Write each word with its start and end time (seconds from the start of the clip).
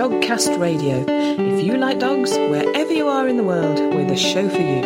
Dogcast 0.00 0.58
Radio. 0.58 1.04
If 1.06 1.62
you 1.62 1.76
like 1.76 1.98
dogs, 1.98 2.30
wherever 2.32 2.90
you 2.90 3.06
are 3.08 3.28
in 3.28 3.36
the 3.36 3.44
world, 3.44 3.78
we're 3.94 4.06
the 4.06 4.16
show 4.16 4.48
for 4.48 4.62
you. 4.62 4.80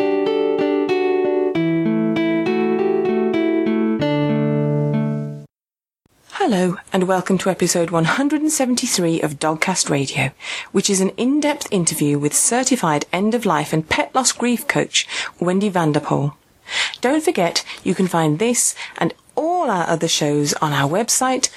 Hello, 6.33 6.79
and 6.93 7.05
welcome 7.07 7.39
to 7.39 7.49
episode 7.49 7.93
173 7.93 9.21
of 9.21 9.39
Dogcast 9.39 9.89
Radio, 9.89 10.33
which 10.73 10.91
is 10.91 11.01
an 11.01 11.11
in 11.11 11.39
depth 11.39 11.69
interview 11.71 12.19
with 12.19 12.35
certified 12.35 13.07
end 13.13 13.35
of 13.35 13.47
life 13.47 13.73
and 13.73 13.89
pet 13.89 14.13
loss 14.17 14.33
grief 14.33 14.67
coach 14.67 15.07
Wendy 15.39 15.69
Vanderpoel. 15.69 16.37
Don't 17.01 17.23
forget, 17.23 17.65
you 17.85 17.95
can 17.95 18.09
find 18.09 18.41
this 18.41 18.75
and 18.99 19.15
all 19.37 19.71
our 19.71 19.87
other 19.89 20.09
shows 20.09 20.55
on 20.55 20.73
our 20.73 20.91
website 20.91 21.51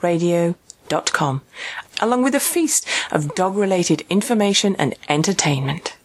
www.dogcastradio.com, 0.00 1.42
along 2.00 2.22
with 2.22 2.34
a 2.34 2.40
feast 2.40 2.86
of 3.10 3.34
dog 3.34 3.56
related 3.56 4.04
information 4.08 4.76
and 4.76 4.94
entertainment. 5.08 5.96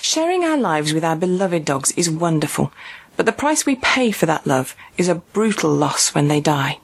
Sharing 0.00 0.44
our 0.44 0.56
lives 0.56 0.92
with 0.92 1.04
our 1.04 1.16
beloved 1.16 1.64
dogs 1.64 1.92
is 1.92 2.10
wonderful, 2.10 2.72
but 3.16 3.26
the 3.26 3.32
price 3.32 3.66
we 3.66 3.76
pay 3.76 4.10
for 4.10 4.26
that 4.26 4.46
love 4.46 4.74
is 4.96 5.08
a 5.08 5.16
brutal 5.16 5.70
loss 5.70 6.14
when 6.14 6.28
they 6.28 6.40
die. 6.40 6.78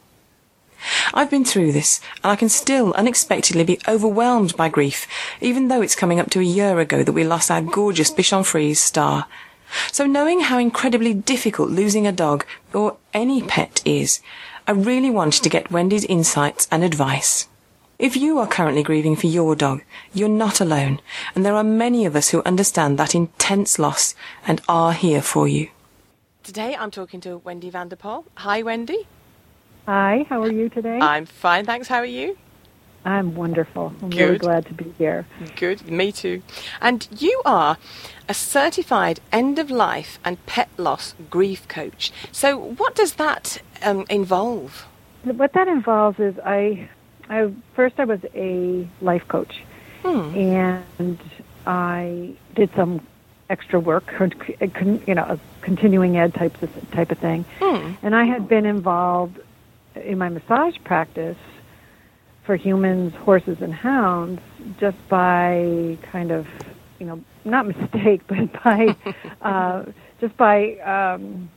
I've 1.14 1.30
been 1.30 1.44
through 1.44 1.72
this, 1.72 2.00
and 2.22 2.30
I 2.30 2.36
can 2.36 2.50
still 2.50 2.92
unexpectedly 2.92 3.64
be 3.64 3.80
overwhelmed 3.88 4.56
by 4.56 4.68
grief, 4.68 5.06
even 5.40 5.68
though 5.68 5.80
it's 5.80 5.96
coming 5.96 6.20
up 6.20 6.30
to 6.30 6.40
a 6.40 6.44
year 6.44 6.78
ago 6.78 7.02
that 7.02 7.12
we 7.12 7.24
lost 7.24 7.50
our 7.50 7.62
gorgeous 7.62 8.12
Bichon 8.12 8.44
Frise 8.44 8.78
Star. 8.78 9.26
So 9.90 10.06
knowing 10.06 10.40
how 10.40 10.58
incredibly 10.58 11.14
difficult 11.14 11.70
losing 11.70 12.06
a 12.06 12.12
dog, 12.12 12.44
or 12.72 12.98
any 13.14 13.42
pet 13.42 13.80
is, 13.84 14.20
I 14.68 14.72
really 14.72 15.10
wanted 15.10 15.44
to 15.44 15.48
get 15.48 15.70
Wendy's 15.70 16.04
insights 16.06 16.66
and 16.72 16.82
advice. 16.82 17.46
If 18.00 18.16
you 18.16 18.40
are 18.40 18.48
currently 18.48 18.82
grieving 18.82 19.14
for 19.14 19.28
your 19.28 19.54
dog, 19.54 19.82
you're 20.12 20.28
not 20.28 20.60
alone, 20.60 21.00
and 21.36 21.46
there 21.46 21.54
are 21.54 21.62
many 21.62 22.04
of 22.04 22.16
us 22.16 22.30
who 22.30 22.42
understand 22.44 22.98
that 22.98 23.14
intense 23.14 23.78
loss 23.78 24.16
and 24.44 24.60
are 24.68 24.92
here 24.92 25.22
for 25.22 25.46
you. 25.46 25.68
Today 26.42 26.74
I'm 26.74 26.90
talking 26.90 27.20
to 27.20 27.38
Wendy 27.38 27.70
Vanderpoel. 27.70 28.24
Hi, 28.38 28.62
Wendy. 28.62 29.06
Hi, 29.86 30.26
how 30.28 30.42
are 30.42 30.50
you 30.50 30.68
today? 30.68 30.98
I'm 31.00 31.26
fine, 31.26 31.64
thanks. 31.64 31.86
How 31.86 31.98
are 31.98 32.04
you? 32.04 32.36
I'm 33.04 33.36
wonderful. 33.36 33.94
I'm 34.02 34.10
Good. 34.10 34.18
really 34.18 34.38
glad 34.38 34.66
to 34.66 34.74
be 34.74 34.92
here. 34.98 35.26
Good, 35.54 35.88
me 35.88 36.10
too. 36.10 36.42
And 36.80 37.06
you 37.16 37.40
are 37.44 37.78
a 38.28 38.34
certified 38.34 39.20
end 39.30 39.60
of 39.60 39.70
life 39.70 40.18
and 40.24 40.44
pet 40.46 40.68
loss 40.76 41.14
grief 41.30 41.68
coach. 41.68 42.10
So, 42.32 42.58
what 42.58 42.96
does 42.96 43.14
that 43.14 43.62
um, 43.82 44.04
involve? 44.08 44.86
What 45.24 45.52
that 45.54 45.68
involves 45.68 46.18
is 46.20 46.38
I, 46.44 46.88
I 47.28 47.52
first 47.74 47.98
I 47.98 48.04
was 48.04 48.20
a 48.34 48.86
life 49.00 49.26
coach, 49.28 49.62
Hmm. 50.02 50.36
and 50.36 51.18
I 51.66 52.34
did 52.54 52.70
some 52.76 53.00
extra 53.50 53.80
work, 53.80 54.12
you 54.20 55.14
know, 55.14 55.22
a 55.24 55.38
continuing 55.62 56.16
ed 56.16 56.34
type 56.34 56.60
of, 56.62 56.90
type 56.92 57.10
of 57.10 57.18
thing. 57.18 57.44
Hmm. 57.60 57.92
And 58.02 58.14
I 58.14 58.24
had 58.24 58.48
been 58.48 58.66
involved 58.66 59.40
in 59.96 60.18
my 60.18 60.28
massage 60.28 60.76
practice 60.84 61.36
for 62.44 62.54
humans, 62.56 63.14
horses, 63.14 63.58
and 63.60 63.74
hounds 63.74 64.40
just 64.78 64.96
by 65.08 65.96
kind 66.12 66.30
of, 66.30 66.46
you 67.00 67.06
know, 67.06 67.20
not 67.44 67.66
mistake, 67.74 68.22
but 68.28 68.52
by 68.62 68.94
uh, 69.42 69.84
just 70.20 70.36
by, 70.36 70.76
um, 70.78 71.50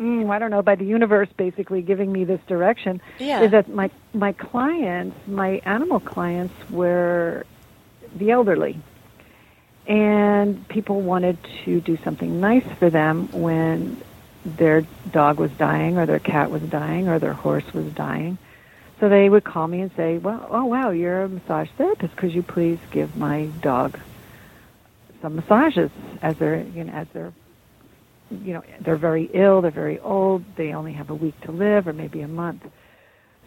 mm, 0.00 0.30
I 0.30 0.38
don't 0.38 0.50
know, 0.50 0.62
by 0.62 0.74
the 0.74 0.84
universe 0.84 1.28
basically 1.36 1.82
giving 1.82 2.10
me 2.10 2.24
this 2.24 2.40
direction. 2.46 3.00
Yeah. 3.18 3.42
Is 3.42 3.50
that 3.52 3.68
my 3.68 3.90
my 4.12 4.32
clients, 4.32 5.16
my 5.28 5.60
animal 5.64 6.00
clients, 6.00 6.54
were 6.70 7.44
the 8.16 8.30
elderly, 8.30 8.78
and 9.86 10.66
people 10.68 11.00
wanted 11.00 11.38
to 11.64 11.80
do 11.80 11.96
something 11.98 12.40
nice 12.40 12.66
for 12.78 12.90
them 12.90 13.28
when 13.32 14.00
their 14.44 14.82
dog 15.10 15.38
was 15.38 15.50
dying 15.52 15.98
or 15.98 16.06
their 16.06 16.18
cat 16.18 16.50
was 16.50 16.62
dying 16.62 17.08
or 17.08 17.18
their 17.18 17.34
horse 17.34 17.74
was 17.74 17.92
dying. 17.92 18.38
So 18.98 19.08
they 19.08 19.28
would 19.28 19.44
call 19.44 19.66
me 19.66 19.80
and 19.80 19.90
say, 19.96 20.18
"Well, 20.18 20.46
oh 20.50 20.64
wow, 20.64 20.90
you're 20.90 21.22
a 21.22 21.28
massage 21.28 21.68
therapist. 21.76 22.16
Could 22.16 22.34
you 22.34 22.42
please 22.42 22.78
give 22.90 23.16
my 23.16 23.46
dog 23.60 23.98
some 25.22 25.36
massages 25.36 25.90
as 26.22 26.36
they're, 26.38 26.62
you 26.74 26.84
know, 26.84 26.92
as 26.92 27.06
they're, 27.12 27.32
you 28.30 28.54
know, 28.54 28.62
they're 28.80 28.96
very 28.96 29.28
ill, 29.32 29.60
they're 29.60 29.70
very 29.70 29.98
old, 30.00 30.44
they 30.56 30.72
only 30.72 30.92
have 30.92 31.10
a 31.10 31.14
week 31.14 31.38
to 31.42 31.52
live 31.52 31.86
or 31.86 31.92
maybe 31.92 32.20
a 32.20 32.28
month." 32.28 32.64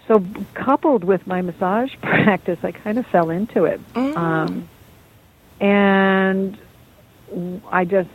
So 0.07 0.23
coupled 0.53 1.03
with 1.03 1.25
my 1.25 1.41
massage 1.41 1.94
practice, 2.01 2.59
I 2.63 2.71
kind 2.71 2.97
of 2.97 3.05
fell 3.07 3.29
into 3.29 3.66
it. 3.66 3.81
Mm. 3.94 4.17
Um, 4.17 4.69
and 5.59 6.57
I 7.71 7.85
just 7.85 8.09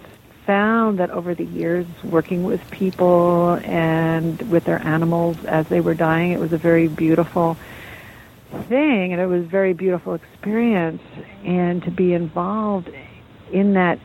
found 0.47 0.99
that 0.99 1.11
over 1.11 1.35
the 1.35 1.45
years, 1.45 1.87
working 2.03 2.43
with 2.43 2.61
people 2.71 3.61
and 3.65 4.41
with 4.51 4.65
their 4.65 4.83
animals 4.83 5.37
as 5.47 5.67
they 5.69 5.81
were 5.81 5.95
dying, 5.95 6.33
it 6.33 6.41
was 6.41 6.53
a 6.53 6.59
very 6.59 6.89
beautiful 6.89 7.57
thing, 8.69 9.13
and 9.13 9.21
it 9.21 9.27
was 9.27 9.43
a 9.43 9.49
very 9.49 9.75
beautiful 9.75 10.15
experience. 10.15 11.03
And 11.45 11.83
to 11.85 11.91
be 11.91 12.15
involved 12.15 12.91
in 13.53 13.75
that 13.75 13.99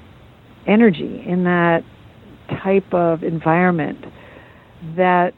energy, 0.66 1.24
in 1.26 1.46
that 1.46 1.84
type 2.64 2.94
of 2.94 3.24
environment, 3.24 4.00
that 4.96 5.34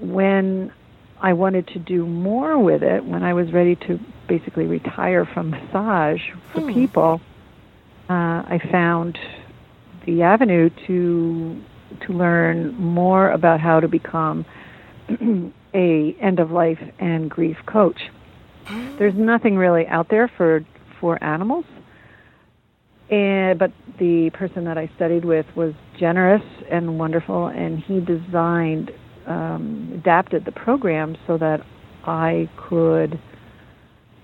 when 0.00 0.72
I 1.20 1.32
wanted 1.32 1.68
to 1.68 1.78
do 1.78 2.06
more 2.06 2.58
with 2.58 2.82
it, 2.82 3.04
when 3.04 3.22
I 3.22 3.32
was 3.34 3.52
ready 3.52 3.76
to 3.76 3.98
basically 4.28 4.66
retire 4.66 5.24
from 5.32 5.50
massage 5.50 6.20
for 6.52 6.60
Hmm. 6.60 6.72
people, 6.72 7.20
uh, 8.10 8.12
I 8.12 8.60
found 8.70 9.18
the 10.06 10.22
avenue 10.22 10.70
to 10.86 11.56
to 12.06 12.12
learn 12.12 12.74
more 12.74 13.30
about 13.30 13.60
how 13.60 13.78
to 13.78 13.86
become 13.86 14.44
a 15.74 16.16
end 16.20 16.40
of 16.40 16.50
life 16.50 16.78
and 16.98 17.30
grief 17.30 17.56
coach. 17.66 18.00
There's 18.98 19.14
nothing 19.14 19.56
really 19.56 19.86
out 19.86 20.08
there 20.08 20.28
for 20.36 20.64
for 21.00 21.22
animals, 21.22 21.64
and 23.10 23.58
but 23.58 23.72
the 23.98 24.30
person 24.30 24.64
that 24.64 24.78
I 24.78 24.90
studied 24.96 25.24
with 25.24 25.46
was 25.54 25.74
generous 25.98 26.42
and 26.70 26.98
wonderful, 26.98 27.46
and 27.48 27.78
he 27.78 28.00
designed 28.00 28.90
um, 29.26 29.90
adapted 29.94 30.44
the 30.44 30.52
program 30.52 31.16
so 31.26 31.38
that 31.38 31.64
I 32.04 32.48
could 32.56 33.18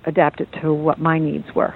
adapt 0.04 0.40
it 0.40 0.48
to 0.62 0.72
what 0.72 0.98
my 0.98 1.18
needs 1.18 1.54
were. 1.54 1.74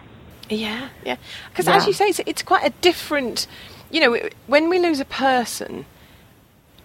Yeah, 0.49 0.89
yeah. 1.05 1.17
Because 1.51 1.67
Yeah. 1.67 1.77
as 1.77 1.87
you 1.87 1.93
say, 1.93 2.07
it's, 2.09 2.21
it's 2.27 2.43
quite 2.43 2.65
a 2.65 2.71
different. 2.81 3.47
You 3.91 4.01
know, 4.01 4.29
when 4.47 4.69
we 4.71 4.79
lose 4.79 5.01
a 5.01 5.05
person, 5.05 5.85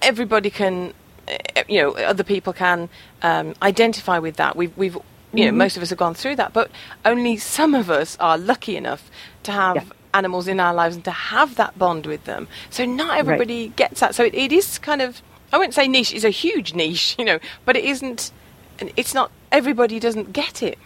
everybody 0.02 0.50
can, 0.50 0.94
uh, 1.28 1.64
you 1.68 1.82
know, 1.82 1.92
other 1.92 2.24
people 2.24 2.54
can 2.54 2.90
um, 3.22 3.56
identify 3.62 4.20
with 4.20 4.36
that. 4.36 4.56
We've, 4.56 4.76
we've, 4.78 4.98
you 5.34 5.46
know, 5.46 5.52
most 5.52 5.78
of 5.78 5.84
us 5.84 5.90
have 5.90 5.98
gone 6.00 6.14
through 6.14 6.36
that, 6.36 6.54
but 6.54 6.70
only 7.06 7.38
some 7.38 7.74
of 7.74 7.90
us 7.90 8.18
are 8.20 8.38
lucky 8.38 8.76
enough 8.76 9.10
to 9.44 9.52
have 9.52 9.76
Yeah. 9.76 9.84
Animals 10.14 10.48
in 10.48 10.60
our 10.60 10.74
lives 10.74 10.96
and 10.96 11.06
to 11.06 11.12
have 11.12 11.56
that 11.56 11.78
bond 11.78 12.06
with 12.06 12.24
them. 12.26 12.48
So 12.70 12.86
not 12.86 13.18
everybody 13.18 13.70
gets 13.70 14.00
that. 14.00 14.16
So 14.16 14.24
it, 14.24 14.34
it 14.34 14.52
is 14.52 14.78
kind 14.80 15.02
of, 15.02 15.22
I 15.54 15.58
wouldn't 15.58 15.74
say 15.74 15.88
niche. 15.88 16.14
It's 16.14 16.24
a 16.24 16.30
huge 16.30 16.74
niche, 16.74 17.16
you 17.20 17.26
know, 17.26 17.40
but 17.66 17.76
it 17.76 17.86
isn't. 17.86 18.32
It's 18.96 19.14
not. 19.14 19.32
Everybody 19.52 20.00
doesn't 20.00 20.34
get 20.34 20.62
it. 20.62 20.78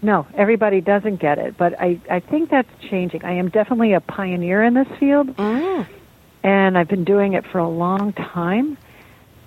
No, 0.00 0.26
everybody 0.34 0.80
doesn't 0.80 1.16
get 1.16 1.38
it, 1.38 1.56
but 1.56 1.74
I, 1.80 1.98
I 2.08 2.20
think 2.20 2.50
that's 2.50 2.68
changing. 2.88 3.24
I 3.24 3.32
am 3.32 3.48
definitely 3.48 3.94
a 3.94 4.00
pioneer 4.00 4.62
in 4.62 4.74
this 4.74 4.86
field, 5.00 5.34
Mm. 5.36 5.86
and 6.44 6.78
I've 6.78 6.86
been 6.86 7.02
doing 7.02 7.32
it 7.32 7.44
for 7.44 7.58
a 7.58 7.68
long 7.68 8.12
time, 8.12 8.78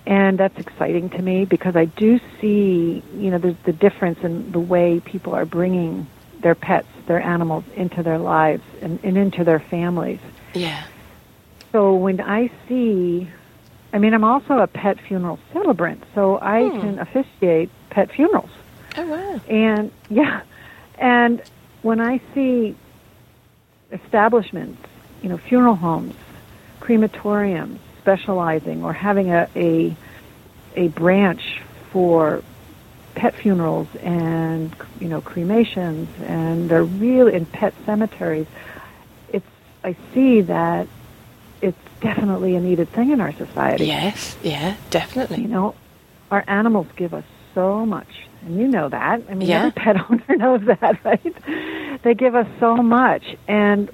and 0.06 0.38
that's 0.38 0.60
exciting 0.60 1.10
to 1.12 1.22
me 1.22 1.46
because 1.46 1.78
I 1.78 1.86
do 1.86 2.20
see, 2.42 3.02
you 3.16 3.32
know, 3.32 3.38
there's 3.38 3.56
the 3.64 3.72
difference 3.72 4.20
in 4.24 4.52
the 4.52 4.60
way 4.60 5.00
people 5.00 5.34
are 5.36 5.46
bringing 5.46 6.06
their 6.42 6.56
pets, 6.56 6.88
their 7.08 7.22
animals 7.22 7.64
into 7.76 8.04
their 8.04 8.18
lives 8.20 8.64
and, 8.82 9.00
and 9.04 9.18
into 9.18 9.44
their 9.44 9.60
families. 9.60 10.20
Yeah. 10.54 10.86
So 11.72 11.96
when 11.96 12.20
I 12.20 12.52
see, 12.68 13.30
I 13.94 13.98
mean, 14.00 14.14
I'm 14.14 14.24
also 14.24 14.58
a 14.60 14.68
pet 14.68 14.98
funeral 15.08 15.40
celebrant, 15.54 16.04
so 16.14 16.38
I 16.42 16.70
Hmm. 16.70 16.80
can 16.82 17.00
officiate 17.00 17.70
pet 17.90 18.12
funerals. 18.12 18.50
Oh 18.98 19.06
wow. 19.06 19.42
And 19.48 19.92
yeah, 20.10 20.42
and 20.98 21.42
when 21.82 22.00
I 22.00 22.22
see 22.34 22.76
establishments, 23.92 24.82
you 25.22 25.30
know, 25.30 25.38
funeral 25.38 25.76
homes, 25.76 26.16
crematoriums 26.82 27.80
specializing 28.02 28.84
or 28.84 28.94
having 28.94 29.30
a 29.32 29.48
a, 29.56 29.96
a 30.76 30.88
branch 30.90 31.62
for 31.92 32.44
pet 33.16 33.36
funerals 33.36 33.88
and 34.02 34.76
you 35.00 35.08
know 35.08 35.22
cremations 35.22 36.10
and 36.26 36.70
they're 36.70 36.84
really 36.84 37.34
in 37.36 37.46
pet 37.46 37.74
cemeteries, 37.86 38.48
it's 39.30 39.46
I 39.84 39.96
see 40.14 40.42
that 40.42 40.88
it's 41.62 41.78
definitely 42.02 42.56
a 42.56 42.60
needed 42.60 42.90
thing 42.90 43.12
in 43.12 43.22
our 43.22 43.34
society. 43.34 43.86
Yes, 43.86 44.36
yeah, 44.44 44.76
definitely. 44.90 45.42
You 45.42 45.48
know, 45.48 45.76
our 46.32 46.44
animals 46.48 46.88
give 46.96 47.14
us 47.14 47.24
so 47.54 47.86
much, 47.86 48.08
and 48.46 48.58
you 48.60 48.68
know 48.68 48.90
that. 48.90 49.22
I 49.30 49.34
mean, 49.36 49.48
Yeah. 49.48 49.58
every 49.58 49.72
pet 49.72 49.98
owner 50.10 50.38
knows 50.38 50.62
that, 50.66 51.04
right? 51.04 52.02
They 52.04 52.14
give 52.16 52.34
us 52.36 52.48
so 52.60 52.78
much, 52.78 53.36
and 53.48 53.90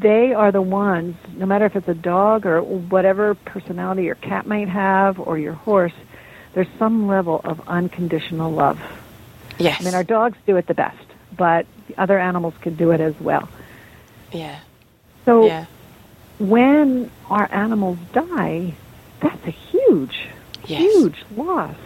they 0.00 0.32
are 0.32 0.52
the 0.52 0.62
ones. 0.62 1.16
No 1.36 1.44
matter 1.44 1.66
if 1.66 1.76
it's 1.76 1.88
a 1.88 1.94
dog 1.94 2.46
or 2.46 2.62
whatever 2.62 3.34
personality 3.34 4.04
your 4.04 4.14
cat 4.14 4.46
might 4.46 4.68
have, 4.68 5.18
or 5.20 5.36
your 5.38 5.52
horse, 5.54 5.92
there's 6.54 6.68
some 6.78 7.06
level 7.06 7.40
of 7.44 7.60
unconditional 7.68 8.50
love. 8.52 8.80
Yes. 9.58 9.80
I 9.80 9.84
mean, 9.84 9.94
our 9.94 10.04
dogs 10.04 10.36
do 10.46 10.56
it 10.56 10.66
the 10.66 10.74
best, 10.74 10.96
but 11.36 11.66
other 11.98 12.18
animals 12.18 12.54
can 12.60 12.74
do 12.74 12.90
it 12.90 13.00
as 13.00 13.18
well. 13.20 13.48
yeah. 14.32 14.60
So 15.24 15.46
Yeah. 15.46 15.66
when 16.38 17.10
our 17.30 17.46
animals 17.52 17.98
die, 18.12 18.74
that's 19.20 19.46
a 19.46 19.50
huge, 19.50 20.26
Yes. 20.66 20.80
huge 20.80 21.24
loss. 21.36 21.76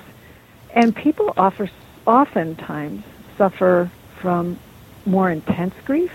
And 0.75 0.95
people 0.95 1.33
offer, 1.37 1.69
oftentimes 2.07 3.03
suffer 3.37 3.91
from 4.21 4.59
more 5.05 5.31
intense 5.31 5.75
grief, 5.85 6.13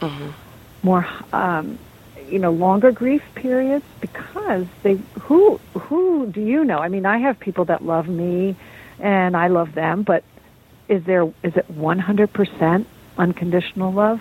Mhm. 0.00 0.32
more, 0.82 1.06
um, 1.32 1.78
you 2.30 2.38
know, 2.38 2.52
longer 2.52 2.92
grief 2.92 3.22
periods 3.34 3.84
because 4.00 4.66
they 4.82 4.94
who 5.20 5.58
who 5.78 6.26
do 6.26 6.40
you 6.40 6.64
know? 6.64 6.78
I 6.78 6.88
mean, 6.88 7.06
I 7.06 7.18
have 7.18 7.38
people 7.38 7.64
that 7.66 7.84
love 7.84 8.08
me, 8.08 8.56
and 8.98 9.36
I 9.36 9.48
love 9.48 9.74
them, 9.74 10.02
but 10.06 10.24
is 10.88 11.02
there 11.04 11.24
is 11.42 11.56
it 11.56 11.68
one 11.70 11.98
hundred 11.98 12.32
percent 12.32 12.86
unconditional 13.16 13.92
love 13.92 14.20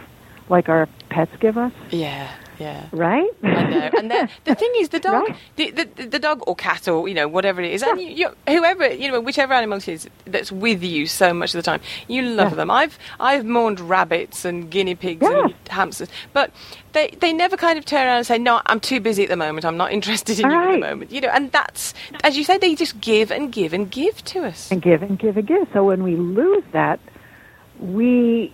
like 0.49 0.69
our 0.69 0.87
pets 1.09 1.31
give 1.39 1.57
us? 1.57 1.73
Yeah. 1.91 2.33
Yeah. 2.59 2.87
Right? 2.91 3.29
I 3.43 3.63
know. 3.63 3.89
And 3.97 4.09
the, 4.11 4.29
the 4.45 4.55
thing 4.55 4.71
is, 4.79 4.89
the 4.89 4.99
dog, 5.09 5.27
Right. 5.29 5.35
the, 5.57 5.71
the, 5.71 6.05
the 6.07 6.19
dog 6.19 6.41
or 6.47 6.55
cat 6.55 6.87
or 6.87 7.07
you 7.07 7.13
know 7.13 7.27
whatever 7.27 7.61
it 7.61 7.71
is, 7.71 7.83
and 7.83 8.01
you, 8.01 8.29
whoever 8.47 8.91
you 8.91 9.11
know, 9.11 9.21
whichever 9.21 9.53
animal 9.53 9.77
it 9.77 9.87
is 9.87 10.09
that's 10.25 10.51
with 10.51 10.81
you 10.83 11.05
so 11.07 11.33
much 11.33 11.53
of 11.53 11.59
the 11.59 11.63
time, 11.63 11.81
you 12.07 12.21
love 12.23 12.51
Yeah. 12.51 12.55
them. 12.55 12.71
I've 12.71 12.97
I've 13.19 13.45
mourned 13.45 13.79
rabbits 13.79 14.43
and 14.45 14.69
guinea 14.71 14.95
pigs 14.95 15.21
Yeah. 15.21 15.43
and 15.45 15.53
hamsters, 15.69 16.09
but 16.33 16.51
they 16.93 17.09
they 17.19 17.31
never 17.33 17.57
kind 17.57 17.77
of 17.77 17.85
turn 17.85 18.07
around 18.07 18.17
and 18.17 18.25
say, 18.27 18.37
"No, 18.39 18.61
I'm 18.65 18.79
too 18.79 18.99
busy 18.99 19.23
at 19.23 19.29
the 19.29 19.37
moment. 19.37 19.63
I'm 19.65 19.77
not 19.77 19.91
interested 19.97 20.39
in 20.39 20.49
you 20.49 20.57
at 20.57 20.71
the 20.71 20.77
moment." 20.79 21.11
You 21.11 21.21
know, 21.21 21.29
and 21.29 21.51
that's 21.51 21.93
as 22.23 22.37
you 22.37 22.43
say, 22.43 22.57
they 22.57 22.73
just 22.75 22.99
give 23.01 23.31
and 23.31 23.51
give 23.51 23.73
and 23.73 23.89
give 23.91 24.23
to 24.25 24.45
us. 24.45 24.71
and 24.71 24.81
give 24.81 25.03
and 25.03 25.19
give 25.19 25.37
and 25.37 25.47
give. 25.47 25.67
So 25.73 25.83
when 25.83 26.01
we 26.01 26.15
lose 26.15 26.63
that, 26.71 26.99
we 27.79 28.51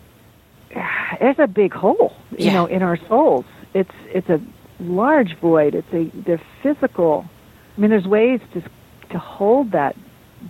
there's 1.19 1.39
a 1.39 1.47
big 1.47 1.73
hole, 1.73 2.13
you 2.37 2.47
Yeah. 2.47 2.53
know, 2.53 2.65
in 2.65 2.81
our 2.81 2.97
souls. 3.07 3.45
It's 3.73 3.91
it's 4.13 4.29
a 4.29 4.39
large 4.79 5.35
void. 5.37 5.75
It's 5.75 5.91
a 5.93 6.03
the 6.21 6.39
physical. 6.61 7.25
I 7.77 7.81
mean, 7.81 7.89
there's 7.89 8.05
ways 8.07 8.39
to 8.53 8.61
to 9.09 9.17
hold 9.19 9.71
that 9.71 9.95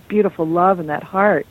beautiful 0.08 0.46
love 0.46 0.78
and 0.80 0.88
that 0.88 1.02
heart, 1.02 1.46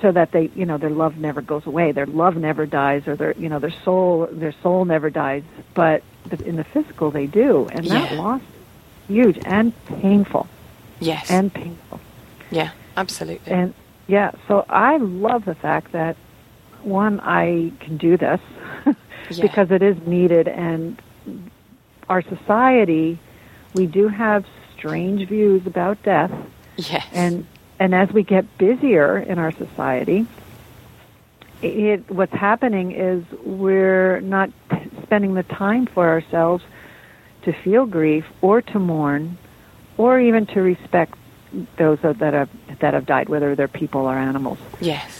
so 0.00 0.12
that 0.12 0.32
they, 0.32 0.50
you 0.54 0.64
know, 0.66 0.78
their 0.78 0.90
love 0.90 1.16
never 1.16 1.40
goes 1.42 1.66
away. 1.66 1.92
Their 1.92 2.06
love 2.06 2.36
never 2.36 2.66
dies, 2.66 3.06
or 3.06 3.16
their, 3.16 3.32
you 3.32 3.48
know, 3.48 3.58
their 3.58 3.74
soul, 3.84 4.28
their 4.30 4.54
soul 4.62 4.84
never 4.84 5.10
dies. 5.10 5.42
But 5.74 6.02
in 6.44 6.56
the 6.56 6.64
physical, 6.64 7.10
they 7.10 7.26
do, 7.26 7.68
and 7.72 7.86
that 7.86 8.10
Yeah. 8.12 8.18
loss 8.18 8.40
is 8.42 9.06
huge 9.08 9.38
and 9.44 9.72
painful, 9.86 10.46
Yes. 11.00 11.30
and 11.30 11.52
painful. 11.52 12.00
yeah. 12.50 12.70
Absolutely. 12.96 13.52
And 13.52 13.74
yeah, 14.08 14.32
so 14.48 14.64
I 14.68 14.96
love 14.96 15.44
the 15.44 15.54
fact 15.54 15.92
that 15.92 16.16
one, 16.82 17.20
I 17.20 17.72
can 17.80 17.96
do 17.96 18.16
this 18.16 18.40
Yeah. 19.36 19.42
because 19.42 19.70
it 19.70 19.82
is 19.82 19.96
needed, 20.06 20.48
and 20.48 21.00
our 22.08 22.22
society, 22.22 23.18
we 23.74 23.86
do 23.86 24.08
have 24.08 24.46
strange 24.76 25.28
views 25.28 25.66
about 25.66 26.02
death, 26.02 26.32
yes. 26.76 27.06
and 27.12 27.46
and 27.78 27.94
as 27.94 28.10
we 28.12 28.22
get 28.22 28.58
busier 28.58 29.18
in 29.18 29.38
our 29.38 29.52
society, 29.52 30.26
it 31.62 32.10
what's 32.10 32.32
happening 32.32 32.92
is 32.92 33.24
we're 33.44 34.20
not 34.20 34.50
spending 35.02 35.34
the 35.34 35.42
time 35.42 35.86
for 35.86 36.08
ourselves 36.08 36.64
to 37.42 37.52
feel 37.52 37.86
grief 37.86 38.24
or 38.40 38.62
to 38.62 38.78
mourn 38.78 39.38
or 39.96 40.20
even 40.20 40.46
to 40.46 40.60
respect 40.60 41.14
those 41.76 41.98
that 42.02 42.34
have 42.34 42.50
that 42.80 42.94
have 42.94 43.06
died, 43.06 43.28
whether 43.28 43.54
they're 43.54 43.68
people 43.68 44.02
or 44.02 44.16
animals. 44.16 44.58
yes. 44.80 45.17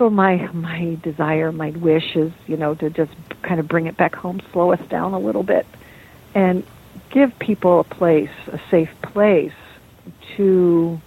So 0.00 0.08
my 0.08 0.50
my 0.54 0.96
desire, 1.02 1.52
my 1.52 1.72
wish 1.72 2.16
is, 2.16 2.32
you 2.46 2.56
know, 2.56 2.74
to 2.76 2.88
just 2.88 3.12
kind 3.42 3.60
of 3.60 3.68
bring 3.68 3.84
it 3.84 3.98
back 3.98 4.14
home, 4.14 4.40
slow 4.50 4.72
us 4.72 4.80
down 4.88 5.12
a 5.12 5.18
little 5.18 5.42
bit, 5.42 5.66
and 6.34 6.64
give 7.10 7.38
people 7.38 7.80
a 7.80 7.84
place, 7.84 8.30
a 8.50 8.58
safe 8.70 8.88
place 9.02 9.52
to 10.38 10.98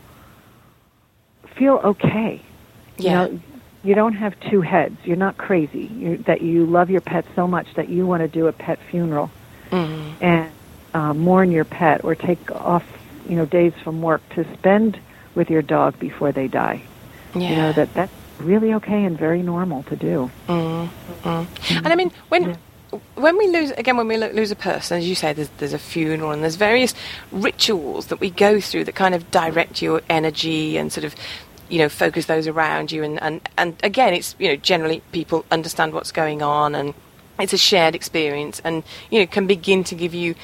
feel 1.55 1.81
okay. 1.83 2.39
Yeah. 2.99 3.25
You 3.25 3.31
know, 3.33 3.39
you 3.83 3.95
don't 3.95 4.13
have 4.13 4.39
two 4.51 4.61
heads. 4.61 4.95
You're 5.05 5.17
not 5.17 5.37
crazy. 5.37 5.85
you 5.85 6.17
that 6.27 6.43
you 6.43 6.67
love 6.67 6.91
your 6.91 7.01
pet 7.01 7.25
so 7.33 7.47
much 7.47 7.73
that 7.73 7.89
you 7.89 8.05
want 8.05 8.21
to 8.21 8.27
do 8.27 8.45
a 8.45 8.51
pet 8.51 8.77
funeral 8.91 9.31
Mhm. 9.71 10.13
and 10.21 10.51
uh, 10.93 11.15
mourn 11.15 11.51
your 11.51 11.65
pet 11.65 12.03
or 12.03 12.13
take 12.13 12.51
off, 12.51 12.85
you 13.27 13.35
know, 13.37 13.47
days 13.47 13.73
from 13.83 14.03
work 14.03 14.21
to 14.35 14.45
spend 14.53 14.99
with 15.33 15.49
your 15.49 15.63
dog 15.63 15.97
before 15.97 16.31
they 16.31 16.47
die. 16.47 16.83
Yeah. 17.33 17.49
You 17.49 17.55
know 17.55 17.71
that 17.73 17.91
that's 17.95 18.22
really 18.39 18.73
okay 18.75 19.03
and 19.05 19.17
very 19.17 19.41
normal 19.41 19.83
to 19.83 19.95
do. 19.95 20.31
Mm, 20.47 20.89
mm. 21.23 21.47
And 21.69 21.87
I 21.87 21.95
mean, 21.95 22.11
when 22.29 22.57
when 23.15 23.37
we 23.37 23.47
lose 23.47 23.71
again, 23.71 23.97
when 23.97 24.07
we 24.07 24.17
lo- 24.17 24.31
lose 24.31 24.51
a 24.51 24.55
person, 24.55 24.97
as 24.97 25.07
you 25.07 25.15
say, 25.15 25.33
there's, 25.33 25.49
there's 25.57 25.73
a 25.73 25.79
funeral 25.79 26.31
and 26.31 26.43
there's 26.43 26.55
various 26.55 26.93
rituals 27.31 28.07
that 28.07 28.19
we 28.19 28.29
go 28.29 28.59
through 28.59 28.83
that 28.85 28.95
kind 28.95 29.15
of 29.15 29.31
direct 29.31 29.81
your 29.81 30.01
energy 30.09 30.77
and 30.77 30.91
sort 30.91 31.03
of 31.03 31.15
you 31.69 31.79
know 31.79 31.89
focus 31.89 32.25
those 32.25 32.47
around 32.47 32.91
you 32.91 33.03
and, 33.03 33.21
and, 33.23 33.49
and 33.57 33.75
again 33.83 34.13
it's 34.13 34.35
you 34.37 34.47
know 34.47 34.55
generally 34.55 35.01
people 35.11 35.45
understand 35.49 35.93
what's 35.93 36.11
going 36.11 36.41
on 36.41 36.75
and 36.75 36.93
it's 37.39 37.53
a 37.53 37.57
shared 37.57 37.95
experience 37.95 38.61
and 38.63 38.83
you 39.09 39.19
know 39.19 39.25
can 39.25 39.47
begin 39.47 39.83
to 39.83 39.95
give 39.95 40.13
you 40.13 40.35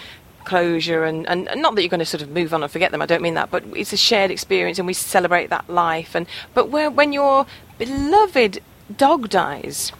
closure 0.45 1.03
and, 1.03 1.27
and, 1.27 1.47
and 1.49 1.61
not 1.61 1.75
that 1.75 1.81
you're 1.81 1.89
going 1.89 1.99
to 1.99 2.05
sort 2.05 2.23
of 2.23 2.29
move 2.29 2.53
on 2.53 2.63
and 2.63 2.71
forget 2.71 2.91
them 2.91 3.01
I 3.01 3.05
don't 3.05 3.21
mean 3.21 3.35
that 3.35 3.51
but 3.51 3.63
it's 3.75 3.93
a 3.93 3.97
shared 3.97 4.31
experience 4.31 4.79
and 4.79 4.87
we 4.87 4.93
celebrate 4.93 5.49
that 5.51 5.69
life 5.69 6.15
and 6.15 6.25
but 6.53 6.69
where, 6.69 6.89
when 6.89 7.13
your 7.13 7.45
beloved 7.79 8.61
dog 8.95 9.29
dies 9.29 9.91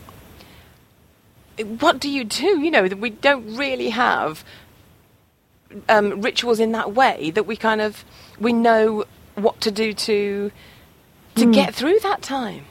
what 1.64 2.00
do 2.00 2.10
you 2.10 2.24
do? 2.24 2.60
You 2.60 2.72
know, 2.72 2.88
that 2.88 3.00
we 3.00 3.10
don't 3.10 3.56
really 3.58 3.90
have 3.90 4.44
um, 5.88 6.22
rituals 6.22 6.60
in 6.60 6.72
that 6.72 6.94
way 6.94 7.32
that 7.32 7.46
we 7.46 7.56
kind 7.56 7.82
of 7.82 8.04
we 8.40 8.54
know 8.54 9.06
what 9.36 9.62
to 9.62 9.72
do 9.72 9.94
to 9.94 10.52
to 11.36 11.52
get 11.52 11.76
through 11.76 12.00
that 12.00 12.22
time. 12.22 12.66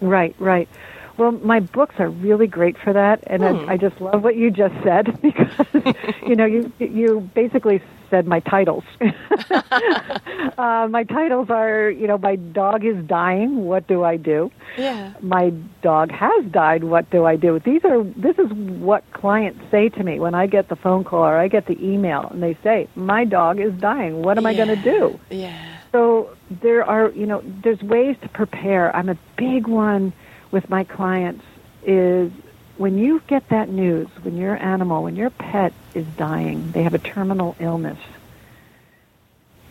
Right, 0.00 0.34
right. 0.38 0.68
Well, 1.16 1.32
my 1.32 1.60
books 1.60 1.96
are 1.98 2.08
really 2.08 2.46
great 2.46 2.78
for 2.78 2.92
that, 2.92 3.24
and 3.26 3.42
Hmm. 3.42 3.68
I, 3.68 3.74
I 3.74 3.76
just 3.76 4.00
love 4.00 4.22
what 4.22 4.36
you 4.36 4.50
just 4.50 4.74
said 4.84 5.20
because 5.22 5.94
you 6.26 6.36
know 6.36 6.46
you 6.46 6.72
you 6.78 7.28
basically 7.34 7.82
said 8.10 8.26
my 8.26 8.40
titles. 8.40 8.84
uh, 9.00 10.88
my 10.90 11.04
titles 11.04 11.50
are 11.50 11.90
you 11.90 12.06
know 12.06 12.18
my 12.18 12.36
dog 12.36 12.84
is 12.84 13.04
dying. 13.06 13.64
What 13.64 13.86
do 13.86 14.04
I 14.04 14.16
do? 14.16 14.50
Yeah. 14.76 15.14
My 15.20 15.50
dog 15.82 16.10
has 16.10 16.44
died. 16.46 16.84
What 16.84 17.10
do 17.10 17.24
I 17.24 17.36
do? 17.36 17.58
These 17.58 17.84
are 17.84 18.02
this 18.02 18.38
is 18.38 18.50
what 18.52 19.04
clients 19.12 19.60
say 19.70 19.88
to 19.90 20.02
me 20.02 20.20
when 20.20 20.34
I 20.34 20.46
get 20.46 20.68
the 20.68 20.76
phone 20.76 21.04
call 21.04 21.24
or 21.24 21.36
I 21.36 21.48
get 21.48 21.66
the 21.66 21.78
email, 21.84 22.28
and 22.30 22.42
they 22.42 22.56
say 22.62 22.88
my 22.94 23.24
dog 23.24 23.60
is 23.60 23.72
dying. 23.74 24.22
What 24.22 24.38
am 24.38 24.46
I 24.46 24.54
going 24.54 24.68
to 24.68 24.76
do? 24.76 25.18
Yeah. 25.30 25.78
So 25.92 26.36
there 26.50 26.84
are, 26.84 27.10
you 27.10 27.26
know, 27.26 27.42
there's 27.62 27.82
ways 27.82 28.16
to 28.22 28.28
prepare. 28.28 28.94
I'm 28.94 29.08
a 29.08 29.18
big 29.36 29.66
one 29.66 30.12
with 30.50 30.68
my 30.68 30.84
clients 30.84 31.44
is 31.84 32.30
when 32.78 32.96
you 32.96 33.20
get 33.26 33.48
that 33.48 33.68
news, 33.68 34.08
when 34.22 34.36
your 34.36 34.56
animal, 34.56 35.02
when 35.02 35.16
your 35.16 35.30
pet 35.30 35.72
is 35.94 36.06
dying, 36.16 36.70
they 36.70 36.84
have 36.84 36.94
a 36.94 36.98
terminal 36.98 37.56
illness. 37.58 37.98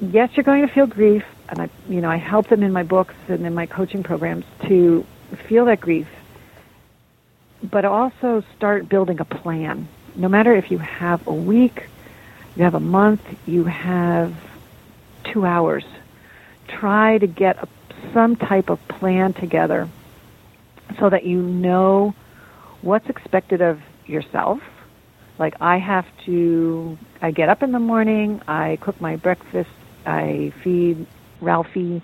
Yes, 0.01 0.29
you're 0.35 0.43
going 0.43 0.67
to 0.67 0.71
feel 0.71 0.87
grief, 0.87 1.23
and 1.49 1.61
I, 1.61 1.69
you 1.89 2.01
know, 2.01 2.09
I 2.09 2.17
help 2.17 2.49
them 2.49 2.63
in 2.63 2.73
my 2.73 2.83
books 2.83 3.15
and 3.29 3.45
in 3.45 3.53
my 3.55 3.65
coaching 3.65 4.03
programs 4.03 4.45
to 4.67 5.05
feel 5.47 5.65
that 5.65 5.79
grief, 5.79 6.07
but 7.63 7.85
also 7.85 8.43
start 8.55 8.89
building 8.89 9.19
a 9.21 9.25
plan. 9.25 9.87
No 10.15 10.27
matter 10.27 10.53
if 10.53 10.69
you 10.69 10.77
have 10.77 11.25
a 11.27 11.33
week, 11.33 11.87
you 12.57 12.63
have 12.63 12.75
a 12.75 12.79
month, 12.79 13.21
you 13.47 13.63
have 13.63 14.35
two 15.23 15.45
hours. 15.45 15.85
Try 16.67 17.17
to 17.19 17.27
get 17.27 17.63
a, 17.63 17.67
some 18.13 18.35
type 18.35 18.69
of 18.69 18.85
plan 18.89 19.31
together 19.31 19.87
so 20.99 21.09
that 21.09 21.25
you 21.25 21.41
know 21.41 22.13
what's 22.87 23.09
expected 23.09 23.61
of 23.61 23.79
yourself. 24.07 24.59
Like 25.37 25.55
I 25.59 25.77
have 25.77 26.05
to, 26.25 26.97
I 27.21 27.31
get 27.31 27.49
up 27.49 27.61
in 27.61 27.73
the 27.73 27.79
morning, 27.79 28.41
I 28.47 28.77
cook 28.81 28.99
my 29.01 29.17
breakfast, 29.17 29.69
I 30.05 30.53
feed 30.63 31.05
Ralphie, 31.41 32.01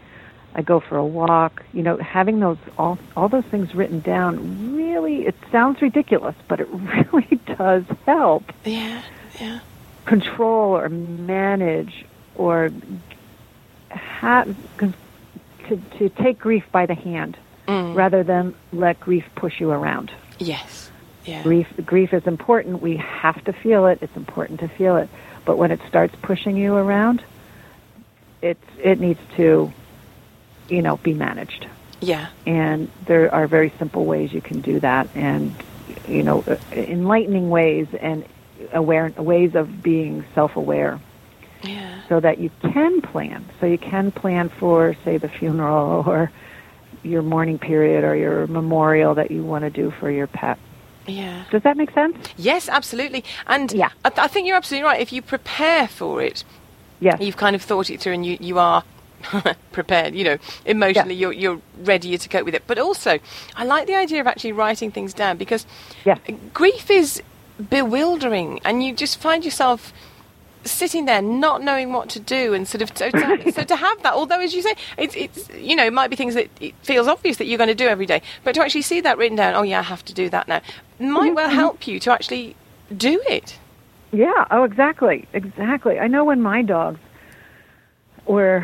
I 0.53 0.61
go 0.61 0.81
for 0.81 0.97
a 0.97 1.05
walk. 1.05 1.63
You 1.71 1.81
know, 1.83 1.97
having 1.97 2.41
those 2.41 2.57
all 2.77 2.99
all 3.15 3.29
those 3.29 3.45
things 3.49 3.73
written 3.73 4.01
down 4.01 4.75
really 4.75 5.25
it 5.25 5.35
sounds 5.51 5.81
ridiculous, 5.81 6.35
but 6.49 6.59
it 6.59 6.67
really 7.13 7.39
does 7.57 7.83
help 8.05 8.43
Yeah. 8.65 9.01
Yeah. 9.39 9.59
control 10.05 10.77
or 10.77 10.89
manage 10.89 12.05
or 12.35 12.69
have 13.89 14.53
to, 14.79 15.81
to 15.97 16.09
take 16.21 16.37
grief 16.39 16.63
by 16.71 16.85
the 16.85 16.95
hand 16.95 17.37
Mm. 17.65 17.95
rather 17.95 18.23
than 18.25 18.53
let 18.73 18.99
grief 18.99 19.23
push 19.37 19.61
you 19.61 19.71
around. 19.71 20.11
Yes. 20.43 20.89
Yeah. 21.25 21.41
Grief 21.43 21.67
grief 21.85 22.13
is 22.13 22.27
important. 22.27 22.81
We 22.81 22.97
have 22.97 23.41
to 23.45 23.53
feel 23.53 23.87
it. 23.87 23.99
It's 24.01 24.15
important 24.17 24.59
to 24.59 24.67
feel 24.67 24.97
it. 24.97 25.09
But 25.45 25.57
when 25.57 25.71
it 25.71 25.79
starts 25.87 26.15
pushing 26.21 26.57
you 26.57 26.75
around, 26.75 27.23
it 28.41 28.57
it 28.77 28.99
needs 28.99 29.19
to, 29.37 29.71
you 30.69 30.81
know, 30.81 30.97
be 30.97 31.13
managed. 31.13 31.67
Yeah. 32.01 32.27
And 32.45 32.89
there 33.05 33.33
are 33.33 33.47
very 33.47 33.71
simple 33.79 34.03
ways 34.05 34.33
you 34.33 34.41
can 34.41 34.59
do 34.61 34.79
that, 34.81 35.07
and 35.15 35.55
you 36.07 36.23
know, 36.23 36.43
uh, 36.45 36.57
enlightening 36.73 37.49
ways 37.49 37.87
and 37.99 38.25
aware 38.73 39.09
ways 39.17 39.55
of 39.55 39.81
being 39.81 40.25
self-aware, 40.35 40.99
Yeah. 41.61 42.01
so 42.09 42.19
that 42.19 42.39
you 42.39 42.49
can 42.61 43.01
plan. 43.01 43.45
So 43.59 43.65
you 43.65 43.77
can 43.77 44.11
plan 44.11 44.49
for, 44.49 44.95
say, 45.05 45.17
the 45.17 45.29
funeral 45.29 46.03
or 46.05 46.31
your 47.03 47.21
mourning 47.21 47.59
period 47.59 48.03
or 48.03 48.15
your 48.15 48.47
memorial 48.47 49.13
that 49.15 49.31
you 49.31 49.43
want 49.43 49.63
to 49.63 49.69
do 49.69 49.91
for 49.99 50.09
your 50.09 50.27
pet. 50.27 50.57
Yeah. 51.05 51.43
Does 51.51 51.63
that 51.63 51.75
make 51.77 51.91
sense? 51.91 52.15
Yes, 52.37 52.69
absolutely. 52.69 53.23
And 53.47 53.71
Yeah. 53.73 53.89
I, 54.05 54.09
th- 54.09 54.19
I 54.19 54.27
think 54.27 54.47
you're 54.47 54.55
absolutely 54.55 54.85
right. 54.85 55.01
If 55.01 55.11
you 55.11 55.21
prepare 55.21 55.87
for 55.87 56.21
it, 56.21 56.43
Yes. 57.01 57.19
you've 57.19 57.35
kind 57.37 57.55
of 57.55 57.61
thought 57.61 57.89
it 57.89 57.99
through 57.99 58.13
and 58.13 58.25
you, 58.25 58.37
you 58.39 58.57
are 58.59 58.83
prepared, 59.73 60.15
you 60.15 60.23
know, 60.23 60.37
emotionally 60.65 61.15
you're, 61.15 61.33
you're 61.33 61.59
ready 61.83 62.17
to 62.17 62.29
cope 62.29 62.45
with 62.45 62.55
it. 62.55 62.63
But 62.67 62.79
also, 62.79 63.19
I 63.55 63.65
like 63.65 63.87
the 63.87 63.95
idea 63.95 64.21
of 64.21 64.27
actually 64.27 64.53
writing 64.53 64.91
things 64.91 65.13
down 65.13 65.37
because 65.37 65.65
Yes. 66.05 66.19
grief 66.53 66.89
is 66.89 67.21
bewildering 67.69 68.59
and 68.65 68.83
you 68.83 68.93
just 68.95 69.19
find 69.19 69.43
yourself 69.45 69.93
sitting 70.63 71.05
there 71.05 71.21
not 71.21 71.61
knowing 71.61 71.91
what 71.93 72.09
to 72.09 72.19
do 72.19 72.53
and 72.53 72.67
sort 72.67 72.81
of 72.81 72.95
so 72.97 73.09
to, 73.11 73.51
so 73.51 73.63
to 73.63 73.75
have 73.75 74.01
that 74.03 74.13
although 74.13 74.39
as 74.39 74.53
you 74.53 74.61
say 74.61 74.73
it's, 74.97 75.15
it's 75.15 75.49
you 75.55 75.75
know 75.75 75.85
it 75.85 75.93
might 75.93 76.09
be 76.09 76.15
things 76.15 76.35
that 76.35 76.49
it 76.61 76.73
feels 76.83 77.07
obvious 77.07 77.37
that 77.37 77.45
you're 77.45 77.57
going 77.57 77.67
to 77.67 77.75
do 77.75 77.87
every 77.87 78.05
day 78.05 78.21
but 78.43 78.55
to 78.55 78.61
actually 78.61 78.81
see 78.81 79.01
that 79.01 79.17
written 79.17 79.35
down 79.35 79.53
oh 79.55 79.63
yeah 79.63 79.79
i 79.79 79.83
have 79.83 80.03
to 80.05 80.13
do 80.13 80.29
that 80.29 80.47
now 80.47 80.61
might 80.99 81.33
well 81.33 81.47
mm-hmm. 81.47 81.55
help 81.55 81.85
you 81.87 81.99
to 81.99 82.11
actually 82.11 82.55
do 82.95 83.21
it 83.27 83.57
Yeah. 84.11 84.45
Oh, 84.51 84.63
exactly. 84.63 85.27
Exactly. 85.33 85.99
I 85.99 86.07
know 86.07 86.23
when 86.23 86.39
my 86.41 86.61
dogs 86.61 86.99
were 88.27 88.59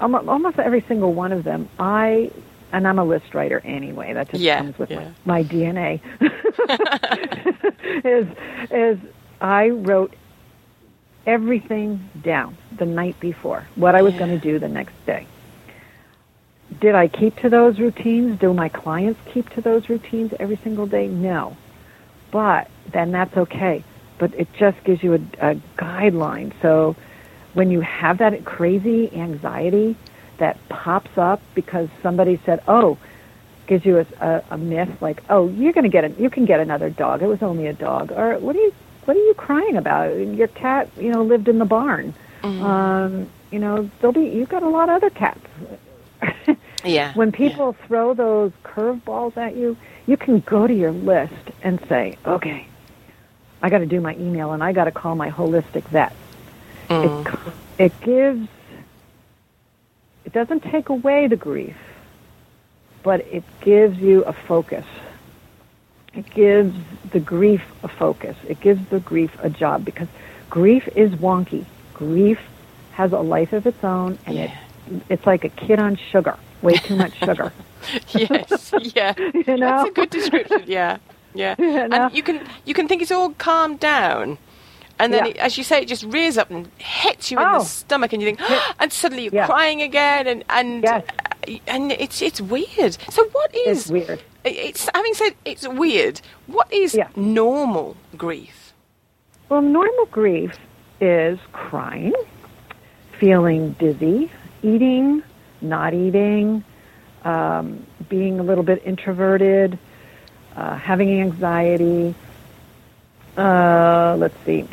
almo- 0.00 0.26
almost 0.26 0.58
every 0.58 0.80
single 0.88 1.12
one 1.12 1.30
of 1.32 1.44
them. 1.44 1.68
I 1.78 2.30
and 2.72 2.88
I'm 2.88 2.98
a 2.98 3.04
list 3.04 3.34
writer 3.34 3.60
anyway. 3.64 4.14
That 4.14 4.30
just 4.30 4.42
Yeah, 4.42 4.58
comes 4.58 4.78
with 4.78 4.90
yeah. 4.90 5.12
my, 5.26 5.42
my 5.42 5.44
DNA. 5.44 6.00
is 8.04 8.26
is 8.70 8.98
I 9.40 9.68
wrote 9.68 10.14
everything 11.26 12.08
down 12.22 12.56
the 12.78 12.86
night 12.86 13.18
before 13.20 13.66
what 13.74 13.94
I 13.94 14.02
was 14.02 14.14
Yeah. 14.14 14.20
going 14.20 14.40
to 14.40 14.52
do 14.52 14.58
the 14.58 14.68
next 14.68 14.94
day. 15.06 15.26
Did 16.80 16.94
I 16.94 17.08
keep 17.08 17.36
to 17.36 17.48
those 17.48 17.78
routines? 17.78 18.38
Do 18.38 18.52
my 18.52 18.68
clients 18.68 19.20
keep 19.32 19.48
to 19.50 19.60
those 19.60 19.88
routines 19.88 20.32
every 20.38 20.56
single 20.56 20.86
day? 20.86 21.08
No. 21.08 21.56
But 22.30 22.70
then 22.92 23.12
that's 23.12 23.36
okay. 23.36 23.84
But 24.18 24.34
it 24.34 24.48
just 24.58 24.82
gives 24.84 25.02
you 25.02 25.14
a, 25.14 25.50
a 25.52 25.54
guideline. 25.78 26.52
So 26.62 26.96
when 27.54 27.70
you 27.70 27.80
have 27.80 28.18
that 28.18 28.44
crazy 28.44 29.12
anxiety 29.14 29.96
that 30.38 30.58
pops 30.68 31.16
up 31.16 31.40
because 31.54 31.88
somebody 32.02 32.40
said, 32.44 32.62
"Oh," 32.68 32.98
gives 33.66 33.84
you 33.84 33.98
a, 33.98 34.06
a, 34.20 34.44
a 34.50 34.58
myth 34.58 35.00
like, 35.00 35.22
"Oh, 35.30 35.48
you're 35.48 35.72
going 35.72 35.84
to 35.84 35.90
get 35.90 36.04
a, 36.04 36.10
you 36.20 36.30
can 36.30 36.44
get 36.44 36.60
another 36.60 36.90
dog. 36.90 37.22
It 37.22 37.26
was 37.26 37.42
only 37.42 37.66
a 37.66 37.72
dog." 37.72 38.12
Or 38.12 38.38
what 38.38 38.56
are 38.56 38.60
you 38.60 38.74
what 39.06 39.16
are 39.16 39.24
you 39.24 39.34
crying 39.34 39.76
about? 39.76 40.10
Your 40.16 40.48
cat, 40.48 40.88
you 40.98 41.10
know, 41.10 41.22
lived 41.22 41.48
in 41.48 41.58
the 41.58 41.64
barn. 41.64 42.12
Um, 42.42 43.28
you 43.50 43.58
know, 43.58 43.90
there'll 44.00 44.12
be 44.12 44.28
you've 44.28 44.48
got 44.48 44.62
a 44.62 44.68
lot 44.68 44.88
of 44.88 44.96
other 44.96 45.10
cats. 45.10 45.40
yeah 46.84 47.12
when 47.14 47.32
people 47.32 47.72
throw 47.86 48.14
those 48.14 48.52
curveballs 48.62 49.36
at 49.36 49.56
you, 49.56 49.76
you 50.06 50.16
can 50.16 50.40
go 50.40 50.66
to 50.66 50.74
your 50.74 50.92
list 50.92 51.34
and 51.62 51.80
say, 51.88 52.16
"Okay, 52.24 52.66
I 53.62 53.70
got 53.70 53.78
to 53.78 53.86
do 53.86 54.00
my 54.00 54.14
email 54.16 54.52
and 54.52 54.62
I 54.62 54.72
got 54.72 54.84
to 54.84 54.90
call 54.90 55.14
my 55.14 55.30
holistic 55.30 55.84
vet." 55.84 56.12
Mm. 56.88 57.26
It 57.26 57.84
it 57.86 58.00
gives 58.00 58.48
it 60.24 60.32
doesn't 60.32 60.60
take 60.64 60.88
away 60.88 61.26
the 61.26 61.36
grief, 61.36 61.76
but 63.02 63.20
it 63.20 63.44
gives 63.60 63.98
you 63.98 64.22
a 64.24 64.32
focus. 64.32 64.86
It 66.16 66.28
gives 66.34 66.74
the 67.10 67.20
grief 67.20 67.62
a 67.82 67.88
focus. 67.88 68.36
It 68.48 68.60
gives 68.60 68.80
the 68.88 69.00
grief 69.00 69.36
a 69.42 69.50
job 69.50 69.84
because 69.84 70.08
grief 70.50 70.88
is 70.96 71.10
wonky. 71.12 71.64
Grief 71.94 72.38
has 72.92 73.12
a 73.12 73.18
life 73.18 73.52
of 73.52 73.66
its 73.66 73.82
own 73.84 74.18
and 74.26 74.38
it 74.38 74.50
it's 75.08 75.26
like 75.26 75.44
a 75.44 75.48
kid 75.48 75.78
on 75.80 75.96
sugar, 75.96 76.36
way 76.62 76.74
too 76.74 76.96
much 76.96 77.14
sugar. 77.18 77.52
yes 78.08 78.72
yeah 78.94 79.12
You 79.34 79.44
know? 79.56 79.56
that's 79.58 79.90
a 79.90 79.92
good 79.92 80.10
description 80.10 80.62
yeah 80.66 80.96
yeah 81.34 81.54
You 81.58 81.88
know? 81.88 81.96
and 82.06 82.14
you 82.16 82.22
can 82.22 82.40
you 82.64 82.72
can 82.74 82.88
think 82.88 83.02
it's 83.02 83.10
all 83.12 83.30
calmed 83.34 83.78
down 83.80 84.38
and 84.98 85.12
then 85.12 85.24
Yeah. 85.26 85.30
it, 85.32 85.36
as 85.36 85.58
you 85.58 85.64
say 85.64 85.82
it 85.82 85.88
just 85.88 86.04
rears 86.04 86.38
up 86.38 86.50
and 86.50 86.68
hits 86.78 87.30
you 87.30 87.38
in 87.38 87.44
Oh. 87.46 87.58
the 87.58 87.64
stomach 87.64 88.12
and 88.14 88.22
you 88.22 88.34
think 88.34 88.40
and 88.80 88.92
suddenly 88.92 89.24
you're 89.24 89.34
Yeah. 89.34 89.46
crying 89.46 89.82
again 89.82 90.26
and 90.26 90.44
and 90.48 90.82
Yes. 90.84 91.04
uh, 91.48 91.52
and 91.66 91.92
it's 91.92 92.22
it's 92.22 92.40
weird 92.40 92.96
so 93.10 93.24
what 93.32 93.54
is 93.54 93.82
It's 93.82 93.90
weird. 93.90 94.22
It's 94.46 94.88
having 94.94 95.14
said 95.14 95.34
it's 95.44 95.66
weird 95.68 96.20
what 96.46 96.72
is 96.72 96.94
Yeah. 96.94 97.08
normal 97.16 97.96
grief 98.16 98.72
Well, 99.48 99.62
normal 99.62 100.06
grief 100.06 100.56
is 101.00 101.38
crying, 101.52 102.14
feeling 103.18 103.72
dizzy, 103.78 104.30
eating, 104.62 105.22
not 105.60 105.94
eating, 105.94 106.64
um, 107.24 107.84
being 108.08 108.40
a 108.40 108.42
little 108.42 108.64
bit 108.64 108.82
introverted, 108.84 109.78
uh, 110.56 110.76
having 110.76 111.20
anxiety. 111.20 112.14
Uh, 113.36 114.16
let's 114.18 114.34
see, 114.44 114.64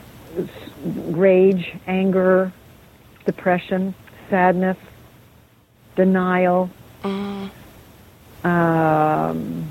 rage, 1.11 1.73
anger, 1.85 2.51
depression, 3.25 3.93
sadness, 4.29 4.77
denial, 5.95 6.69
um, 8.43 9.69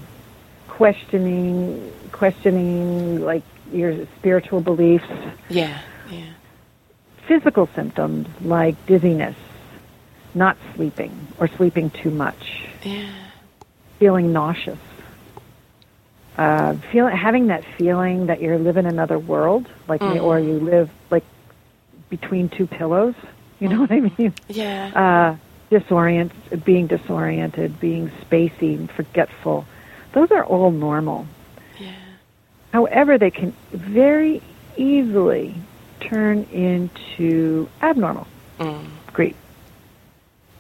questioning, 0.68 1.92
questioning 2.12 3.20
like 3.22 3.42
your 3.72 4.06
spiritual 4.18 4.60
beliefs. 4.60 5.06
Yeah 5.48 5.80
yeah. 6.12 6.32
Physical 7.26 7.68
symptoms 7.74 8.28
like 8.42 8.74
dizziness, 8.86 9.36
not 10.34 10.56
sleeping 10.74 11.28
or 11.38 11.48
sleeping 11.48 11.90
too 11.90 12.10
much, 12.10 12.66
yeah. 12.82 13.10
Feeling 13.98 14.32
nauseous, 14.32 14.78
uh, 16.36 16.74
feel, 16.90 17.06
having 17.06 17.46
that 17.46 17.64
feeling 17.78 18.26
that 18.26 18.42
you're 18.42 18.58
living 18.58 18.86
another 18.86 19.18
world, 19.18 19.68
like 19.86 20.00
me, 20.00 20.18
or 20.18 20.40
you 20.40 20.58
live 20.58 20.90
like 21.10 21.24
between 22.10 22.48
two 22.48 22.66
pillows. 22.66 23.14
You 23.60 23.68
know 23.68 23.80
what 23.80 23.92
I 23.92 24.00
mean? 24.00 24.34
yeah. 24.48 25.36
Uh, 25.36 25.36
disorient, 25.72 26.30
being 26.64 26.86
disoriented, 26.86 27.80
being 27.80 28.10
spacey 28.22 28.76
and 28.76 28.90
forgetful. 28.90 29.64
Those 30.12 30.30
are 30.30 30.44
all 30.44 30.70
normal. 30.70 31.26
yeah 31.80 31.94
However, 32.72 33.16
they 33.16 33.30
can 33.30 33.54
very 33.70 34.42
easily 34.76 35.54
turn 36.00 36.44
into 36.52 37.68
abnormal 37.80 38.26
mm. 38.58 38.86
grief. 39.12 39.36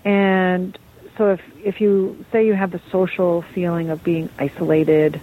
And 0.04 0.78
so 1.18 1.32
if 1.32 1.40
if 1.62 1.80
you 1.80 2.24
say 2.32 2.46
you 2.46 2.54
have 2.54 2.70
the 2.70 2.80
social 2.90 3.42
feeling 3.42 3.90
of 3.90 4.02
being 4.02 4.30
isolated 4.38 5.20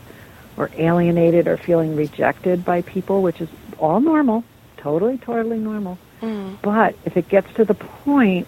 or 0.55 0.69
alienated 0.77 1.47
or 1.47 1.57
feeling 1.57 1.95
rejected 1.95 2.63
by 2.63 2.83
people, 2.83 3.21
which 3.23 3.41
is 3.41 3.49
all 3.79 3.99
normal, 3.99 4.43
totally, 4.77 5.17
totally 5.17 5.57
normal. 5.57 5.97
Mm. 6.21 6.57
But 6.61 6.95
if 7.05 7.17
it 7.17 7.27
gets 7.27 7.51
to 7.55 7.65
the 7.65 7.73
point 7.73 8.47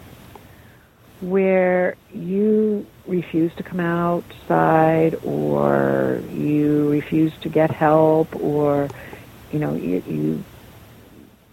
where 1.21 1.95
you 2.13 2.85
refuse 3.07 3.53
to 3.55 3.63
come 3.63 3.79
outside 3.79 5.15
or 5.23 6.21
you 6.31 6.89
refuse 6.89 7.33
to 7.41 7.49
get 7.49 7.71
help 7.71 8.35
or 8.35 8.89
you 9.51 9.59
know 9.59 9.73
you, 9.75 10.03
you 10.07 10.43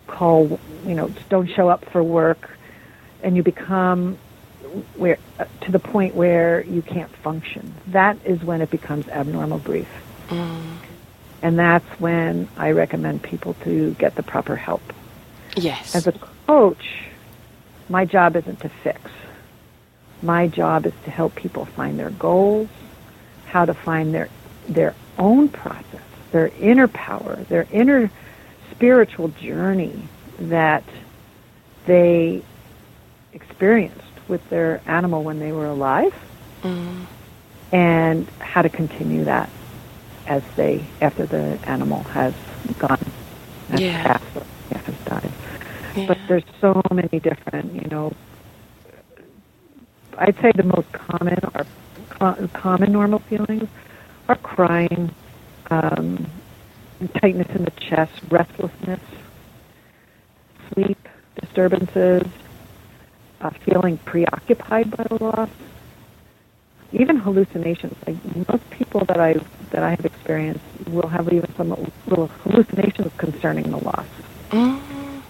call 0.06 0.58
you 0.86 0.94
know 0.94 1.08
don't 1.28 1.48
show 1.48 1.68
up 1.68 1.84
for 1.86 2.02
work 2.02 2.50
and 3.22 3.36
you 3.36 3.42
become 3.42 4.18
where 4.96 5.18
uh, 5.38 5.44
to 5.62 5.72
the 5.72 5.78
point 5.78 6.14
where 6.14 6.64
you 6.64 6.82
can't 6.82 7.10
function. 7.16 7.74
That 7.88 8.18
is 8.24 8.42
when 8.42 8.60
it 8.60 8.70
becomes 8.70 9.08
abnormal 9.08 9.58
grief. 9.58 9.88
And 11.40 11.58
that's 11.58 11.88
when 12.00 12.48
i 12.56 12.72
recommend 12.72 13.22
people 13.22 13.54
to 13.64 13.94
get 13.94 14.14
the 14.16 14.22
proper 14.22 14.56
help. 14.56 14.82
Yes. 15.56 15.94
As 15.94 16.06
a 16.06 16.12
coach, 16.12 17.04
my 17.88 18.04
job 18.04 18.36
isn't 18.36 18.60
to 18.60 18.68
fix. 18.68 19.00
My 20.22 20.46
job 20.48 20.86
is 20.86 20.92
to 21.04 21.10
help 21.10 21.34
people 21.34 21.64
find 21.64 21.98
their 21.98 22.10
goals, 22.10 22.68
how 23.46 23.64
to 23.64 23.74
find 23.74 24.12
their 24.14 24.28
their 24.68 24.94
own 25.18 25.48
process, 25.48 26.02
their 26.32 26.48
inner 26.60 26.88
power, 26.88 27.36
their 27.48 27.66
inner 27.72 28.10
spiritual 28.70 29.28
journey 29.28 30.02
that 30.38 30.84
they 31.86 32.42
experienced 33.32 34.02
with 34.28 34.46
their 34.50 34.80
animal 34.86 35.22
when 35.22 35.38
they 35.38 35.52
were 35.52 35.66
alive, 35.66 36.14
Mm. 36.62 37.06
and 37.72 38.26
how 38.40 38.62
to 38.62 38.68
continue 38.68 39.24
that 39.24 39.48
as 40.26 40.42
they 40.56 40.84
after 41.00 41.24
the 41.24 41.58
animal 41.64 42.02
has 42.12 42.34
gone, 42.78 42.98
has 43.70 43.80
Yeah. 43.80 44.02
passed, 44.02 44.24
or 44.36 44.42
yeah, 44.70 44.78
has 44.78 44.94
died. 45.06 45.30
Yeah. 45.96 46.06
But 46.08 46.18
there's 46.26 46.44
so 46.60 46.82
many 46.92 47.20
different, 47.20 47.74
you 47.74 47.88
know. 47.90 48.12
I'd 50.18 50.36
say 50.42 50.50
the 50.54 50.64
most 50.64 50.90
common 50.92 51.38
are 51.54 51.66
co- 52.10 52.48
common 52.52 52.92
normal 52.92 53.20
feelings 53.20 53.68
are 54.28 54.36
crying, 54.36 55.14
um, 55.70 56.26
tightness 57.20 57.48
in 57.54 57.64
the 57.64 57.70
chest, 57.70 58.12
restlessness, 58.30 59.00
sleep 60.72 60.98
disturbances, 61.40 62.26
uh, 63.40 63.50
feeling 63.64 63.96
preoccupied 63.98 64.90
by 64.96 65.04
the 65.04 65.22
loss, 65.24 65.50
even 66.92 67.16
hallucinations. 67.16 67.94
Like 68.06 68.16
most 68.48 68.68
people 68.70 69.04
that 69.06 69.20
I 69.20 69.34
that 69.70 69.82
I 69.84 69.90
have 69.90 70.04
experienced 70.04 70.64
will 70.88 71.08
have 71.08 71.32
even 71.32 71.52
some 71.56 71.70
little 72.06 72.26
hallucinations 72.42 73.12
concerning 73.18 73.70
the 73.70 73.78
loss 73.78 74.06
Mm. 74.50 75.22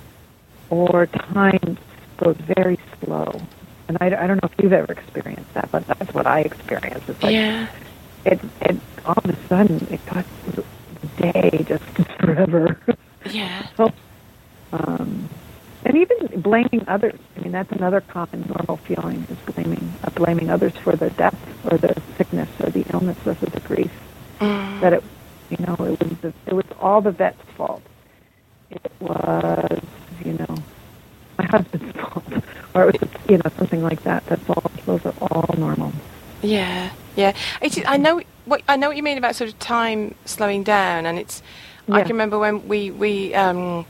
or 0.70 1.06
time 1.06 1.76
goes 2.18 2.36
very 2.56 2.78
slow. 3.00 3.40
And 3.88 3.96
I, 4.00 4.06
I 4.06 4.26
don't 4.26 4.42
know 4.42 4.50
if 4.52 4.62
you've 4.62 4.72
ever 4.72 4.92
experienced 4.92 5.52
that, 5.54 5.70
but 5.72 5.86
that's 5.86 6.12
what 6.12 6.26
I 6.26 6.40
experienced. 6.40 7.08
It's 7.08 7.22
like 7.22 7.32
yeah. 7.32 7.68
it, 8.24 8.38
it 8.60 8.76
all 9.06 9.14
of 9.16 9.30
a 9.30 9.48
sudden 9.48 9.86
it 9.90 10.04
got 10.06 10.26
the 10.46 10.62
day 11.16 11.64
just 11.66 11.84
forever. 12.20 12.78
Yeah. 13.30 13.66
so, 13.76 13.90
um, 14.72 15.28
and 15.84 15.96
even 15.96 16.40
blaming 16.42 16.84
others. 16.86 17.18
I 17.36 17.40
mean, 17.40 17.52
that's 17.52 17.72
another 17.72 18.02
common 18.02 18.44
normal 18.46 18.76
feeling 18.76 19.26
is 19.30 19.54
blaming 19.54 19.92
uh, 20.04 20.10
blaming 20.10 20.50
others 20.50 20.74
for 20.76 20.94
the 20.94 21.08
death 21.10 21.38
or 21.70 21.78
the 21.78 22.00
sickness 22.18 22.48
or 22.62 22.70
the 22.70 22.84
illness 22.92 23.16
or 23.26 23.34
the 23.34 23.60
grief. 23.60 23.90
Mm. 24.40 24.80
That 24.82 24.92
it, 24.92 25.04
you 25.50 25.64
know, 25.66 25.74
it 25.84 25.98
was 25.98 26.18
the, 26.20 26.32
it 26.46 26.52
was 26.52 26.66
all 26.78 27.00
the 27.00 27.10
vet's 27.10 27.42
fault. 27.56 27.82
It 28.70 28.92
was, 29.00 29.80
you 30.24 30.34
know, 30.34 30.56
my 31.38 31.44
husband's 31.46 31.92
fault, 32.00 32.24
or 32.74 32.90
it 32.90 33.00
was, 33.00 33.10
you 33.28 33.36
know, 33.38 33.50
something 33.56 33.82
like 33.82 34.02
that. 34.02 34.24
That's 34.26 34.48
all. 34.48 34.70
Those 34.86 35.04
are 35.06 35.14
all 35.20 35.54
normal. 35.56 35.92
Yeah, 36.42 36.90
yeah. 37.16 37.34
It 37.60 37.76
is, 37.78 37.84
I 37.86 37.96
know 37.96 38.20
what 38.44 38.62
I 38.68 38.76
know 38.76 38.88
what 38.88 38.96
you 38.96 39.02
mean 39.02 39.18
about 39.18 39.36
sort 39.36 39.50
of 39.50 39.58
time 39.58 40.14
slowing 40.24 40.62
down, 40.64 41.06
and 41.06 41.18
it's. 41.18 41.42
I 41.90 42.02
can 42.02 42.10
remember 42.12 42.38
when 42.38 42.68
we 42.68 42.90
we 42.90 43.34
um 43.34 43.86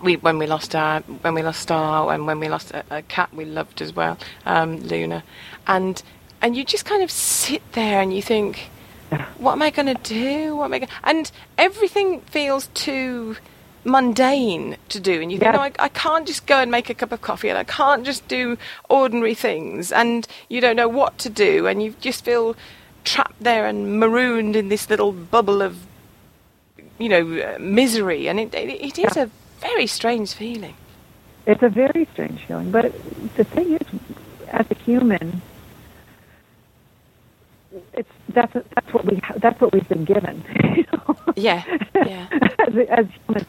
we 0.00 0.16
when 0.18 0.38
we 0.38 0.46
lost 0.46 0.76
our 0.76 1.00
when 1.00 1.34
we 1.34 1.42
lost 1.42 1.62
Star 1.62 2.12
and 2.12 2.28
when 2.28 2.38
we 2.38 2.48
lost 2.48 2.70
a, 2.70 2.84
a 2.90 3.02
cat 3.02 3.34
we 3.34 3.44
loved 3.44 3.82
as 3.82 3.92
well, 3.92 4.16
um, 4.46 4.76
Luna, 4.78 5.24
and 5.66 6.00
and 6.40 6.56
you 6.56 6.64
just 6.64 6.84
kind 6.84 7.02
of 7.02 7.10
sit 7.10 7.60
there 7.72 8.00
and 8.00 8.14
you 8.14 8.22
think, 8.22 8.70
Yeah. 9.10 9.26
what 9.38 9.52
am 9.52 9.62
I 9.62 9.70
going 9.70 9.86
to 9.96 10.00
do? 10.02 10.54
What 10.54 10.66
am 10.66 10.74
I 10.74 10.78
going? 10.80 10.90
And 11.02 11.30
everything 11.58 12.20
feels 12.20 12.68
too 12.68 13.36
mundane 13.84 14.76
to 14.88 15.00
do, 15.00 15.20
and 15.20 15.30
you 15.32 15.38
think, 15.38 15.52
Yeah. 15.52 15.58
no, 15.58 15.62
I, 15.62 15.72
I 15.78 15.88
can't 15.88 16.26
just 16.26 16.46
go 16.46 16.60
and 16.60 16.70
make 16.70 16.88
a 16.90 16.94
cup 16.94 17.12
of 17.12 17.20
coffee, 17.22 17.48
and 17.48 17.58
I 17.58 17.64
can't 17.64 18.04
just 18.04 18.26
do 18.28 18.56
ordinary 18.88 19.34
things, 19.34 19.92
and 19.92 20.26
you 20.48 20.60
don't 20.60 20.76
know 20.76 20.88
what 20.88 21.18
to 21.18 21.30
do, 21.30 21.66
and 21.66 21.82
you 21.82 21.94
just 22.00 22.24
feel 22.24 22.56
trapped 23.04 23.42
there 23.42 23.66
and 23.66 24.00
marooned 24.00 24.56
in 24.56 24.68
this 24.68 24.88
little 24.88 25.12
bubble 25.12 25.60
of, 25.62 25.76
you 26.98 27.08
know, 27.08 27.40
uh, 27.42 27.58
misery, 27.58 28.28
and 28.28 28.40
it, 28.40 28.54
it, 28.54 28.70
it 28.70 28.98
is 28.98 29.16
Yeah. 29.16 29.24
a 29.24 29.28
very 29.60 29.86
strange 29.86 30.32
feeling. 30.32 30.74
It's 31.46 31.62
a 31.62 31.68
very 31.68 32.06
strange 32.12 32.40
feeling, 32.46 32.70
but 32.70 32.92
the 33.36 33.44
thing 33.44 33.74
is, 33.74 33.86
as 34.48 34.66
a 34.70 34.74
human, 34.74 35.42
it's 37.92 38.08
that's 38.28 38.52
that's 38.74 38.92
what 38.94 39.04
we 39.04 39.20
that's 39.38 39.60
what 39.60 39.72
we've 39.72 39.88
been 39.88 40.04
given. 40.04 40.42
You 40.76 40.84
know? 40.92 41.16
Yeah, 41.36 41.62
yeah. 41.94 42.26
as, 42.58 42.74
as 42.88 43.06
humans, 43.26 43.46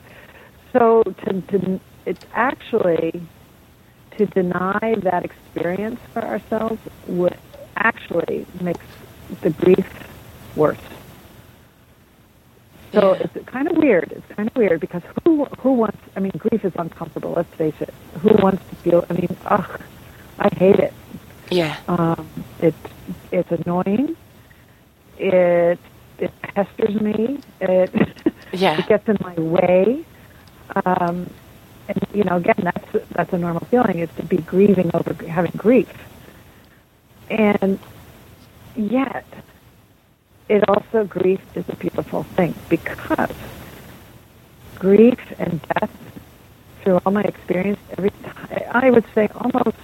so 0.78 1.04
to, 1.04 1.42
to 1.42 1.80
it's 2.06 2.26
actually 2.34 3.22
to 4.18 4.26
deny 4.28 4.96
that 5.04 5.24
experience 5.24 6.00
for 6.14 6.24
ourselves 6.24 6.80
would 7.08 7.38
actually 7.78 8.46
makes 8.62 8.86
the 9.42 9.50
grief 9.52 9.88
worse. 10.56 10.78
So 12.94 13.14
it's 13.14 13.46
kind 13.50 13.70
of 13.70 13.76
weird. 13.78 14.12
It's 14.12 14.36
kind 14.36 14.48
of 14.50 14.56
weird 14.56 14.80
because 14.80 15.02
who 15.24 15.46
who 15.60 15.74
wants? 15.74 15.98
I 16.16 16.20
mean, 16.20 16.32
grief 16.38 16.64
is 16.64 16.74
uncomfortable. 16.78 17.34
Let's 17.36 17.54
face 17.56 17.74
it. 17.82 17.94
Who 18.22 18.30
wants 18.42 18.64
to 18.70 18.76
feel? 18.78 19.06
I 19.10 19.14
mean, 19.14 19.36
ugh, 19.46 19.82
I 20.40 20.50
hate 20.56 20.80
it. 20.80 20.94
Yeah, 21.52 21.78
Um, 21.88 22.28
it's 22.60 22.78
it's 23.32 23.52
annoying. 23.52 24.16
It 25.18 25.80
it 26.20 26.32
pesters 26.42 27.00
me. 27.02 27.40
It 27.62 27.92
Yeah. 28.54 28.80
it 28.80 28.88
gets 28.88 29.08
in 29.10 29.18
my 29.22 29.36
way. 29.36 30.06
Um, 30.86 31.30
and 31.88 32.00
you 32.14 32.24
know, 32.24 32.38
again, 32.38 32.56
that's 32.60 33.08
that's 33.12 33.34
a 33.34 33.38
normal 33.38 33.66
feeling 33.66 34.00
is 34.00 34.10
to 34.18 34.24
be 34.24 34.38
grieving 34.38 34.92
over 34.94 35.14
having 35.26 35.52
grief. 35.56 35.92
And 37.30 37.80
yet, 38.76 39.26
it 40.50 40.68
also 40.68 41.06
grief 41.06 41.42
is 41.56 41.66
a 41.70 41.76
beautiful 41.76 42.24
thing 42.24 42.54
because 42.70 43.36
grief 44.76 45.20
and 45.40 45.62
death, 45.62 45.92
through 46.82 47.00
all 47.06 47.12
my 47.12 47.24
experience, 47.24 47.80
every 47.98 48.12
time, 48.24 48.64
I 48.72 48.92
would 48.92 49.06
say 49.14 49.30
almost 49.36 49.78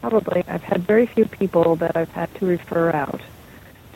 probably 0.00 0.44
I've 0.46 0.62
had 0.62 0.82
very 0.82 1.06
few 1.06 1.26
people 1.26 1.76
that 1.76 1.96
I've 1.96 2.10
had 2.10 2.32
to 2.36 2.46
refer 2.46 2.90
out 2.92 3.20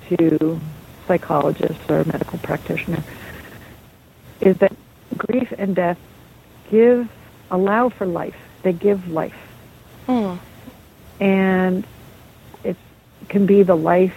to 0.08 0.60
psychologists 1.06 1.88
or 1.88 2.04
medical 2.04 2.38
practitioner 2.38 3.02
is 4.40 4.56
that 4.58 4.72
grief 5.16 5.52
and 5.56 5.74
death 5.74 5.98
give 6.70 7.08
allow 7.50 7.88
for 7.88 8.06
life. 8.06 8.36
They 8.62 8.72
give 8.72 9.08
life. 9.08 9.36
Mm. 10.08 10.38
And 11.20 11.86
it 12.64 12.76
can 13.28 13.46
be 13.46 13.62
the 13.62 13.76
life 13.76 14.16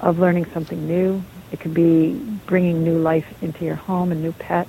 of 0.00 0.18
learning 0.18 0.46
something 0.46 0.86
new. 0.86 1.22
It 1.52 1.60
could 1.60 1.74
be 1.74 2.14
bringing 2.46 2.84
new 2.84 2.98
life 2.98 3.42
into 3.42 3.64
your 3.64 3.76
home, 3.76 4.12
a 4.12 4.14
new 4.14 4.32
pet. 4.32 4.68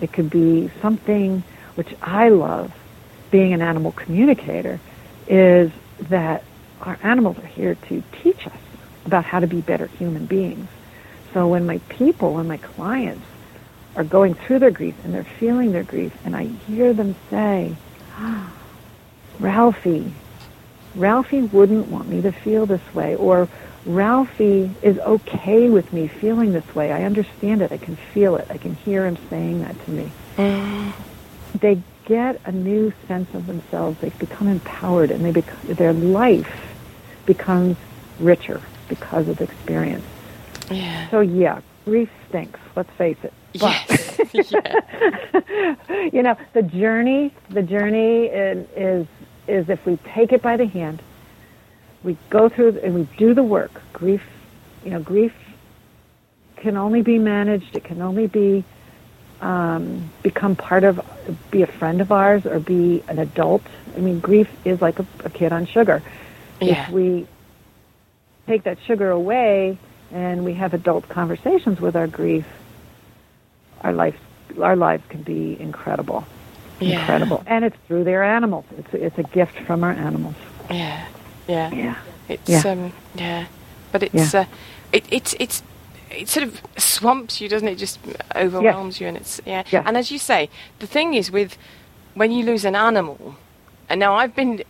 It 0.00 0.12
could 0.12 0.28
be 0.28 0.70
something 0.82 1.42
which 1.76 1.94
I 2.02 2.28
love, 2.30 2.72
being 3.30 3.52
an 3.52 3.62
animal 3.62 3.92
communicator, 3.92 4.80
is 5.28 5.70
that 6.08 6.42
our 6.80 6.98
animals 7.02 7.38
are 7.38 7.46
here 7.46 7.76
to 7.88 8.02
teach 8.22 8.46
us 8.46 8.58
about 9.06 9.24
how 9.24 9.40
to 9.40 9.46
be 9.46 9.60
better 9.60 9.86
human 9.86 10.26
beings. 10.26 10.68
So 11.32 11.46
when 11.46 11.64
my 11.64 11.78
people 11.88 12.38
and 12.38 12.48
my 12.48 12.56
clients 12.56 13.24
are 13.96 14.04
going 14.04 14.34
through 14.34 14.60
their 14.60 14.70
grief 14.70 14.94
and 15.04 15.12
they're 15.12 15.24
feeling 15.24 15.72
their 15.72 15.82
grief, 15.84 16.12
and 16.24 16.36
I 16.36 16.44
hear 16.44 16.92
them 16.92 17.14
say, 17.28 17.76
"Ah, 18.16 18.52
Ralphie, 19.40 20.12
Ralphie 20.94 21.42
wouldn't 21.42 21.88
want 21.88 22.08
me 22.08 22.22
to 22.22 22.32
feel 22.32 22.66
this 22.66 22.82
way, 22.94 23.14
or 23.16 23.48
Ralphie 23.86 24.70
is 24.82 24.98
okay 24.98 25.70
with 25.70 25.92
me 25.92 26.06
feeling 26.08 26.52
this 26.52 26.74
way. 26.74 26.92
I 26.92 27.04
understand 27.04 27.62
it. 27.62 27.72
I 27.72 27.78
can 27.78 27.96
feel 27.96 28.36
it. 28.36 28.46
I 28.50 28.58
can 28.58 28.74
hear 28.74 29.06
him 29.06 29.16
saying 29.28 29.62
that 29.62 29.84
to 29.84 29.90
me. 29.90 30.12
Mm. 30.36 30.92
They 31.52 31.82
get 32.04 32.40
a 32.44 32.52
new 32.52 32.92
sense 33.08 33.34
of 33.34 33.48
themselves. 33.48 33.98
They 34.00 34.10
become 34.10 34.46
empowered, 34.46 35.10
and 35.10 35.24
they 35.24 35.32
bec- 35.32 35.62
their 35.62 35.92
life 35.92 36.48
becomes 37.26 37.76
richer 38.20 38.60
because 38.88 39.26
of 39.26 39.38
the 39.38 39.44
experience. 39.44 40.04
Yeah. 40.70 41.08
So 41.10 41.20
yeah, 41.20 41.60
grief 41.84 42.10
stinks. 42.28 42.60
Let's 42.76 42.90
face 42.92 43.18
it. 43.22 43.32
Yes. 43.52 44.20
yeah. 44.50 45.74
you 46.12 46.22
know, 46.22 46.36
the 46.52 46.62
journey, 46.62 47.32
the 47.50 47.62
journey 47.62 48.26
is, 48.26 48.66
is 48.76 49.06
is 49.48 49.68
if 49.68 49.84
we 49.84 49.96
take 50.14 50.32
it 50.32 50.42
by 50.42 50.56
the 50.56 50.66
hand, 50.66 51.02
we 52.02 52.16
go 52.30 52.48
through 52.48 52.78
and 52.82 52.94
we 52.94 53.08
do 53.16 53.34
the 53.34 53.42
work. 53.42 53.82
Grief, 53.92 54.22
you 54.84 54.90
know, 54.90 55.00
grief 55.00 55.34
can 56.56 56.76
only 56.76 57.02
be 57.02 57.18
managed. 57.18 57.76
It 57.76 57.84
can 57.84 58.00
only 58.00 58.26
be 58.26 58.64
um, 59.40 60.10
become 60.22 60.54
part 60.56 60.84
of, 60.84 61.00
be 61.50 61.62
a 61.62 61.66
friend 61.66 62.00
of 62.00 62.12
ours 62.12 62.46
or 62.46 62.60
be 62.60 63.02
an 63.08 63.18
adult. 63.18 63.62
I 63.96 64.00
mean, 64.00 64.20
grief 64.20 64.48
is 64.64 64.80
like 64.80 64.98
a, 64.98 65.06
a 65.24 65.30
kid 65.30 65.52
on 65.52 65.66
sugar. 65.66 66.02
Yeah. 66.60 66.84
If 66.86 66.90
we 66.90 67.26
take 68.46 68.64
that 68.64 68.78
sugar 68.86 69.10
away 69.10 69.78
and 70.12 70.44
we 70.44 70.54
have 70.54 70.74
adult 70.74 71.08
conversations 71.08 71.80
with 71.80 71.96
our 71.96 72.06
grief, 72.06 72.44
our 73.82 73.92
life, 73.92 74.16
our 74.60 74.76
lives 74.76 75.02
can 75.08 75.22
be 75.22 75.56
incredible, 75.60 76.24
Yeah. 76.80 77.00
incredible. 77.00 77.42
And 77.46 77.64
it's 77.64 77.76
through 77.86 78.04
their 78.04 78.22
animals. 78.22 78.64
It's 78.78 78.94
it's 78.94 79.18
a 79.18 79.22
gift 79.22 79.58
from 79.60 79.84
our 79.84 79.92
animals. 79.92 80.34
Yeah. 80.70 81.06
Yeah. 81.48 81.70
Yeah. 81.74 81.94
It's 82.28 82.48
Yeah. 82.48 82.72
um 82.72 82.92
yeah, 83.14 83.46
but 83.92 84.02
it's 84.02 84.34
uh, 84.34 84.44
it 84.92 85.04
it's 85.10 85.34
it's 85.40 85.62
it 86.10 86.28
sort 86.28 86.44
of 86.46 86.60
swamps 86.76 87.40
you, 87.40 87.48
doesn't 87.48 87.68
it? 87.68 87.76
Just 87.76 87.98
overwhelms 88.36 89.00
you, 89.00 89.06
and 89.08 89.16
it's 89.16 89.40
yeah. 89.46 89.62
Yeah. 89.70 89.82
And 89.86 89.96
as 89.96 90.10
you 90.10 90.18
say, 90.18 90.48
the 90.80 90.86
thing 90.86 91.14
is 91.14 91.30
with 91.30 91.56
when 92.14 92.30
you 92.32 92.44
lose 92.44 92.64
an 92.64 92.74
animal, 92.74 93.36
and 93.88 93.98
now 94.00 94.14
I've 94.14 94.34
been 94.34 94.62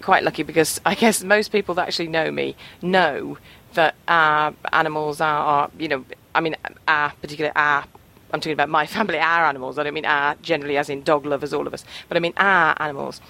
quite 0.00 0.24
lucky 0.24 0.42
because 0.42 0.80
I 0.84 0.94
guess 0.96 1.22
most 1.22 1.52
people 1.52 1.74
that 1.76 1.86
actually 1.88 2.08
know 2.08 2.30
me 2.32 2.56
know 2.82 3.38
that 3.74 3.94
our 4.08 4.54
animals 4.72 5.20
are, 5.20 5.44
are 5.44 5.70
you 5.78 5.88
know, 5.88 6.04
I 6.34 6.40
mean, 6.40 6.56
our 6.88 7.10
particular 7.12 7.52
our. 7.56 7.84
I'm 8.32 8.40
talking 8.40 8.52
about 8.52 8.70
my 8.70 8.86
family, 8.96 9.18
our 9.18 9.44
animals. 9.44 9.78
I 9.78 9.82
don't 9.82 9.94
mean 9.94 10.06
our 10.06 10.34
generally 10.36 10.76
as 10.78 10.88
in 10.88 11.02
dog 11.02 11.26
lovers, 11.26 11.52
all 11.52 11.66
of 11.66 11.74
us, 11.74 11.84
but 12.08 12.16
I 12.16 12.20
mean 12.20 12.32
our 12.36 12.74
animals 12.80 13.20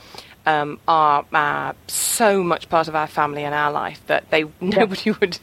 um, 0.46 0.80
are 0.88 1.24
uh, 1.32 1.72
so 1.86 2.42
much 2.42 2.68
part 2.68 2.88
of 2.88 2.96
our 2.96 3.06
family 3.06 3.44
and 3.44 3.54
our 3.54 3.70
life 3.70 4.04
that 4.06 4.30
they 4.30 4.44
nobody 4.60 5.10
yeah. 5.10 5.16
would 5.20 5.38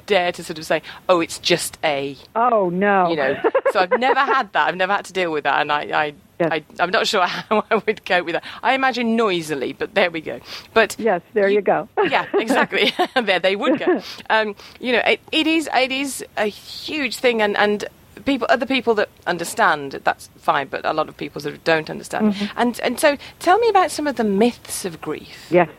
dare 0.06 0.32
to 0.32 0.44
sort 0.44 0.58
of 0.58 0.64
say, 0.64 0.82
"Oh, 1.08 1.20
it's 1.20 1.38
just 1.38 1.78
a." 1.84 2.16
Oh 2.34 2.68
no! 2.68 3.10
You 3.10 3.16
know, 3.16 3.40
so 3.72 3.80
I've 3.80 3.98
never 3.98 4.20
had 4.20 4.52
that. 4.52 4.68
I've 4.68 4.76
never 4.76 4.92
had 4.92 5.04
to 5.06 5.12
deal 5.12 5.30
with 5.30 5.44
that, 5.44 5.60
and 5.60 5.70
I, 5.70 5.82
I, 5.82 6.14
yes. 6.38 6.50
I 6.52 6.64
am 6.82 6.90
not 6.90 7.06
sure 7.06 7.26
how 7.26 7.64
I 7.70 7.76
would 7.76 8.04
cope 8.04 8.26
with 8.26 8.34
that. 8.34 8.44
I 8.62 8.74
imagine 8.74 9.16
noisily, 9.16 9.72
but 9.72 9.94
there 9.94 10.10
we 10.10 10.20
go. 10.20 10.40
But 10.74 10.96
yes, 10.98 11.22
there 11.34 11.48
you, 11.48 11.56
you 11.56 11.62
go. 11.62 11.88
yeah, 12.04 12.26
exactly. 12.34 12.92
there 13.22 13.38
they 13.38 13.56
would 13.56 13.78
go. 13.78 14.02
Um, 14.30 14.54
you 14.80 14.92
know, 14.92 15.00
it, 15.00 15.20
it 15.32 15.46
is 15.46 15.68
it 15.74 15.92
is 15.92 16.24
a 16.36 16.46
huge 16.46 17.16
thing, 17.16 17.42
and 17.42 17.56
and 17.56 17.84
people, 18.24 18.46
other 18.50 18.66
people 18.66 18.94
that 18.94 19.08
understand, 19.26 19.92
that's 20.04 20.28
fine, 20.36 20.68
but 20.68 20.84
a 20.84 20.92
lot 20.92 21.08
of 21.08 21.16
people 21.16 21.40
sort 21.40 21.54
of 21.54 21.64
don't 21.64 21.90
understand. 21.90 22.34
Mm-hmm. 22.34 22.58
And 22.58 22.80
and 22.80 23.00
so, 23.00 23.16
tell 23.38 23.58
me 23.58 23.68
about 23.68 23.90
some 23.90 24.06
of 24.06 24.16
the 24.16 24.24
myths 24.24 24.84
of 24.84 25.00
grief. 25.00 25.46
Yes, 25.50 25.70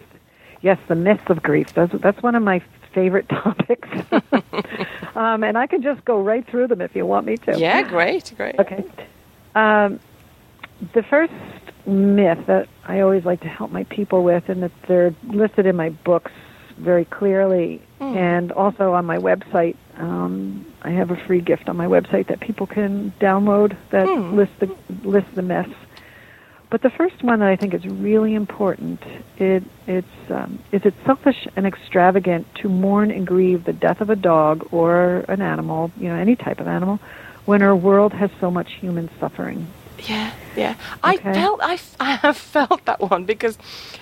yes, 0.61 0.77
the 0.87 0.95
myths 0.95 1.29
of 1.29 1.41
grief. 1.43 1.73
That's 1.73 1.93
that's 2.01 2.21
one 2.21 2.35
of 2.35 2.43
my 2.43 2.61
favorite 2.93 3.29
topics. 3.29 3.87
um, 5.15 5.43
and 5.43 5.57
I 5.57 5.67
can 5.67 5.81
just 5.81 6.03
go 6.05 6.19
right 6.19 6.45
through 6.47 6.67
them 6.67 6.81
if 6.81 6.95
you 6.95 7.05
want 7.05 7.25
me 7.25 7.37
to. 7.37 7.59
Yeah, 7.59 7.83
great, 7.83 8.33
great. 8.35 8.59
Okay. 8.59 8.83
Um, 9.53 9.99
the 10.93 11.03
first 11.03 11.33
myth 11.85 12.45
that 12.47 12.67
I 12.85 13.01
always 13.01 13.25
like 13.25 13.41
to 13.41 13.47
help 13.47 13.71
my 13.71 13.83
people 13.85 14.23
with, 14.23 14.49
and 14.49 14.63
that 14.63 14.71
they're 14.87 15.13
listed 15.27 15.65
in 15.65 15.75
my 15.75 15.89
books 15.89 16.31
very 16.77 17.05
clearly, 17.05 17.81
mm. 17.99 18.15
and 18.15 18.51
also 18.51 18.93
on 18.93 19.05
my 19.05 19.17
website. 19.17 19.75
Um, 19.97 20.65
I 20.83 20.91
have 20.91 21.09
a 21.09 21.15
free 21.15 21.41
gift 21.41 21.69
on 21.69 21.75
my 21.75 21.87
website 21.87 22.27
that 22.27 22.39
people 22.39 22.67
can 22.67 23.11
download 23.19 23.75
that 23.89 24.07
mm. 24.07 24.33
lists 24.33 24.55
the 24.59 24.75
lists 25.07 25.31
the 25.33 25.41
myths. 25.41 25.73
But 26.69 26.81
the 26.81 26.89
first 26.89 27.23
one 27.23 27.39
that 27.39 27.47
I 27.47 27.55
think 27.55 27.73
is 27.73 27.85
really 27.85 28.35
important 28.35 29.01
it 29.37 29.63
it's 29.87 30.29
um, 30.29 30.59
is 30.71 30.85
it 30.85 30.93
selfish 31.05 31.47
and 31.55 31.65
extravagant 31.65 32.53
to 32.55 32.69
mourn 32.69 33.09
and 33.09 33.25
grieve 33.25 33.63
the 33.63 33.73
death 33.73 34.01
of 34.01 34.09
a 34.09 34.15
dog 34.15 34.67
or 34.71 35.25
an 35.29 35.41
animal, 35.41 35.91
you 35.97 36.09
know, 36.09 36.15
any 36.15 36.35
type 36.35 36.59
of 36.59 36.67
animal, 36.67 36.99
when 37.45 37.61
our 37.61 37.75
world 37.75 38.13
has 38.13 38.29
so 38.39 38.51
much 38.51 38.73
human 38.73 39.09
suffering. 39.19 39.67
Yeah, 39.99 40.31
yeah. 40.55 40.75
Okay. 41.03 41.29
I 41.29 41.33
felt 41.33 41.59
I, 41.61 41.79
I 41.99 42.15
have 42.15 42.37
felt 42.55 42.85
that 42.85 42.99
one 42.99 43.25
because, 43.25 43.57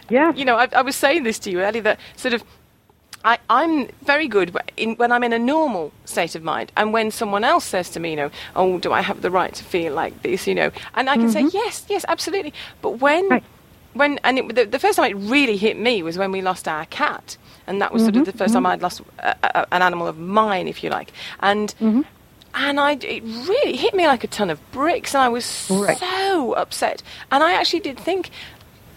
yeah, 0.09 0.33
you 0.33 0.45
know, 0.45 0.57
I, 0.57 0.67
I 0.75 0.81
was 0.81 0.95
saying 0.95 1.23
this 1.23 1.39
to 1.39 1.51
you 1.51 1.61
earlier 1.61 1.81
that 1.83 1.99
sort 2.15 2.33
of 2.33 2.43
I, 3.25 3.39
I'm 3.49 3.87
very 4.03 4.27
good 4.27 4.55
in, 4.77 4.95
when 4.95 5.11
I'm 5.11 5.23
in 5.23 5.33
a 5.33 5.39
normal 5.39 5.91
state 6.05 6.35
of 6.35 6.43
mind, 6.43 6.71
and 6.77 6.93
when 6.93 7.09
someone 7.09 7.43
else 7.43 7.65
says 7.65 7.89
to 7.91 7.99
me, 7.99 8.11
you 8.11 8.15
know, 8.15 8.31
oh, 8.55 8.77
do 8.77 8.93
I 8.93 9.01
have 9.01 9.23
the 9.23 9.31
right 9.31 9.53
to 9.53 9.63
feel 9.63 9.93
like 9.95 10.21
this, 10.21 10.45
you 10.45 10.53
know, 10.53 10.71
and 10.93 11.09
I 11.09 11.15
can 11.15 11.27
mm-hmm. 11.27 11.47
say 11.49 11.57
yes, 11.57 11.85
yes, 11.89 12.05
absolutely. 12.07 12.53
But 12.83 12.99
when, 13.01 13.27
right. 13.27 13.43
when, 13.93 14.19
and 14.23 14.37
it, 14.37 14.55
the, 14.55 14.65
the, 14.65 14.77
first 14.77 14.97
time 14.97 15.09
it 15.09 15.15
really 15.15 15.57
hit 15.57 15.77
me 15.77 16.03
was 16.03 16.19
when 16.19 16.31
we 16.31 16.43
lost 16.43 16.67
our 16.67 16.85
cat, 16.85 17.35
and 17.65 17.81
that 17.81 17.91
was 17.91 18.03
mm-hmm. 18.03 18.13
sort 18.13 18.27
of 18.27 18.33
mm-hmm. 18.33 18.37
the 18.37 18.43
1st 18.43 18.47
mm-hmm. 18.47 18.53
time 18.53 18.65
I'd 18.67 18.81
lost 18.83 19.01
a, 19.17 19.35
a, 19.43 19.73
an 19.73 19.81
animal 19.81 20.07
of 20.07 20.19
mine, 20.19 20.67
if 20.67 20.83
you 20.83 20.91
like, 20.91 21.11
and. 21.39 21.73
And 22.57 22.79
I, 22.79 22.93
it 22.93 23.21
really 23.23 23.75
hit 23.75 23.93
me 23.93 24.07
like 24.07 24.23
a 24.23 24.27
ton 24.27 24.49
of 24.49 24.59
bricks, 24.71 25.13
and 25.13 25.21
I 25.21 25.27
was 25.27 25.69
right. 25.69 25.97
so 25.97 26.53
upset. 26.53 27.03
And 27.29 27.43
I 27.43 27.53
actually 27.53 27.81
did 27.81 27.99
think, 27.99 28.31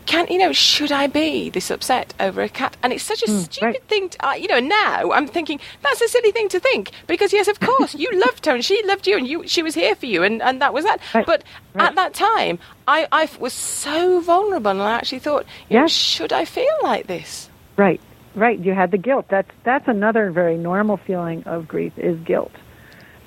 can 0.09 0.27
you 0.29 0.38
know 0.38 0.53
should 0.53 0.90
I 0.90 1.07
be 1.07 1.51
this 1.51 1.71
upset 1.71 2.14
over 2.18 2.40
a 2.40 2.49
cat? 2.49 2.77
And 2.83 2.92
it's 2.92 3.05
such 3.05 3.23
a 3.23 3.27
mm, 3.27 3.40
stupid 3.40 3.66
right. 3.66 3.85
thing. 3.85 4.09
To, 4.09 4.29
uh, 4.29 4.33
you 4.33 4.49
know, 4.49 4.59
now 4.59 5.11
I'm 5.12 5.27
thinking 5.27 5.61
that's 5.83 6.01
a 6.01 6.09
silly 6.09 6.33
thing 6.33 6.49
to 6.49 6.61
think 6.61 6.92
because 7.07 7.33
yes, 7.33 7.47
of 7.47 7.61
course 7.61 7.94
you 7.94 8.09
loved 8.27 8.47
her 8.47 8.55
and 8.55 8.64
she 8.64 8.83
loved 8.87 9.07
you 9.07 9.18
and 9.18 9.29
you 9.29 9.47
she 9.47 9.62
was 9.62 9.75
here 9.75 9.94
for 9.94 10.07
you 10.07 10.23
and, 10.23 10.40
and 10.40 10.62
that 10.62 10.73
was 10.73 10.85
that. 10.85 11.01
Right. 11.12 11.27
But 11.27 11.44
at 11.75 11.94
that 11.97 12.14
time, 12.14 12.59
I, 12.87 13.07
I 13.12 13.29
was 13.38 13.53
so 13.53 14.21
vulnerable 14.21 14.71
and 14.71 14.81
I 14.81 14.92
actually 14.92 15.18
thought, 15.18 15.44
yes. 15.68 15.83
Know, 15.83 15.88
should 15.88 16.33
I 16.33 16.47
feel 16.47 16.77
like 16.83 17.07
this? 17.07 17.51
Right, 17.77 18.01
right. 18.35 18.59
You 18.59 18.73
had 18.73 18.90
the 18.90 18.99
guilt. 18.99 19.27
That's 19.29 19.51
that's 19.64 19.88
another 19.88 20.31
very 20.31 20.57
normal 20.57 20.97
feeling 20.97 21.42
of 21.44 21.68
grief 21.68 21.92
is 21.99 22.18
guilt. 22.21 22.53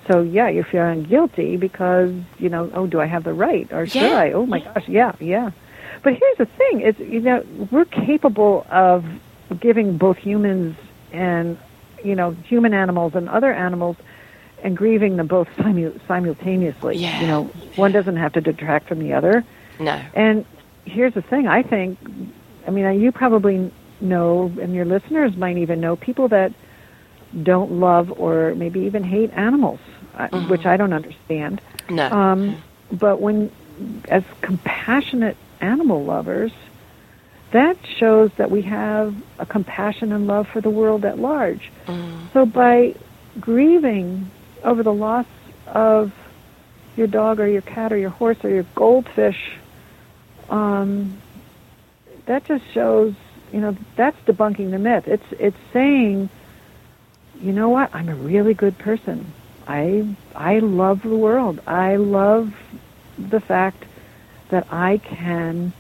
So 0.08 0.22
yeah, 0.22 0.50
you're 0.50 0.64
feeling 0.64 1.04
guilty 1.04 1.58
because 1.58 2.14
you 2.40 2.50
know, 2.50 2.72
oh, 2.74 2.88
do 2.88 3.00
I 3.00 3.06
have 3.06 3.24
the 3.24 3.34
right 3.34 3.72
or 3.72 3.86
should 3.86 4.02
yeah. 4.02 4.18
I? 4.18 4.32
Oh 4.32 4.46
my 4.46 4.60
gosh, 4.60 4.88
yeah, 4.88 5.14
yeah. 5.20 5.52
But 6.04 6.14
here's 6.16 6.38
the 6.38 6.46
thing: 6.46 6.82
is 6.82 6.98
you 7.00 7.20
know 7.20 7.46
we're 7.70 7.86
capable 7.86 8.66
of 8.70 9.06
giving 9.60 9.98
both 9.98 10.18
humans 10.18 10.76
and 11.12 11.58
you 12.04 12.16
know 12.16 12.32
human 12.32 12.74
animals 12.74 13.14
and 13.16 13.30
other 13.30 13.54
animals 13.54 13.98
and 14.64 14.78
grieving 14.78 15.18
them 15.18 15.28
both 15.28 15.48
simu- 15.58 16.00
simultaneously. 16.08 16.98
Yeah. 16.98 17.22
You 17.22 17.28
know, 17.28 17.44
one 17.76 17.92
doesn't 17.92 18.18
have 18.18 18.34
to 18.34 18.42
detract 18.42 18.88
from 18.88 19.00
the 19.00 19.14
other. 19.14 19.44
No. 19.80 20.02
And 20.14 20.46
here's 20.86 21.14
the 21.14 21.22
thing: 21.22 21.48
I 21.48 21.62
think, 21.62 22.00
I 22.68 22.72
mean, 22.72 23.00
you 23.00 23.12
probably 23.12 23.72
know, 24.00 24.52
and 24.60 24.74
your 24.74 24.86
listeners 24.86 25.36
might 25.38 25.58
even 25.58 25.80
know 25.80 25.96
people 25.96 26.28
that 26.30 26.54
don't 27.44 27.72
love 27.74 28.12
or 28.20 28.56
maybe 28.56 28.82
even 28.82 29.04
hate 29.04 29.32
animals, 29.34 29.80
uh, 30.16 30.28
mm-hmm. 30.28 30.50
which 30.50 30.66
I 30.66 30.78
don't 30.78 30.94
understand. 30.94 31.62
No. 31.90 32.10
Um, 32.10 32.62
but 32.92 33.22
when, 33.22 33.52
as 34.10 34.24
compassionate 34.42 35.38
animal 35.62 36.04
lovers, 36.04 36.52
that 37.52 37.78
shows 37.98 38.32
that 38.38 38.50
we 38.50 38.62
have 38.64 39.16
a 39.40 39.46
compassion 39.46 40.12
and 40.12 40.28
love 40.28 40.48
for 40.48 40.62
the 40.62 40.70
world 40.70 41.06
at 41.06 41.20
large. 41.20 41.70
Mm. 41.86 42.32
So 42.34 42.46
by 42.46 42.96
grieving 43.40 44.30
over 44.64 44.84
the 44.84 44.94
loss 44.94 45.26
of 45.68 46.14
your 46.96 47.08
dog 47.08 47.40
or 47.40 47.48
your 47.48 47.62
cat 47.62 47.92
or 47.92 47.98
your 47.98 48.10
horse 48.10 48.38
or 48.44 48.50
your 48.50 48.66
goldfish, 48.76 49.52
um, 50.50 51.22
that 52.26 52.46
just 52.46 52.64
shows, 52.74 53.14
you 53.52 53.60
know, 53.60 53.76
that's 53.96 54.18
debunking 54.26 54.72
the 54.72 54.80
myth. 54.80 55.08
It's 55.08 55.26
it's 55.32 55.58
saying, 55.74 56.30
you 57.42 57.52
know 57.52 57.70
what, 57.70 57.94
I'm 57.94 58.10
a 58.10 58.16
really 58.16 58.54
good 58.54 58.78
person. 58.78 59.32
I 59.68 60.16
I 60.36 60.60
love 60.60 61.02
the 61.02 61.16
world. 61.16 61.62
I 61.68 61.96
love 61.96 62.54
the 63.18 63.40
fact 63.40 63.84
that 64.50 64.68
I 64.72 64.98
can 64.98 65.74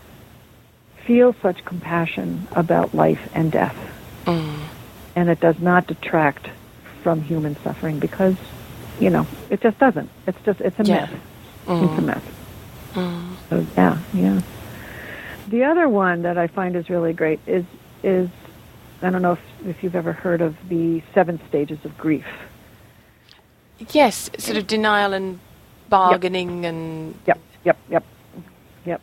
feel 1.06 1.34
such 1.42 1.64
compassion 1.66 2.48
about 2.52 2.94
life 2.94 3.30
and 3.34 3.52
death. 3.52 3.76
Mm. 4.26 4.60
And 5.16 5.30
it 5.30 5.40
does 5.40 5.60
not 5.60 5.88
detract 5.88 6.48
from 7.04 7.22
human 7.22 7.58
suffering 7.64 8.00
because, 8.00 8.36
you 9.00 9.10
know, 9.10 9.28
it 9.50 9.62
just 9.62 9.78
doesn't. 9.80 10.10
It's 10.28 10.42
just, 10.46 10.62
it's 10.62 10.80
a 10.80 10.84
yeah. 10.84 11.02
myth. 11.02 11.20
Mm. 11.66 11.90
It's 11.90 11.98
a 11.98 12.02
myth. 12.02 12.36
Mm. 12.94 13.36
So, 13.50 13.66
yeah, 13.76 14.00
yeah. 14.14 14.42
The 15.48 15.64
other 15.64 15.90
one 15.90 16.22
that 16.22 16.38
I 16.38 16.48
find 16.48 16.76
is 16.76 16.90
really 16.90 17.14
great 17.14 17.40
is, 17.46 17.66
is 18.04 18.30
I 19.02 19.10
don't 19.10 19.22
know 19.22 19.34
if, 19.34 19.68
if 19.68 19.84
you've 19.84 19.96
ever 19.96 20.14
heard 20.14 20.42
of 20.42 20.56
the 20.70 21.02
seven 21.14 21.40
stages 21.50 21.80
of 21.86 21.98
grief. 21.98 22.26
Yes, 23.92 24.30
sort 24.38 24.58
of 24.58 24.68
denial 24.68 25.14
and 25.14 25.40
bargaining 25.90 26.64
yep. 26.64 26.74
and. 26.74 27.16
Yep, 27.26 27.40
yep, 27.64 27.78
yep 27.90 28.04
yep. 28.86 29.02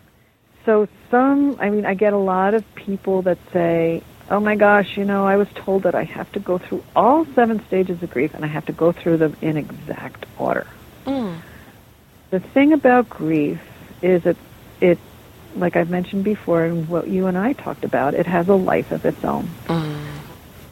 so 0.64 0.88
some, 1.10 1.56
I 1.60 1.70
mean, 1.70 1.86
I 1.86 1.94
get 1.94 2.12
a 2.12 2.18
lot 2.18 2.54
of 2.54 2.64
people 2.74 3.22
that 3.22 3.38
say, 3.52 4.02
oh 4.30 4.40
my 4.40 4.56
gosh, 4.56 4.96
you 4.96 5.04
know, 5.04 5.26
I 5.26 5.36
was 5.36 5.48
told 5.54 5.84
that 5.84 5.94
I 5.94 6.04
have 6.04 6.30
to 6.32 6.40
go 6.40 6.58
through 6.58 6.84
all 6.94 7.24
seven 7.34 7.64
stages 7.66 8.02
of 8.02 8.10
grief 8.10 8.34
and 8.34 8.44
I 8.44 8.48
have 8.48 8.66
to 8.66 8.72
go 8.72 8.92
through 8.92 9.18
them 9.18 9.36
in 9.40 9.56
exact 9.56 10.26
order. 10.38 10.66
Mm. 11.06 11.38
The 12.30 12.40
thing 12.40 12.72
about 12.72 13.08
grief 13.08 13.60
is 14.02 14.24
that 14.24 14.36
it, 14.80 14.98
like 15.56 15.76
I've 15.76 15.90
mentioned 15.90 16.24
before 16.24 16.64
and 16.64 16.88
what 16.88 17.08
you 17.08 17.26
and 17.26 17.36
I 17.36 17.52
talked 17.52 17.84
about, 17.84 18.14
it 18.14 18.26
has 18.26 18.48
a 18.48 18.54
life 18.54 18.92
of 18.92 19.04
its 19.04 19.24
own. 19.24 19.48
Mm. 19.66 20.06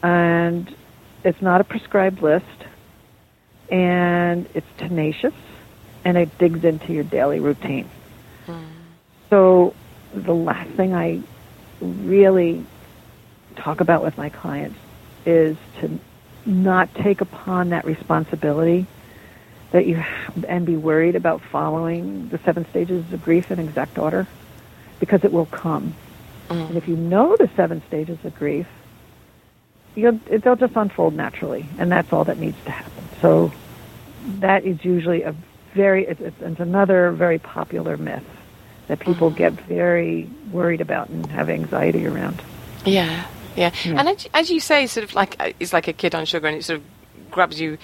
And 0.03 0.75
it's 1.23 1.41
not 1.41 1.61
a 1.61 1.63
prescribed 1.63 2.21
list 2.21 2.45
and 3.69 4.47
it's 4.53 4.67
tenacious 4.77 5.33
and 6.05 6.17
it 6.17 6.37
digs 6.37 6.63
into 6.63 6.93
your 6.93 7.03
daily 7.03 7.39
routine. 7.39 7.89
Mm. 8.45 8.65
So 9.29 9.73
the 10.13 10.33
last 10.33 10.69
thing 10.71 10.93
I 10.93 11.21
really 11.81 12.65
talk 13.55 13.81
about 13.81 14.03
with 14.03 14.17
my 14.17 14.29
clients 14.29 14.77
is 15.25 15.57
to 15.81 15.99
not 16.45 16.93
take 16.95 17.19
upon 17.21 17.69
that 17.69 17.85
responsibility 17.85 18.87
that 19.71 19.85
you 19.85 20.01
and 20.47 20.65
be 20.65 20.77
worried 20.77 21.15
about 21.15 21.41
following 21.41 22.29
the 22.29 22.37
seven 22.39 22.65
stages 22.69 23.11
of 23.11 23.23
grief 23.23 23.51
in 23.51 23.59
exact 23.59 23.97
order 23.97 24.25
because 24.99 25.23
it 25.23 25.31
will 25.31 25.45
come. 25.47 25.95
Mm. 26.49 26.69
And 26.69 26.77
if 26.77 26.87
you 26.87 26.95
know 26.95 27.35
the 27.37 27.49
seven 27.55 27.81
stages 27.87 28.17
of 28.23 28.35
grief, 28.35 28.67
you'll, 29.95 30.19
they'll 30.29 30.55
just 30.55 30.75
unfold 30.75 31.13
naturally, 31.13 31.65
and 31.77 31.91
that's 31.91 32.11
all 32.13 32.23
that 32.25 32.37
needs 32.37 32.57
to 32.65 32.71
happen. 32.71 33.03
So 33.21 33.51
that 34.39 34.65
is 34.65 34.83
usually 34.85 35.23
a 35.23 35.35
very, 35.73 36.05
it's, 36.05 36.21
it's 36.21 36.59
another 36.59 37.11
very 37.11 37.39
popular 37.39 37.97
myth 37.97 38.23
that 38.87 38.99
people 38.99 39.29
get 39.29 39.53
very 39.53 40.29
worried 40.51 40.81
about 40.81 41.09
and 41.09 41.25
have 41.27 41.49
anxiety 41.49 42.07
around. 42.07 42.41
Yeah, 42.85 43.25
yeah. 43.55 43.71
And 43.85 44.07
as, 44.07 44.27
as 44.33 44.49
you 44.49 44.59
say, 44.59 44.87
sort 44.87 45.03
of 45.03 45.13
like 45.13 45.35
uh, 45.39 45.51
it's 45.59 45.73
like 45.73 45.87
a 45.87 45.93
kid 45.93 46.15
on 46.15 46.25
sugar, 46.25 46.47
and 46.47 46.55
it 46.57 46.63
sort 46.63 46.79
of 46.79 46.85
grabs 47.31 47.59
you 47.59 47.77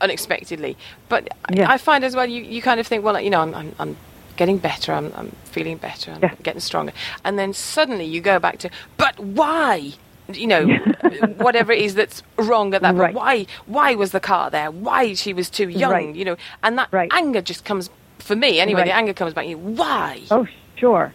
unexpectedly. 0.00 0.76
But 1.08 1.28
Yeah. 1.52 1.70
I 1.70 1.76
find 1.76 2.04
as 2.04 2.14
well, 2.16 2.26
you, 2.26 2.42
you 2.42 2.62
kind 2.62 2.80
of 2.80 2.86
think, 2.86 3.04
well, 3.04 3.20
you 3.20 3.30
know, 3.30 3.40
I'm, 3.40 3.54
I'm, 3.54 3.74
I'm 3.78 3.96
getting 4.38 4.56
better, 4.56 4.92
I'm, 4.94 5.12
I'm 5.14 5.30
feeling 5.44 5.76
better, 5.76 6.12
I'm 6.12 6.22
Yeah. 6.22 6.34
getting 6.42 6.60
stronger. 6.60 6.92
And 7.24 7.38
then 7.38 7.52
suddenly 7.52 8.06
you 8.06 8.20
go 8.22 8.38
back 8.38 8.56
to, 8.60 8.70
but 8.96 9.18
why? 9.20 9.92
You 10.32 10.46
know, 10.46 10.66
whatever 11.38 11.72
it 11.72 11.82
is 11.82 11.94
that's 11.94 12.22
wrong 12.38 12.72
at 12.74 12.80
that 12.82 12.94
Right. 12.94 13.14
point. 13.14 13.16
Why? 13.16 13.46
Why 13.66 13.94
was 13.94 14.12
the 14.12 14.20
car 14.20 14.48
there? 14.50 14.70
Why 14.70 15.12
she 15.14 15.32
was 15.34 15.50
too 15.50 15.68
young? 15.68 15.90
Right. 15.92 16.14
You 16.14 16.24
know, 16.24 16.36
and 16.62 16.78
that 16.78 16.88
Right. 16.92 17.10
anger 17.12 17.42
just 17.42 17.64
comes 17.66 17.90
for 18.18 18.36
me 18.36 18.60
anyway. 18.60 18.84
The 18.84 18.92
anger 18.94 19.12
comes 19.14 19.34
back. 19.34 19.46
You 19.46 19.58
why? 19.58 20.22
Oh, 20.30 20.46
sure. 20.76 21.12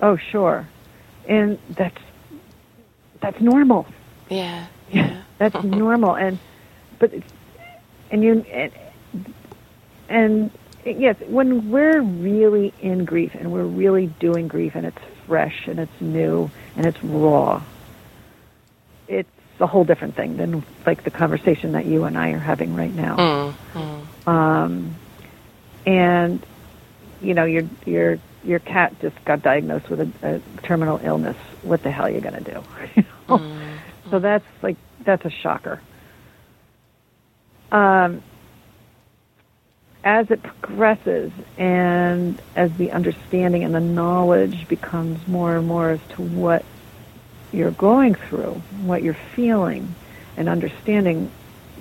Oh, 0.00 0.16
sure. 0.16 0.66
And 1.28 1.58
that's 1.70 2.02
that's 3.20 3.40
normal. 3.40 3.86
Yeah, 4.28 4.66
yeah, 4.92 5.22
That's 5.38 5.62
normal. 5.82 6.14
And 6.16 6.38
but 6.98 7.12
it's- 7.12 7.32
and 8.12 8.22
you 8.22 8.44
and, 8.52 8.72
and 10.08 10.50
yes, 10.86 11.16
when 11.26 11.70
we're 11.70 12.00
really 12.02 12.72
in 12.80 13.04
grief 13.04 13.32
and 13.34 13.52
we're 13.52 13.64
really 13.64 14.06
doing 14.20 14.48
grief 14.48 14.72
and 14.74 14.86
it's 14.86 14.98
fresh 15.26 15.66
and 15.66 15.78
it's 15.78 16.00
new 16.00 16.50
and 16.76 16.86
it's 16.86 16.98
raw, 17.02 17.64
it's 19.08 19.28
a 19.60 19.66
whole 19.66 19.84
different 19.84 20.14
thing 20.14 20.36
than 20.36 20.64
like 20.86 21.04
the 21.04 21.10
conversation 21.10 21.72
that 21.72 21.86
you 21.86 22.04
and 22.04 22.16
I 22.16 22.30
are 22.30 22.38
having 22.38 22.74
right 22.74 22.94
now. 22.94 23.16
Mm, 23.16 24.06
mm. 24.26 24.28
um, 24.28 24.96
and 25.86 26.44
you 27.20 27.34
know 27.34 27.44
your 27.44 27.62
your 27.84 28.18
your 28.44 28.58
cat 28.60 28.94
just 29.00 29.16
got 29.24 29.42
diagnosed 29.42 29.90
with 29.90 30.00
a, 30.00 30.12
a 30.22 30.66
terminal 30.66 31.00
illness. 31.02 31.36
What 31.62 31.82
the 31.82 31.90
hell 31.90 32.06
are 32.06 32.10
you 32.10 32.20
going 32.20 32.44
to 32.44 32.52
do? 32.52 32.64
You 32.96 33.04
know? 33.28 33.78
So 34.10 34.18
that's 34.20 34.44
like 34.62 34.76
that's 35.04 35.24
a 35.24 35.30
shocker. 35.42 35.80
Um, 37.72 38.22
as 40.06 40.30
it 40.30 40.40
progresses 40.40 41.32
and 41.58 42.40
as 42.54 42.72
the 42.76 42.92
understanding 42.92 43.64
and 43.64 43.74
the 43.74 43.80
knowledge 43.80 44.68
becomes 44.68 45.26
more 45.26 45.56
and 45.56 45.66
more 45.66 45.90
as 45.90 46.00
to 46.10 46.22
what 46.22 46.64
you're 47.52 47.72
going 47.72 48.14
through, 48.14 48.52
what 48.82 49.02
you're 49.02 49.14
feeling, 49.34 49.92
and 50.36 50.48
understanding 50.48 51.28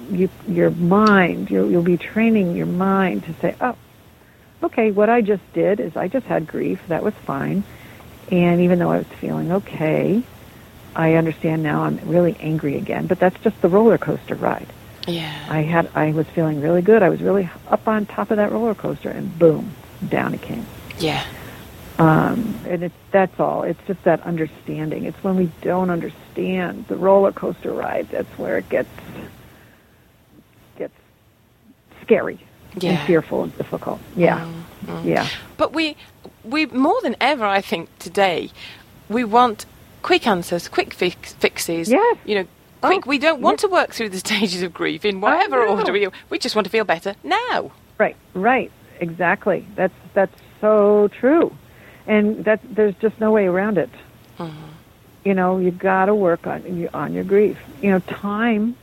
you, 0.09 0.27
your 0.47 0.71
mind, 0.71 1.51
you'll, 1.51 1.69
you'll 1.69 1.83
be 1.83 1.97
training 1.97 2.55
your 2.55 2.65
mind 2.65 3.23
to 3.25 3.33
say, 3.35 3.55
oh, 3.61 3.77
okay, 4.63 4.89
what 4.89 5.07
I 5.07 5.21
just 5.21 5.43
did 5.53 5.79
is 5.79 5.95
I 5.95 6.07
just 6.07 6.25
had 6.25 6.47
grief. 6.47 6.81
That 6.88 7.03
was 7.03 7.13
fine. 7.13 7.63
And 8.31 8.61
even 8.61 8.79
though 8.79 8.91
I 8.91 8.97
was 8.97 9.07
feeling 9.21 9.51
okay, 9.51 10.23
I 10.95 11.13
understand 11.13 11.61
now 11.61 11.83
I'm 11.83 11.99
really 12.09 12.35
angry 12.39 12.75
again. 12.77 13.05
But 13.05 13.19
that's 13.19 13.39
just 13.41 13.61
the 13.61 13.69
roller 13.69 13.99
coaster 13.99 14.33
ride. 14.33 14.67
Yeah. 15.07 15.45
I 15.49 15.61
had, 15.61 15.89
I 15.95 16.11
was 16.11 16.27
feeling 16.27 16.61
really 16.61 16.81
good. 16.81 17.03
I 17.03 17.09
was 17.09 17.21
really 17.21 17.49
up 17.67 17.87
on 17.87 18.05
top 18.05 18.31
of 18.31 18.37
that 18.37 18.51
roller 18.51 18.75
coaster, 18.75 19.09
and 19.09 19.37
boom, 19.37 19.73
down 20.09 20.33
it 20.33 20.41
came. 20.41 20.65
yeah. 20.99 21.23
Um, 21.97 22.59
and 22.67 22.83
it's 22.83 22.95
that's 23.11 23.39
all. 23.39 23.63
It's 23.63 23.79
just 23.87 24.03
that 24.03 24.19
understanding. 24.23 25.05
It's 25.05 25.23
when 25.23 25.37
we 25.37 25.49
don't 25.61 25.89
understand 25.89 26.85
the 26.89 26.97
roller 26.97 27.31
coaster 27.31 27.71
ride 27.71 28.09
that's 28.09 28.27
where 28.37 28.57
it 28.57 28.67
gets 28.67 28.89
gets 30.77 30.93
scary 32.01 32.37
Yeah. 32.75 32.91
and 32.91 33.07
fearful 33.07 33.43
and 33.43 33.57
difficult. 33.57 34.01
Yeah, 34.15 34.51
yeah, 35.05 35.27
But 35.55 35.71
we, 35.73 35.95
we 36.43 36.65
more 36.65 36.99
than 37.01 37.15
ever, 37.21 37.45
I 37.45 37.61
think 37.61 37.87
today, 37.97 38.51
we 39.07 39.23
want 39.23 39.65
quick 40.01 40.27
answers, 40.27 40.67
quick 40.67 40.93
fix, 40.93 41.31
fixes. 41.33 41.89
Yes. 41.89 42.17
You 42.25 42.35
know, 42.35 42.47
quick. 42.87 43.07
Oh, 43.07 43.09
we 43.09 43.17
don't 43.17 43.41
want 43.41 43.55
yes. 43.55 43.61
to 43.61 43.67
work 43.69 43.91
through 43.93 44.09
the 44.09 44.19
stages 44.27 44.61
of 44.61 44.73
grief 44.73 45.05
in 45.05 45.21
whatever 45.21 45.65
order 45.65 45.91
we. 45.91 46.07
We 46.29 46.39
just 46.39 46.55
want 46.55 46.65
to 46.65 46.71
feel 46.71 46.85
better 46.85 47.15
now. 47.23 47.71
right, 47.97 48.15
right, 48.33 48.71
exactly. 48.99 49.65
That's 49.75 49.93
that's 50.13 50.35
so 50.61 51.09
true, 51.19 51.55
and 52.07 52.43
that 52.45 52.59
there's 52.75 52.95
just 52.95 53.19
no 53.19 53.31
way 53.31 53.45
around 53.45 53.77
it. 53.77 53.89
You 55.23 55.33
know, 55.33 55.57
you've 55.57 55.79
got 55.79 56.05
to 56.05 56.13
work 56.13 56.45
on 56.45 56.77
you- 56.77 56.89
on 56.93 57.13
your 57.13 57.23
grief. 57.23 57.57
You 57.81 57.89
know, 57.91 57.99
time, 57.99 58.75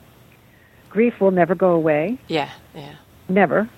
grief 0.91 1.21
will 1.21 1.31
never 1.31 1.55
go 1.55 1.71
away. 1.73 2.19
Yeah. 2.27 2.51
Yeah. 2.75 2.95
Never. 3.29 3.69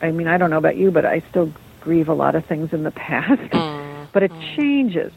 I 0.00 0.10
mean, 0.10 0.26
I 0.26 0.38
don't 0.38 0.48
know 0.48 0.56
about 0.56 0.76
you, 0.76 0.90
but 0.90 1.04
I 1.04 1.20
still 1.28 1.52
grieve 1.82 2.08
a 2.08 2.14
lot 2.14 2.34
of 2.34 2.46
things 2.46 2.72
in 2.72 2.82
the 2.82 2.90
past. 3.08 3.42
Mm, 3.52 4.06
but 4.12 4.22
it 4.22 4.32
changes. 4.56 5.12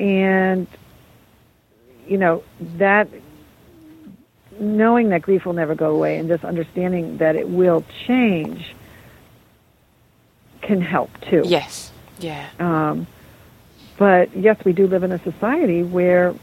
And, 0.00 0.66
you 2.08 2.18
know, 2.18 2.42
that, 2.78 3.08
knowing 4.60 5.10
that 5.10 5.22
grief 5.22 5.44
will 5.46 5.52
never 5.52 5.74
go 5.74 5.94
away 5.94 6.18
and 6.18 6.28
just 6.28 6.44
understanding 6.44 7.18
that 7.18 7.36
it 7.36 7.48
will 7.48 7.84
change 8.06 8.74
can 10.62 10.80
help 10.80 11.10
too. 11.22 11.42
Yes. 11.46 11.92
Yeah. 12.18 12.48
Um, 12.58 13.06
but 13.96 14.36
yes, 14.36 14.62
we 14.64 14.72
do 14.72 14.86
live 14.86 15.02
in 15.02 15.12
a 15.12 15.18
society 15.22 15.82
where 15.82 16.34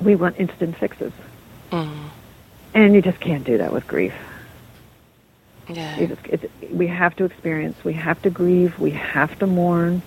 we 0.00 0.14
want 0.14 0.38
instant 0.38 0.76
fixes. 0.76 1.12
Mm, 1.72 2.10
And 2.74 2.94
you 2.94 3.02
just 3.02 3.20
can't 3.20 3.44
do 3.44 3.58
that 3.58 3.72
with 3.72 3.86
grief. 3.86 4.14
yeah. 5.68 5.98
You 5.98 6.06
just, 6.08 6.26
it, 6.26 6.50
we 6.72 6.86
have 6.86 7.16
to 7.16 7.24
experience. 7.24 7.76
We 7.84 7.94
have 7.94 8.20
to 8.22 8.30
grieve. 8.30 8.78
We 8.78 8.90
have 8.92 9.38
to 9.40 9.46
mourn. 9.46 10.02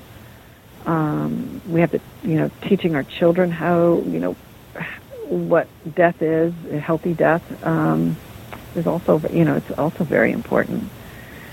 Um, 0.86 1.62
we 1.68 1.82
have 1.82 1.92
to, 1.92 2.00
you 2.24 2.36
know, 2.36 2.50
teaching 2.62 2.96
our 2.96 3.04
children 3.04 3.52
how, 3.52 4.02
you 4.06 4.20
know, 4.20 4.36
what 5.32 5.68
death 5.96 6.22
is, 6.22 6.54
a 6.72 6.80
healthy 6.80 7.14
death, 7.14 7.42
um, 7.66 8.18
is 8.76 8.86
also, 8.86 9.20
you 9.32 9.46
know, 9.46 9.56
it's 9.56 9.72
also 9.80 10.04
very 10.04 10.32
important. 10.32 10.84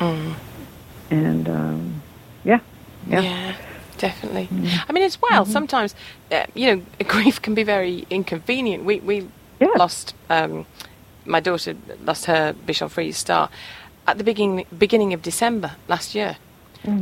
Mm. 0.01 0.35
And 1.11 1.49
um, 1.49 2.03
yeah, 2.45 2.61
yeah, 3.09 3.21
Yeah, 3.23 3.55
definitely. 3.97 4.49
I 4.89 4.93
mean, 4.93 5.05
as 5.05 5.19
well, 5.23 5.45
sometimes, 5.47 5.95
uh, 6.31 6.45
you 6.55 6.67
know, 6.77 6.83
grief 7.09 7.41
can 7.41 7.55
be 7.55 7.63
very 7.63 8.05
inconvenient. 8.11 8.85
We 8.85 9.01
we 9.01 9.29
Yeah. 9.61 9.69
lost 9.77 10.15
um, 10.31 10.67
my 11.25 11.41
daughter 11.41 11.75
lost 12.05 12.27
her 12.27 12.55
Bichon 12.67 12.89
Frise 12.91 13.17
star 13.17 13.49
at 14.07 14.17
the 14.19 14.25
beginning 14.25 14.67
beginning 14.79 15.15
of 15.15 15.23
December 15.23 15.71
last 15.89 16.15
year, 16.15 16.37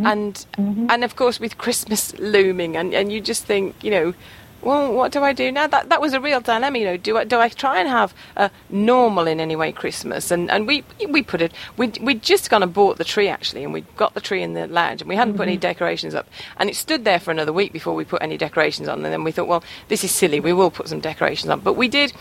and 0.06 0.46
and 0.90 1.04
of 1.04 1.16
course 1.16 1.38
with 1.40 1.56
Christmas 1.58 2.14
looming, 2.18 2.76
and 2.76 2.94
and 2.94 3.10
you 3.12 3.20
just 3.20 3.44
think, 3.46 3.74
you 3.82 3.90
know. 3.90 4.14
Well, 4.62 4.92
what 4.92 5.12
do 5.12 5.22
I 5.22 5.32
do 5.32 5.52
now? 5.52 5.66
That 5.68 5.90
that 5.90 6.00
was 6.00 6.12
a 6.12 6.20
real 6.20 6.40
dilemma. 6.40 6.78
You 6.78 6.84
know, 6.86 6.96
do 6.96 7.16
I 7.18 7.24
do 7.24 7.38
I 7.38 7.48
try 7.48 7.78
and 7.78 7.88
have 7.88 8.14
a 8.36 8.50
normal 8.68 9.26
in 9.26 9.38
any 9.38 9.54
way 9.54 9.70
Christmas? 9.70 10.30
And 10.30 10.50
and 10.50 10.66
we 10.66 10.82
we 11.08 11.22
put 11.22 11.40
it. 11.40 11.52
We 11.76 11.92
we'd 12.00 12.22
just 12.22 12.50
gone 12.50 12.62
and 12.62 12.72
bought 12.72 12.98
the 12.98 13.04
tree 13.04 13.28
actually, 13.28 13.62
and 13.62 13.72
we 13.72 13.82
got 13.96 14.14
the 14.14 14.20
tree 14.20 14.42
in 14.42 14.54
the 14.54 14.66
lounge, 14.66 15.02
and 15.02 15.08
we 15.08 15.14
hadn't 15.14 15.36
put 15.36 15.44
any 15.44 15.54
mm-hmm. 15.54 15.60
decorations 15.60 16.14
up, 16.14 16.28
and 16.56 16.68
it 16.68 16.76
stood 16.76 17.04
there 17.04 17.20
for 17.20 17.30
another 17.30 17.52
week 17.52 17.72
before 17.72 17.94
we 17.94 18.04
put 18.04 18.22
any 18.22 18.36
decorations 18.36 18.88
on. 18.88 19.04
And 19.04 19.12
then 19.12 19.24
we 19.24 19.30
thought, 19.30 19.46
well, 19.46 19.62
this 19.88 20.02
is 20.02 20.10
silly. 20.10 20.40
We 20.40 20.52
will 20.52 20.70
put 20.70 20.88
some 20.88 21.00
decorations 21.00 21.50
on, 21.50 21.60
but 21.60 21.74
we 21.74 21.88
did. 21.88 22.12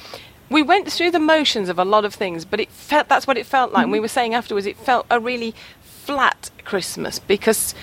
We 0.50 0.62
went 0.62 0.91
through 0.91 1.10
the 1.10 1.19
motions 1.19 1.69
of 1.69 1.80
a 1.80 1.86
lot 1.86 2.06
of 2.06 2.13
things, 2.13 2.45
but 2.45 2.60
it 2.60 2.69
felt 2.69 3.10
that's 3.10 3.26
what 3.26 3.38
it 3.38 3.48
felt 3.48 3.71
like. 3.71 3.84
And 3.84 3.91
we 3.91 3.98
mm-hmm. 3.98 4.04
were 4.04 4.10
saying 4.10 4.36
afterwards, 4.36 4.67
it 4.67 4.78
felt 4.78 5.08
a 5.10 5.19
really 5.19 5.56
flat 5.82 6.52
Christmas 6.63 7.17
because 7.17 7.74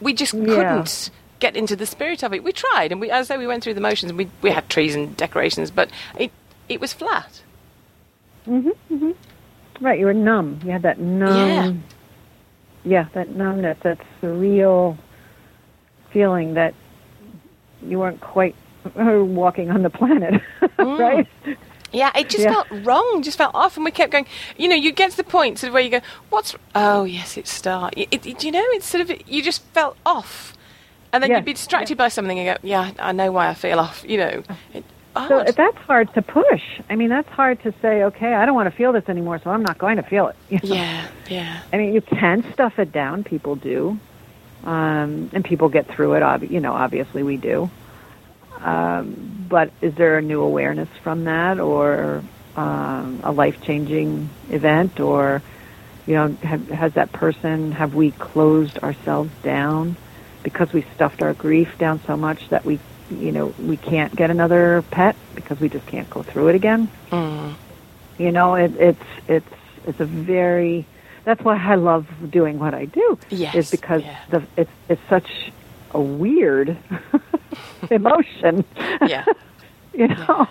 we 0.00 0.12
just 0.12 0.32
Yeah. 0.32 0.54
couldn't 0.54 1.10
get 1.46 1.56
into 1.56 1.76
the 1.76 1.86
spirit 1.86 2.22
of 2.24 2.32
it. 2.32 2.42
We 2.48 2.52
tried, 2.52 2.90
and 2.92 3.00
we, 3.00 3.10
as 3.10 3.30
I 3.30 3.34
say, 3.34 3.38
we 3.38 3.46
went 3.46 3.62
through 3.62 3.74
the 3.74 3.80
motions. 3.90 4.10
And 4.10 4.18
we 4.18 4.26
we 4.42 4.50
had 4.50 4.64
trees 4.68 4.94
and 4.94 5.16
decorations, 5.16 5.70
but 5.70 5.88
it 6.18 6.30
it 6.68 6.80
was 6.80 6.92
flat. 6.92 7.42
hmm 8.44 8.70
hmm 8.88 9.10
right. 9.80 9.98
You 10.00 10.06
were 10.06 10.14
numb. 10.14 10.60
You 10.64 10.70
had 10.72 10.82
that 10.82 10.98
numb. 10.98 11.84
Yeah, 12.84 13.02
yeah 13.04 13.06
that 13.14 13.28
numbness, 13.36 13.78
that 13.82 13.98
surreal 14.20 14.96
feeling 16.12 16.54
that 16.54 16.74
you 17.82 17.98
weren't 17.98 18.20
quite 18.20 18.54
walking 18.96 19.70
on 19.70 19.82
the 19.82 19.90
planet, 19.90 20.40
right? 20.78 21.26
Yeah, 21.92 22.10
it 22.16 22.28
just 22.28 22.44
Yeah. 22.44 22.52
felt 22.52 22.66
wrong, 22.70 23.22
just 23.22 23.38
felt 23.38 23.54
off, 23.54 23.76
and 23.76 23.84
we 23.84 23.90
kept 23.92 24.10
going. 24.12 24.26
You 24.56 24.68
know, 24.68 24.74
you 24.74 24.90
get 24.92 25.10
to 25.12 25.16
the 25.16 25.24
point 25.24 25.58
sort 25.58 25.68
of 25.68 25.74
where 25.74 25.82
you 25.82 25.90
go, 25.90 26.00
"What's? 26.30 26.56
Oh, 26.74 27.04
yes, 27.04 27.36
it's 27.36 27.52
star." 27.52 27.90
It, 27.96 28.08
it, 28.10 28.26
it- 28.26 28.44
you 28.44 28.50
know, 28.50 28.64
it's 28.76 28.86
sort 28.86 29.02
of 29.02 29.08
you 29.28 29.42
just 29.42 29.62
felt 29.74 29.96
off, 30.04 30.53
and 31.14 31.22
then 31.22 31.30
Yeah, 31.30 31.36
you'd 31.36 31.44
be 31.44 31.52
distracted 31.52 31.96
by 31.96 32.08
something 32.08 32.36
and 32.38 32.56
go, 32.60 32.68
"Yeah, 32.68 32.90
I 32.98 33.12
know 33.12 33.30
why 33.30 33.48
I 33.48 33.54
feel 33.54 33.78
off." 33.78 34.04
You 34.06 34.18
know, 34.18 34.42
it, 34.74 34.84
So 35.14 35.44
that's 35.44 35.78
hard 35.78 36.12
to 36.14 36.22
push. 36.22 36.62
I 36.90 36.96
mean, 36.96 37.08
that's 37.08 37.28
hard 37.28 37.62
to 37.62 37.72
say, 37.80 38.02
okay, 38.02 38.34
I 38.34 38.44
don't 38.44 38.56
want 38.56 38.68
to 38.68 38.76
feel 38.76 38.92
this 38.92 39.08
anymore, 39.08 39.40
so 39.42 39.50
I'm 39.50 39.62
not 39.62 39.78
going 39.78 39.96
to 39.96 40.02
feel 40.02 40.26
it. 40.26 40.36
You 40.50 40.68
know? 40.68 40.74
yeah, 40.74 41.06
yeah, 41.28 41.60
I 41.72 41.76
mean, 41.78 41.94
you 41.94 42.00
can 42.00 42.52
stuff 42.52 42.80
it 42.80 42.90
down. 42.90 43.22
People 43.22 43.54
do, 43.54 43.96
um, 44.64 45.30
and 45.32 45.44
people 45.44 45.68
get 45.68 45.86
through 45.86 46.14
it. 46.14 46.22
Ob- 46.24 46.50
you 46.50 46.58
know, 46.58 46.72
obviously 46.72 47.22
we 47.22 47.36
do. 47.36 47.70
Um, 48.60 49.46
but 49.48 49.70
is 49.80 49.94
there 49.94 50.18
a 50.18 50.22
new 50.22 50.42
awareness 50.42 50.88
from 51.04 51.24
that, 51.24 51.60
or 51.60 52.24
um, 52.56 53.20
a 53.22 53.30
life-changing 53.30 54.28
event, 54.50 54.98
or 54.98 55.42
you 56.06 56.14
know, 56.14 56.28
have, 56.42 56.68
has 56.70 56.92
that 56.94 57.12
person 57.12 57.70
have 57.72 57.94
we 57.94 58.10
closed 58.10 58.78
ourselves 58.78 59.30
down 59.42 59.96
because 60.44 60.72
we 60.72 60.86
stuffed 60.94 61.22
our 61.22 61.34
grief 61.34 61.76
down 61.78 62.00
so 62.06 62.16
much 62.16 62.48
that 62.50 62.64
we 62.64 62.78
you 63.10 63.32
know, 63.32 63.54
we 63.58 63.76
can't 63.76 64.14
get 64.14 64.30
another 64.30 64.82
pet 64.90 65.16
because 65.34 65.60
we 65.60 65.68
just 65.68 65.86
can't 65.86 66.08
go 66.10 66.22
through 66.22 66.48
it 66.48 66.54
again. 66.54 66.88
Mm. 67.10 67.54
You 68.18 68.32
know, 68.32 68.54
it, 68.54 68.72
it's 68.76 69.04
it's 69.28 69.54
it's 69.86 70.00
a 70.00 70.04
very 70.04 70.86
that's 71.24 71.42
why 71.42 71.56
I 71.56 71.74
love 71.74 72.06
doing 72.30 72.58
what 72.58 72.74
I 72.74 72.86
do. 72.86 73.18
Yes, 73.30 73.54
is 73.54 73.70
because 73.70 74.02
yeah. 74.02 74.18
the 74.30 74.42
it's 74.56 74.70
it's 74.88 75.02
such 75.08 75.52
a 75.90 76.00
weird 76.00 76.76
emotion. 77.90 78.64
Yeah. 78.78 79.24
you 79.94 80.08
know, 80.08 80.48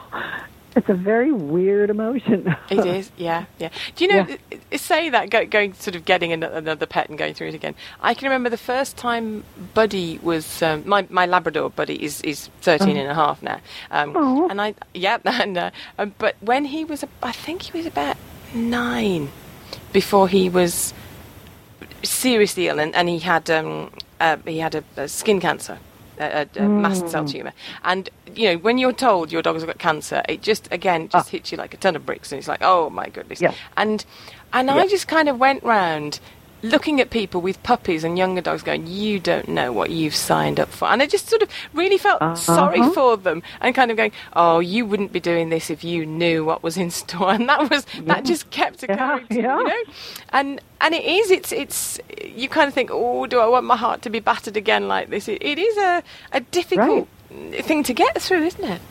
it's 0.75 0.89
a 0.89 0.93
very 0.93 1.31
weird 1.31 1.89
emotion. 1.89 2.55
It 2.69 2.85
is, 2.85 3.11
yeah, 3.17 3.45
yeah. 3.59 3.69
Do 3.95 4.05
you 4.05 4.11
know? 4.11 4.27
Yeah. 4.51 4.77
Say 4.77 5.09
that 5.09 5.29
go, 5.29 5.45
going 5.45 5.73
sort 5.73 5.95
of 5.95 6.05
getting 6.05 6.31
another 6.33 6.85
pet 6.85 7.09
and 7.09 7.17
going 7.17 7.33
through 7.33 7.49
it 7.49 7.55
again. 7.55 7.75
I 8.01 8.13
can 8.13 8.25
remember 8.27 8.49
the 8.49 8.57
first 8.57 8.97
time 8.97 9.43
Buddy 9.73 10.19
was 10.23 10.61
um, 10.63 10.83
my 10.85 11.05
my 11.09 11.25
Labrador. 11.25 11.69
Buddy 11.69 12.03
is 12.03 12.21
is 12.21 12.49
thirteen 12.61 12.97
and 12.97 13.09
a 13.09 13.13
half 13.15 13.41
now, 13.43 13.59
um, 13.91 14.13
Oh. 14.15 14.47
and 14.49 14.61
I 14.61 14.75
yeah, 14.93 15.17
and 15.25 15.57
uh, 15.57 15.71
um, 15.99 16.13
but 16.17 16.35
when 16.41 16.65
he 16.65 16.83
was, 16.85 17.03
I 17.21 17.31
think 17.31 17.61
he 17.63 17.77
was 17.77 17.85
about 17.85 18.17
nine 18.53 19.29
before 19.91 20.27
he 20.27 20.49
was 20.49 20.93
seriously 22.03 22.67
ill, 22.67 22.79
and, 22.79 22.93
and 22.95 23.09
he 23.09 23.19
had 23.19 23.49
um, 23.49 23.91
uh, 24.19 24.37
he 24.45 24.59
had 24.59 24.75
a, 24.75 24.83
a 24.97 25.07
skin 25.07 25.39
cancer, 25.39 25.77
a, 26.23 26.47
a, 26.61 26.65
a 26.65 26.69
mast 26.69 27.09
cell 27.09 27.25
tumor. 27.25 27.53
And 27.83 28.09
you 28.35 28.49
know, 28.53 28.57
when 28.57 28.77
you're 28.77 28.93
told 28.93 29.31
your 29.31 29.41
dog's 29.41 29.63
got 29.63 29.77
cancer, 29.79 30.21
it 30.29 30.41
just 30.41 30.67
again 30.71 31.09
just 31.09 31.27
Ah. 31.27 31.31
hits 31.31 31.51
you 31.51 31.57
like 31.57 31.73
a 31.73 31.77
ton 31.77 31.95
of 31.95 32.05
bricks, 32.05 32.31
and 32.31 32.39
it's 32.39 32.47
like, 32.47 32.61
oh 32.61 32.89
my 32.89 33.09
goodness. 33.09 33.41
Yes. 33.41 33.55
And 33.77 34.05
and 34.53 34.69
I 34.69 34.87
just 34.87 35.07
kind 35.07 35.29
of 35.29 35.39
went 35.39 35.63
round. 35.63 36.19
Looking 36.63 37.01
at 37.01 37.09
people 37.09 37.41
with 37.41 37.61
puppies 37.61 38.05
and 38.05 38.17
younger 38.17 38.39
dogs, 38.39 38.63
going, 38.63 38.87
"You 38.87 39.19
don't 39.19 39.49
know 39.49 39.73
what 39.73 39.89
you've 39.89 40.15
signed 40.15 40.61
up 40.61 40.69
for," 40.69 40.87
and 40.87 41.01
I 41.01 41.05
just 41.05 41.27
sort 41.27 41.41
of 41.41 41.49
really 41.73 41.97
felt 41.97 42.37
sorry 42.37 42.79
Uh-huh. 42.79 42.91
for 42.91 43.17
them, 43.17 43.43
and 43.59 43.75
kind 43.75 43.91
of 43.91 43.97
going, 43.97 44.13
"Oh, 44.33 44.59
you 44.59 44.85
wouldn't 44.85 45.11
be 45.11 45.19
doing 45.19 45.49
this 45.49 45.69
if 45.69 45.83
you 45.83 46.05
knew 46.05 46.45
what 46.45 46.63
was 46.63 46.77
in 46.77 46.89
store," 47.01 47.31
and 47.33 47.49
that 47.49 47.69
was 47.69 47.85
that 48.05 48.23
just 48.23 48.49
kept 48.49 48.81
a 48.83 48.87
Yeah, 48.87 48.95
character, 48.97 49.35
yeah. 49.35 49.57
you 49.59 49.63
know? 49.67 49.81
And 50.29 50.61
and 50.79 50.93
it 50.95 51.03
is 51.03 51.31
it's 51.31 51.51
it's 51.51 51.99
you 52.23 52.47
kind 52.47 52.69
of 52.69 52.73
think 52.73 52.89
oh 52.93 53.25
do 53.25 53.39
i 53.39 53.45
want 53.47 53.65
my 53.65 53.75
heart 53.75 54.01
to 54.03 54.09
be 54.09 54.19
battered 54.21 54.55
again 54.55 54.87
like 54.87 55.09
this? 55.09 55.27
It, 55.27 55.43
it 55.43 55.59
is 55.59 55.75
a 55.77 56.01
a 56.31 56.39
difficult 56.39 57.09
thing 57.61 57.83
to 57.83 57.93
get 57.93 58.21
through 58.21 58.43
isn't 58.43 58.63
it? 58.63 58.81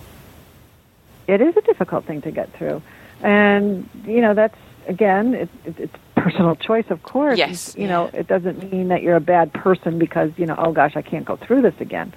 It 1.27 1.41
is 1.41 1.57
a 1.57 1.63
difficult 1.63 2.05
thing 2.05 2.21
to 2.23 2.31
get 2.31 2.53
through, 2.53 2.83
and 3.23 3.89
you 4.05 4.21
know 4.21 4.35
that's 4.35 4.59
again 4.87 5.35
it, 5.35 5.49
it, 5.65 5.81
it's 5.81 5.97
personal 6.15 6.55
choice, 6.57 6.87
of 6.91 7.03
course. 7.03 7.39
Yes, 7.39 7.75
you 7.77 7.89
know 7.89 8.11
it 8.13 8.27
doesn't 8.27 8.71
mean 8.71 8.89
that 8.89 9.03
you're 9.03 9.17
a 9.17 9.21
bad 9.21 9.53
person 9.53 9.99
because 9.99 10.31
you 10.37 10.47
know 10.47 10.55
oh 10.59 10.73
gosh 10.73 10.97
I 10.97 11.03
can't 11.03 11.25
go 11.25 11.37
through 11.37 11.63
this 11.63 11.75
again. 11.81 12.13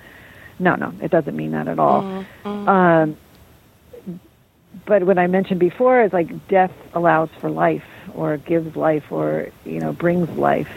No, 0.60 0.76
no, 0.76 0.94
it 1.02 1.12
doesn't 1.12 1.36
mean 1.36 1.52
that 1.52 1.68
at 1.68 1.80
all. 1.80 2.04
Mm-hmm. 2.04 2.70
Um, 2.70 3.18
but 4.86 5.04
what 5.04 5.18
I 5.18 5.28
mentioned 5.28 5.60
before 5.60 6.02
is 6.04 6.14
like 6.14 6.48
death 6.48 6.72
allows 6.94 7.30
for 7.40 7.50
life, 7.50 7.86
or 8.14 8.38
gives 8.38 8.76
life, 8.76 9.12
or 9.12 9.50
you 9.66 9.80
know 9.80 9.94
brings 9.94 10.30
life. 10.38 10.70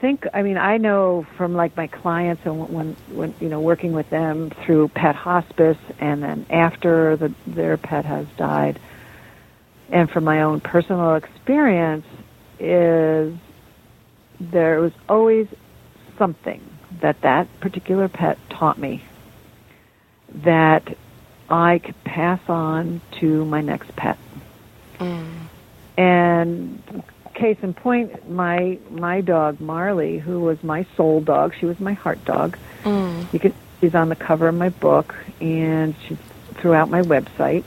Think, 0.00 0.26
I 0.34 0.42
mean, 0.42 0.56
I 0.58 0.78
know 0.78 1.24
from 1.36 1.54
like 1.54 1.76
my 1.76 1.86
clients 1.86 2.44
and 2.44 2.68
when, 2.68 2.96
when 3.12 3.34
you 3.40 3.48
know 3.48 3.60
working 3.60 3.92
with 3.92 4.10
them 4.10 4.50
through 4.50 4.88
pet 4.88 5.14
hospice, 5.14 5.78
and 6.00 6.22
then 6.22 6.46
after 6.50 7.16
the, 7.16 7.32
their 7.46 7.76
pet 7.76 8.04
has 8.04 8.26
died, 8.36 8.78
and 9.92 10.10
from 10.10 10.24
my 10.24 10.42
own 10.42 10.60
personal 10.60 11.14
experience, 11.14 12.06
is 12.58 13.34
there 14.40 14.80
was 14.80 14.92
always 15.08 15.46
something 16.18 16.60
that 17.00 17.20
that 17.20 17.48
particular 17.60 18.08
pet 18.08 18.38
taught 18.50 18.78
me 18.78 19.02
that 20.34 20.96
I 21.48 21.78
could 21.78 22.02
pass 22.04 22.40
on 22.48 23.02
to 23.20 23.44
my 23.44 23.60
next 23.60 23.94
pet. 23.94 24.18
Mm. 24.98 25.28
And 25.98 27.02
case 27.34 27.58
in 27.62 27.74
point, 27.74 28.30
my 28.30 28.78
my 28.90 29.20
dog 29.20 29.60
Marley, 29.60 30.18
who 30.18 30.40
was 30.40 30.62
my 30.64 30.86
soul 30.96 31.20
dog, 31.20 31.54
she 31.58 31.66
was 31.66 31.78
my 31.80 31.92
heart 31.92 32.24
dog. 32.24 32.56
Mm. 32.84 33.32
You 33.32 33.38
can 33.38 33.54
she's 33.80 33.94
on 33.94 34.08
the 34.08 34.16
cover 34.16 34.48
of 34.48 34.54
my 34.54 34.70
book 34.70 35.14
and 35.40 35.94
she's 36.06 36.18
throughout 36.54 36.88
my 36.88 37.02
website. 37.02 37.64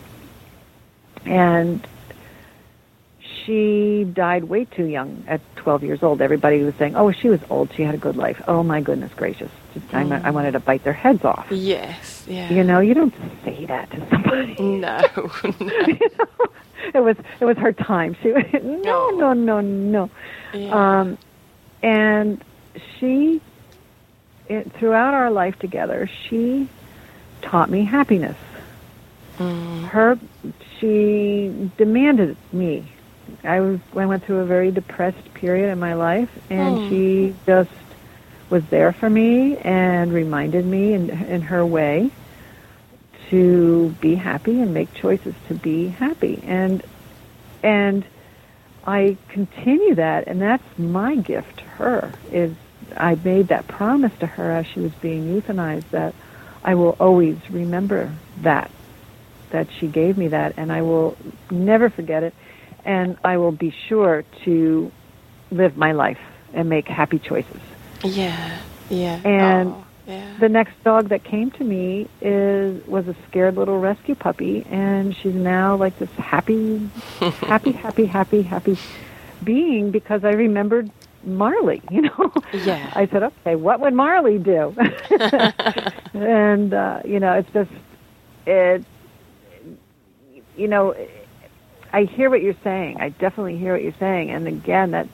And 1.26 1.86
she 3.46 4.04
died 4.06 4.46
way 4.46 4.66
too 4.66 4.86
young 4.86 5.24
at 5.28 5.42
12 5.58 5.84
years 5.84 6.04
old. 6.04 6.22
Everybody 6.22 6.64
was 6.64 6.76
saying, 6.76 6.96
"Oh, 6.96 7.12
she 7.12 7.30
was 7.30 7.40
old. 7.50 7.72
She 7.76 7.84
had 7.84 7.96
a 7.96 7.98
good 7.98 8.16
life." 8.18 8.42
Oh 8.48 8.64
my 8.64 8.82
goodness 8.82 9.14
gracious! 9.16 9.52
Just, 9.74 9.94
I, 9.94 10.02
I 10.24 10.32
wanted 10.32 10.52
to 10.52 10.60
bite 10.60 10.84
their 10.84 10.94
heads 10.94 11.24
off. 11.26 11.48
yes 11.52 12.24
yeah 12.28 12.50
You 12.52 12.64
know, 12.64 12.80
you 12.80 12.94
don't 12.94 13.14
say 13.44 13.66
that 13.66 13.92
to 13.92 14.10
somebody. 14.10 14.56
no, 14.60 15.00
no. 15.44 15.88
you 15.88 16.00
know, 16.18 16.48
it 16.94 17.04
was 17.04 17.18
it 17.40 17.46
was 17.46 17.58
her 17.58 17.74
time. 17.74 18.16
She 18.22 18.30
no 18.64 19.10
no 19.12 19.34
no 19.34 19.62
no. 19.62 20.10
Yeah. 20.54 21.00
Um, 21.00 21.18
and 21.84 22.44
she, 23.00 23.42
it, 24.48 24.72
throughout 24.74 25.14
our 25.14 25.30
life 25.30 25.60
together, 25.60 26.10
she 26.28 26.68
taught 27.42 27.70
me 27.70 27.84
happiness. 27.84 28.38
Her, 29.38 30.18
she 30.80 31.70
demanded 31.78 32.38
me. 32.54 32.92
I 33.46 33.60
was 33.60 33.80
I 33.96 34.06
went 34.06 34.24
through 34.24 34.40
a 34.40 34.46
very 34.46 34.72
depressed 34.72 35.34
period 35.34 35.72
in 35.72 35.80
my 35.80 35.94
life, 35.94 36.30
and 36.50 36.78
hmm. 36.78 36.90
she 36.90 37.36
just 37.46 37.72
was 38.50 38.66
there 38.68 38.92
for 38.94 39.10
me 39.10 39.58
and 39.58 40.14
reminded 40.14 40.66
me 40.66 40.94
in 40.94 41.10
in 41.10 41.42
her 41.42 41.66
way 41.66 42.12
to 43.30 43.90
be 44.02 44.16
happy 44.16 44.62
and 44.62 44.74
make 44.74 44.94
choices 44.94 45.34
to 45.48 45.54
be 45.56 45.88
happy. 45.88 46.42
And 46.46 46.84
and 47.64 48.06
I 48.86 49.18
continue 49.30 49.96
that 49.96 50.28
and 50.28 50.42
that's 50.42 50.64
my 50.78 51.16
gift 51.16 51.58
to 51.58 51.64
her 51.64 52.14
is 52.32 52.54
I 52.96 53.16
made 53.16 53.48
that 53.48 53.68
promise 53.68 54.14
to 54.20 54.28
her 54.28 54.52
as 54.52 54.68
she 54.68 54.80
was 54.80 54.92
being 54.94 55.42
euthanized 55.42 55.90
that 55.90 56.14
I 56.64 56.76
will 56.76 56.96
always 57.00 57.38
remember 57.50 58.12
that 58.42 58.70
that 59.50 59.68
she 59.80 59.88
gave 59.88 60.18
me 60.18 60.28
that 60.30 60.54
and 60.58 60.72
I 60.72 60.82
will 60.82 61.18
never 61.50 61.90
forget 61.90 62.24
it 62.24 62.34
and 62.86 63.18
I 63.24 63.38
will 63.38 63.52
be 63.52 63.74
sure 63.90 64.24
to 64.46 64.92
live 65.52 65.76
my 65.76 65.92
life 65.92 66.20
and 66.54 66.70
make 66.70 66.88
happy 66.88 67.20
choices. 67.20 67.62
Yeah 68.04 68.62
yeah. 68.90 69.22
And 69.26 69.70
Oh, 69.70 69.86
yeah. 70.08 70.38
the 70.40 70.50
next 70.50 70.74
dog 70.84 71.10
that 71.10 71.24
came 71.24 71.52
to 71.52 71.64
me 71.64 72.08
is 72.22 72.86
was 72.88 73.08
a 73.08 73.16
scared 73.28 73.56
little 73.56 73.80
rescue 73.80 74.16
puppy 74.16 74.66
and 74.70 75.16
she's 75.16 75.34
now 75.34 75.76
like 75.76 75.98
this 76.00 76.10
happy 76.12 76.90
happy 77.22 77.72
happy 77.72 78.06
happy 78.06 78.42
happy 78.44 78.78
being 79.44 79.92
because 79.92 80.24
i 80.24 80.30
remembered 80.30 80.90
marley 81.24 81.82
you 81.90 82.04
know? 82.04 82.32
Yeah. 82.54 82.90
i 82.94 83.08
said 83.08 83.24
okay 83.24 83.56
what 83.56 83.80
would 83.80 83.94
marley 83.94 84.38
do? 84.38 84.76
And 86.14 86.74
uh 86.74 87.02
you 87.04 87.20
know 87.20 87.34
it's 87.34 87.50
just 87.52 87.72
it 88.46 88.86
you 90.56 90.68
know 90.68 90.96
i 91.96 92.04
hear 92.04 92.30
what 92.30 92.42
you're 92.42 92.56
saying 92.64 93.00
i 93.00 93.10
definitely 93.10 93.58
hear 93.58 93.74
what 93.74 93.82
you're 93.82 93.94
saying 94.00 94.30
and 94.30 94.48
again 94.48 94.92
that 94.92 95.08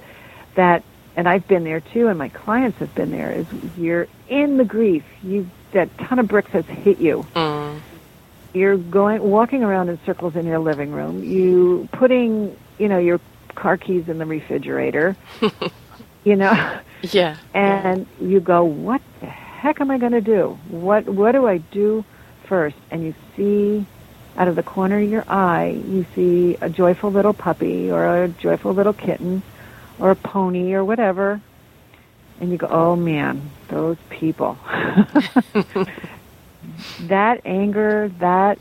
that 0.55 0.83
and 1.15 1.27
I've 1.27 1.47
been 1.47 1.63
there 1.63 1.81
too, 1.81 2.07
and 2.07 2.17
my 2.17 2.29
clients 2.29 2.77
have 2.79 2.93
been 2.95 3.11
there. 3.11 3.31
Is 3.31 3.45
you're 3.77 4.07
in 4.29 4.57
the 4.57 4.65
grief, 4.65 5.03
you 5.23 5.49
that 5.73 5.95
ton 5.97 6.19
of 6.19 6.27
bricks 6.27 6.51
has 6.51 6.65
hit 6.65 6.99
you. 6.99 7.25
Mm. 7.35 7.79
You're 8.53 8.77
going 8.77 9.21
walking 9.21 9.63
around 9.63 9.89
in 9.89 9.99
circles 10.05 10.35
in 10.35 10.45
your 10.45 10.59
living 10.59 10.91
room. 10.91 11.23
You 11.23 11.87
putting 11.91 12.55
you 12.77 12.87
know 12.87 12.97
your 12.97 13.19
car 13.55 13.77
keys 13.77 14.07
in 14.07 14.17
the 14.17 14.25
refrigerator. 14.25 15.15
you 16.23 16.35
know, 16.35 16.79
yeah 17.01 17.37
and 17.53 18.07
you 18.19 18.39
go, 18.39 18.63
what 18.63 19.01
the 19.19 19.27
heck 19.27 19.81
am 19.81 19.91
I 19.91 19.97
going 19.97 20.13
to 20.13 20.21
do? 20.21 20.57
What 20.69 21.07
what 21.07 21.33
do 21.33 21.47
I 21.47 21.57
do 21.57 22.05
first? 22.45 22.77
And 22.89 23.03
you 23.03 23.13
see 23.35 23.85
out 24.37 24.47
of 24.47 24.55
the 24.55 24.63
corner 24.63 24.99
of 24.99 25.09
your 25.09 25.25
eye, 25.27 25.81
you 25.87 26.05
see 26.15 26.55
a 26.61 26.69
joyful 26.69 27.11
little 27.11 27.33
puppy 27.33 27.91
or 27.91 28.23
a 28.23 28.27
joyful 28.29 28.73
little 28.73 28.93
kitten 28.93 29.43
or 29.99 30.11
a 30.11 30.15
pony 30.15 30.73
or 30.73 30.85
whatever. 30.85 31.41
And 32.39 32.51
you 32.51 32.57
go, 32.57 32.67
oh 32.67 32.95
man, 32.95 33.51
those 33.67 33.97
people. 34.09 34.57
that 37.01 37.41
anger, 37.45 38.11
that, 38.19 38.59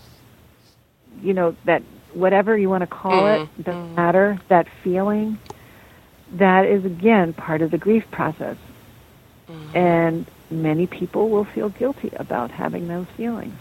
you 1.23 1.35
know, 1.35 1.57
that 1.65 1.83
whatever 2.13 2.59
you 2.59 2.69
want 2.69 2.83
to 2.83 2.87
call 2.87 3.27
it, 3.29 3.41
mm-hmm. 3.41 3.63
doesn't 3.63 3.83
mm-hmm. 3.83 3.95
matter, 3.95 4.41
that 4.49 4.67
feeling, 4.83 5.39
that 6.33 6.67
is 6.67 6.85
again 6.85 7.33
part 7.33 7.63
of 7.63 7.71
the 7.71 7.79
grief 7.79 8.11
process. 8.11 8.57
Mm-hmm. 9.49 9.77
And 9.77 10.27
many 10.51 10.87
people 10.87 11.31
will 11.31 11.45
feel 11.45 11.71
guilty 11.71 12.11
about 12.17 12.51
having 12.51 12.89
those 12.89 13.07
feelings. 13.17 13.57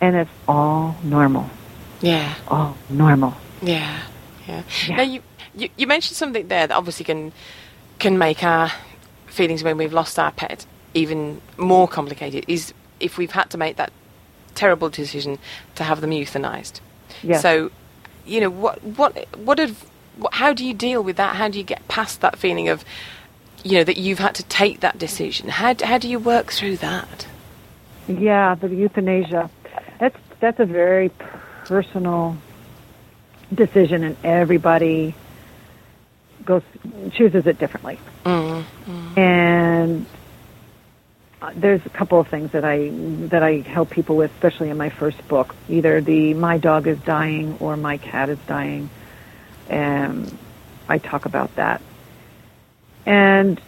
And 0.00 0.16
it's 0.16 0.30
all 0.46 0.96
normal. 1.02 1.48
yeah 2.00 2.34
All 2.48 2.76
normal. 2.88 3.34
Yeah, 3.60 4.02
yeah. 4.46 4.62
Yeah. 4.86 4.96
Now 4.96 5.02
you, 5.02 5.22
you 5.54 5.68
you 5.76 5.86
mentioned 5.86 6.16
something 6.16 6.46
there 6.48 6.66
that 6.66 6.74
obviously 6.74 7.04
can 7.04 7.32
can 7.98 8.18
make 8.18 8.44
our 8.44 8.70
feelings 9.26 9.64
when 9.64 9.76
we've 9.76 9.92
lost 9.92 10.18
our 10.18 10.30
pet 10.30 10.66
even 10.94 11.40
more 11.56 11.88
complicated 11.88 12.44
is 12.48 12.72
if 13.00 13.18
we've 13.18 13.30
had 13.32 13.50
to 13.50 13.58
make 13.58 13.76
that 13.76 13.92
terrible 14.54 14.88
decision 14.88 15.38
to 15.76 15.84
have 15.84 16.00
them 16.00 16.10
euthanized. 16.10 16.80
Yes. 17.22 17.42
So, 17.42 17.70
you 18.26 18.40
know, 18.40 18.50
what 18.50 18.82
what 18.82 19.26
what 19.38 19.58
have 19.58 19.84
what, 20.16 20.34
how 20.34 20.52
do 20.52 20.64
you 20.64 20.74
deal 20.74 21.02
with 21.02 21.16
that? 21.16 21.36
How 21.36 21.48
do 21.48 21.58
you 21.58 21.64
get 21.64 21.86
past 21.88 22.20
that 22.20 22.38
feeling 22.38 22.68
of, 22.68 22.84
you 23.62 23.78
know, 23.78 23.84
that 23.84 23.96
you've 23.96 24.18
had 24.18 24.34
to 24.36 24.42
take 24.44 24.80
that 24.80 24.98
decision? 24.98 25.48
How 25.48 25.74
how 25.82 25.98
do 25.98 26.08
you 26.08 26.18
work 26.18 26.52
through 26.52 26.78
that? 26.78 27.26
Yeah, 28.08 28.54
the 28.54 28.68
euthanasia. 28.68 29.50
That's 29.98 30.16
that's 30.40 30.60
a 30.60 30.64
very 30.66 31.10
personal 31.64 32.36
decision, 33.54 34.04
and 34.04 34.16
everybody 34.24 35.14
goes 36.44 36.62
chooses 37.12 37.46
it 37.46 37.58
differently. 37.58 37.98
Mm, 38.24 38.64
And 39.16 40.06
uh, 41.40 41.52
there's 41.54 41.84
a 41.86 41.90
couple 41.90 42.18
of 42.20 42.28
things 42.28 42.52
that 42.52 42.64
I 42.64 42.88
that 43.28 43.42
I 43.42 43.58
help 43.58 43.90
people 43.90 44.16
with, 44.16 44.32
especially 44.32 44.70
in 44.70 44.76
my 44.76 44.88
first 44.90 45.26
book. 45.28 45.54
Either 45.68 46.00
the 46.00 46.34
my 46.34 46.58
dog 46.58 46.86
is 46.86 46.98
dying 47.00 47.56
or 47.60 47.76
my 47.76 47.96
cat 47.98 48.28
is 48.28 48.38
dying, 48.46 48.90
and 49.68 50.36
I 50.88 50.98
talk 50.98 51.26
about 51.26 51.54
that. 51.56 51.80
And 53.06 53.60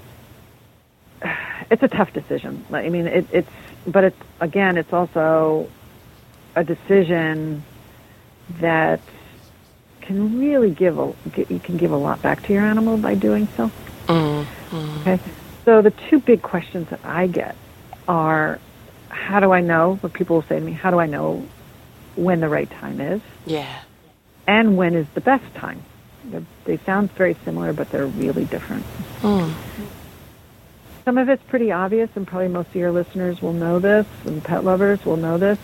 it's 1.71 1.83
a 1.83 1.89
tough 1.89 2.13
decision. 2.13 2.65
I 2.73 2.89
mean, 2.89 3.07
it, 3.07 3.27
it's 3.33 3.51
but 3.87 4.05
it's 4.05 4.21
again, 4.41 4.77
it's 4.77 4.93
also 4.93 5.69
a 6.57 6.65
decision 6.65 7.63
that 8.61 9.01
can 10.01 10.39
really 10.39 10.71
give 10.71 10.99
a 10.99 11.13
you 11.49 11.61
can 11.61 11.77
give 11.77 11.93
a 11.93 11.97
lot 11.97 12.21
back 12.23 12.43
to 12.45 12.53
your 12.53 12.63
animal 12.65 12.97
by 12.97 13.15
doing 13.15 13.47
so. 13.57 13.71
mm, 14.07 14.47
Okay. 15.03 15.21
So 15.65 15.83
the 15.83 15.91
two 15.91 16.19
big 16.21 16.43
questions 16.43 16.89
that 16.89 17.01
I 17.05 17.27
get 17.27 17.55
are 18.09 18.59
how 19.09 19.41
do 19.41 19.53
I 19.53 19.61
know, 19.61 19.97
what 20.01 20.13
people 20.13 20.37
will 20.37 20.43
say 20.43 20.59
to 20.59 20.65
me, 20.65 20.73
how 20.73 20.91
do 20.91 20.99
I 20.99 21.07
know 21.07 21.47
when 22.17 22.41
the 22.41 22.49
right 22.49 22.69
time 22.71 23.01
is 23.01 23.21
yeah. 23.47 23.83
and 24.47 24.77
when 24.77 24.95
is 24.95 25.07
the 25.15 25.21
best 25.21 25.55
time? 25.55 25.83
They're, 26.25 26.43
they 26.65 26.77
sound 26.79 27.13
very 27.13 27.37
similar, 27.45 27.73
but 27.73 27.91
they're 27.91 28.07
really 28.07 28.45
different. 28.47 28.85
Mm, 29.23 29.53
Some 31.05 31.19
of 31.19 31.29
it's 31.29 31.43
pretty 31.45 31.73
obvious, 31.73 32.11
and 32.15 32.27
probably 32.27 32.49
most 32.49 32.69
of 32.69 32.77
your 32.77 32.93
listeners 32.93 33.41
will 33.41 33.53
know 33.55 33.79
this, 33.79 34.07
and 34.27 34.43
pet 34.43 34.65
lovers 34.65 35.05
will 35.05 35.17
know 35.17 35.39
this. 35.39 35.59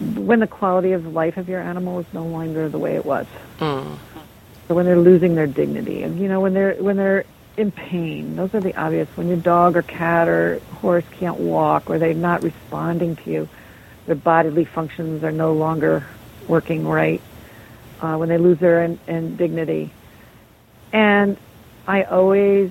When 0.00 0.40
the 0.40 0.46
quality 0.46 0.92
of 0.92 1.12
life 1.12 1.36
of 1.36 1.48
your 1.48 1.60
animal 1.60 1.98
is 1.98 2.06
no 2.12 2.24
longer 2.24 2.68
the 2.68 2.78
way 2.78 2.94
it 2.94 3.04
was. 3.04 3.26
mm, 3.58 3.98
So 4.68 4.74
when 4.74 4.86
they're 4.86 4.98
losing 4.98 5.34
their 5.34 5.46
dignity, 5.48 6.02
and 6.02 6.18
you 6.20 6.28
know 6.28 6.40
when 6.40 6.54
they're 6.54 6.74
when 6.74 6.96
they're 6.96 7.24
in 7.56 7.72
pain, 7.72 8.36
those 8.36 8.54
are 8.54 8.60
the 8.60 8.76
obvious. 8.76 9.08
When 9.16 9.26
your 9.26 9.36
dog 9.38 9.76
or 9.76 9.82
cat 9.82 10.28
or 10.28 10.60
horse 10.80 11.04
can't 11.12 11.40
walk, 11.40 11.90
or 11.90 11.98
they're 11.98 12.14
not 12.14 12.42
responding 12.44 13.16
to 13.16 13.30
you, 13.30 13.48
their 14.06 14.14
bodily 14.14 14.64
functions 14.64 15.24
are 15.24 15.32
no 15.32 15.52
longer 15.52 16.06
working 16.46 16.86
right. 16.86 17.20
Uh, 18.00 18.16
when 18.16 18.28
they 18.28 18.38
lose 18.38 18.58
their 18.58 18.84
in, 18.84 19.00
in 19.08 19.34
dignity, 19.36 19.90
and 20.92 21.36
I 21.88 22.04
always 22.04 22.70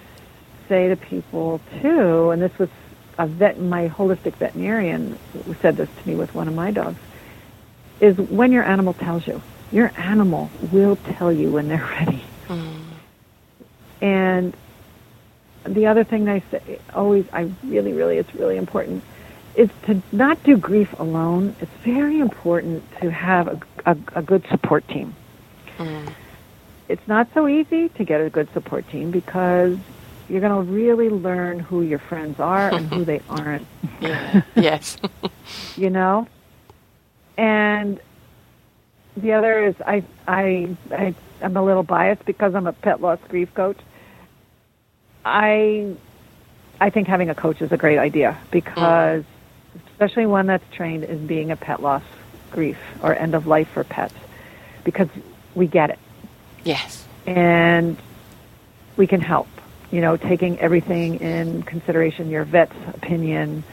say 0.69 0.88
to 0.88 0.95
people 0.95 1.59
too, 1.82 2.30
and 2.30 2.41
this 2.41 2.57
was 2.57 2.69
a 3.17 3.28
vet, 3.28 3.59
my 3.59 3.89
holistic 3.89 4.36
veterinarian 4.36 5.17
said 5.61 5.75
this 5.75 5.89
to 6.01 6.07
me 6.07 6.15
with 6.15 6.34
one 6.34 6.47
of 6.47 6.53
my 6.53 6.71
dogs, 6.71 6.97
is 7.99 8.17
when 8.17 8.51
your 8.51 8.63
animal 8.63 8.93
tells 8.93 9.25
you. 9.27 9.41
Your 9.71 9.91
animal 9.97 10.49
will 10.71 10.95
tell 10.95 11.31
you 11.31 11.51
when 11.51 11.67
they're 11.67 11.85
ready. 11.99 12.23
mm, 12.47 12.79
And 14.01 14.53
the 15.65 15.87
other 15.87 16.03
thing 16.03 16.29
I 16.29 16.41
say 16.51 16.79
always, 16.93 17.25
I 17.33 17.49
really, 17.65 17.93
really, 17.93 18.17
it's 18.17 18.33
really 18.35 18.57
important, 18.57 19.03
is 19.55 19.69
to 19.87 20.01
not 20.11 20.41
do 20.43 20.55
grief 20.55 20.97
alone. 20.99 21.55
It's 21.59 21.71
very 21.83 22.19
important 22.19 22.83
to 23.01 23.11
have 23.11 23.47
a, 23.47 23.59
a, 23.91 23.97
a 24.15 24.21
good 24.21 24.45
support 24.49 24.87
team. 24.87 25.13
mm. 25.77 26.13
It's 26.87 27.05
not 27.05 27.27
so 27.33 27.47
easy 27.49 27.89
to 27.89 28.03
get 28.05 28.21
a 28.21 28.29
good 28.29 28.47
support 28.53 28.87
team 28.89 29.11
because 29.11 29.77
you're 30.29 30.39
going 30.39 30.65
to 30.65 30.71
really 30.71 31.09
learn 31.09 31.59
who 31.59 31.81
your 31.81 31.99
friends 31.99 32.39
are 32.39 32.69
and 32.73 32.87
who 32.87 33.03
they 33.03 33.19
aren't. 33.29 33.67
Yes. 34.55 34.97
you 35.75 35.89
know 35.89 36.27
and 37.38 37.99
the 39.15 39.33
other 39.33 39.65
is 39.65 39.75
I, 39.85 40.03
I 40.27 40.75
i 40.91 41.15
i'm 41.41 41.55
a 41.57 41.63
little 41.63 41.83
biased 41.83 42.25
because 42.25 42.55
i'm 42.55 42.67
a 42.67 42.73
pet 42.73 43.01
loss 43.01 43.19
grief 43.29 43.53
coach 43.53 43.77
i 45.25 45.95
i 46.79 46.89
think 46.89 47.07
having 47.07 47.29
a 47.29 47.35
coach 47.35 47.61
is 47.61 47.71
a 47.71 47.77
great 47.77 47.99
idea 47.99 48.38
because 48.51 49.23
especially 49.91 50.25
one 50.25 50.47
that's 50.47 50.69
trained 50.73 51.03
in 51.03 51.27
being 51.27 51.51
a 51.51 51.55
pet 51.55 51.81
loss 51.81 52.03
grief 52.51 52.77
or 53.01 53.13
end 53.13 53.35
of 53.35 53.47
life 53.47 53.69
for 53.69 53.83
pets 53.83 54.15
because 54.83 55.09
we 55.55 55.67
get 55.67 55.89
it 55.89 55.99
yes. 56.63 57.05
and 57.25 57.97
we 58.97 59.07
can 59.07 59.21
help. 59.21 59.47
You 59.91 60.01
know, 60.01 60.17
taking 60.17 60.59
everything 60.59 61.21
in 61.21 61.63
consideration, 61.63 62.29
your 62.29 62.43
vet's 62.43 62.75
opinion, 62.93 63.63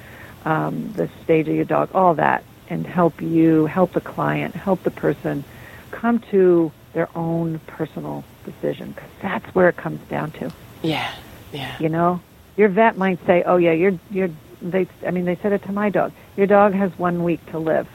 um, 0.45 0.93
the 0.93 1.11
stage 1.25 1.49
of 1.49 1.57
your 1.57 1.65
dog, 1.65 1.91
all 1.93 2.15
that, 2.15 2.45
and 2.69 2.87
help 2.87 3.21
you, 3.21 3.67
help 3.67 3.93
the 3.93 4.01
client, 4.01 4.55
help 4.55 4.83
the 4.83 4.91
person 4.91 5.45
come 5.91 6.19
to 6.31 6.73
their 6.93 7.09
own 7.17 7.59
personal 7.67 8.25
decision 8.45 8.93
because 8.93 9.11
that's 9.21 9.55
where 9.55 9.69
it 9.69 9.77
comes 9.77 10.01
down 10.09 10.31
to. 10.33 10.53
Yeah. 10.83 11.13
Yeah. 11.53 11.77
You 11.79 11.89
know, 11.89 12.21
your 12.57 12.69
vet 12.69 12.97
might 12.97 13.25
say, 13.27 13.43
"Oh 13.45 13.57
yeah, 13.57 13.73
you're 13.73 13.99
you're." 14.11 14.31
They, 14.63 14.87
I 15.07 15.11
mean, 15.11 15.25
they 15.25 15.37
said 15.37 15.53
it 15.53 15.63
to 15.65 15.73
my 15.73 15.91
dog. 15.91 16.13
Your 16.37 16.47
dog 16.47 16.73
has 16.73 16.97
one 16.99 17.23
week 17.23 17.45
to 17.51 17.59
live, 17.59 17.87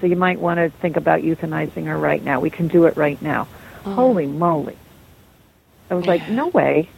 so 0.00 0.06
you 0.06 0.16
might 0.16 0.40
want 0.40 0.58
to 0.58 0.70
think 0.80 0.96
about 0.96 1.20
euthanizing 1.20 1.86
her 1.86 1.96
right 1.96 2.22
now. 2.22 2.40
We 2.40 2.50
can 2.50 2.68
do 2.68 2.86
it 2.86 2.96
right 2.96 3.20
now. 3.22 3.44
Mm-hmm. 3.44 3.92
Holy 3.94 4.26
moly! 4.26 4.76
I 5.90 5.94
was 5.94 6.06
like, 6.06 6.28
no 6.28 6.48
way. 6.48 6.88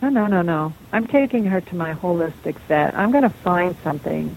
No, 0.00 0.08
no, 0.08 0.26
no, 0.26 0.42
no. 0.42 0.72
I'm 0.92 1.06
taking 1.08 1.44
her 1.46 1.60
to 1.60 1.76
my 1.76 1.94
holistic 1.94 2.54
vet. 2.68 2.96
I'm 2.96 3.10
going 3.10 3.24
to 3.24 3.30
find 3.30 3.76
something. 3.82 4.36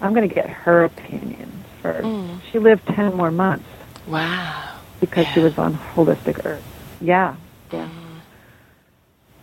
I'm 0.00 0.14
going 0.14 0.28
to 0.28 0.34
get 0.34 0.48
her 0.48 0.84
opinion 0.84 1.50
first. 1.82 2.04
Mm. 2.06 2.40
She 2.50 2.58
lived 2.58 2.86
10 2.88 3.14
more 3.16 3.30
months 3.30 3.68
Wow. 4.06 4.78
because 5.00 5.26
she 5.28 5.40
was 5.40 5.56
on 5.58 5.74
holistic 5.74 6.44
earth. 6.44 6.64
Yeah, 7.00 7.36
yeah. 7.72 7.88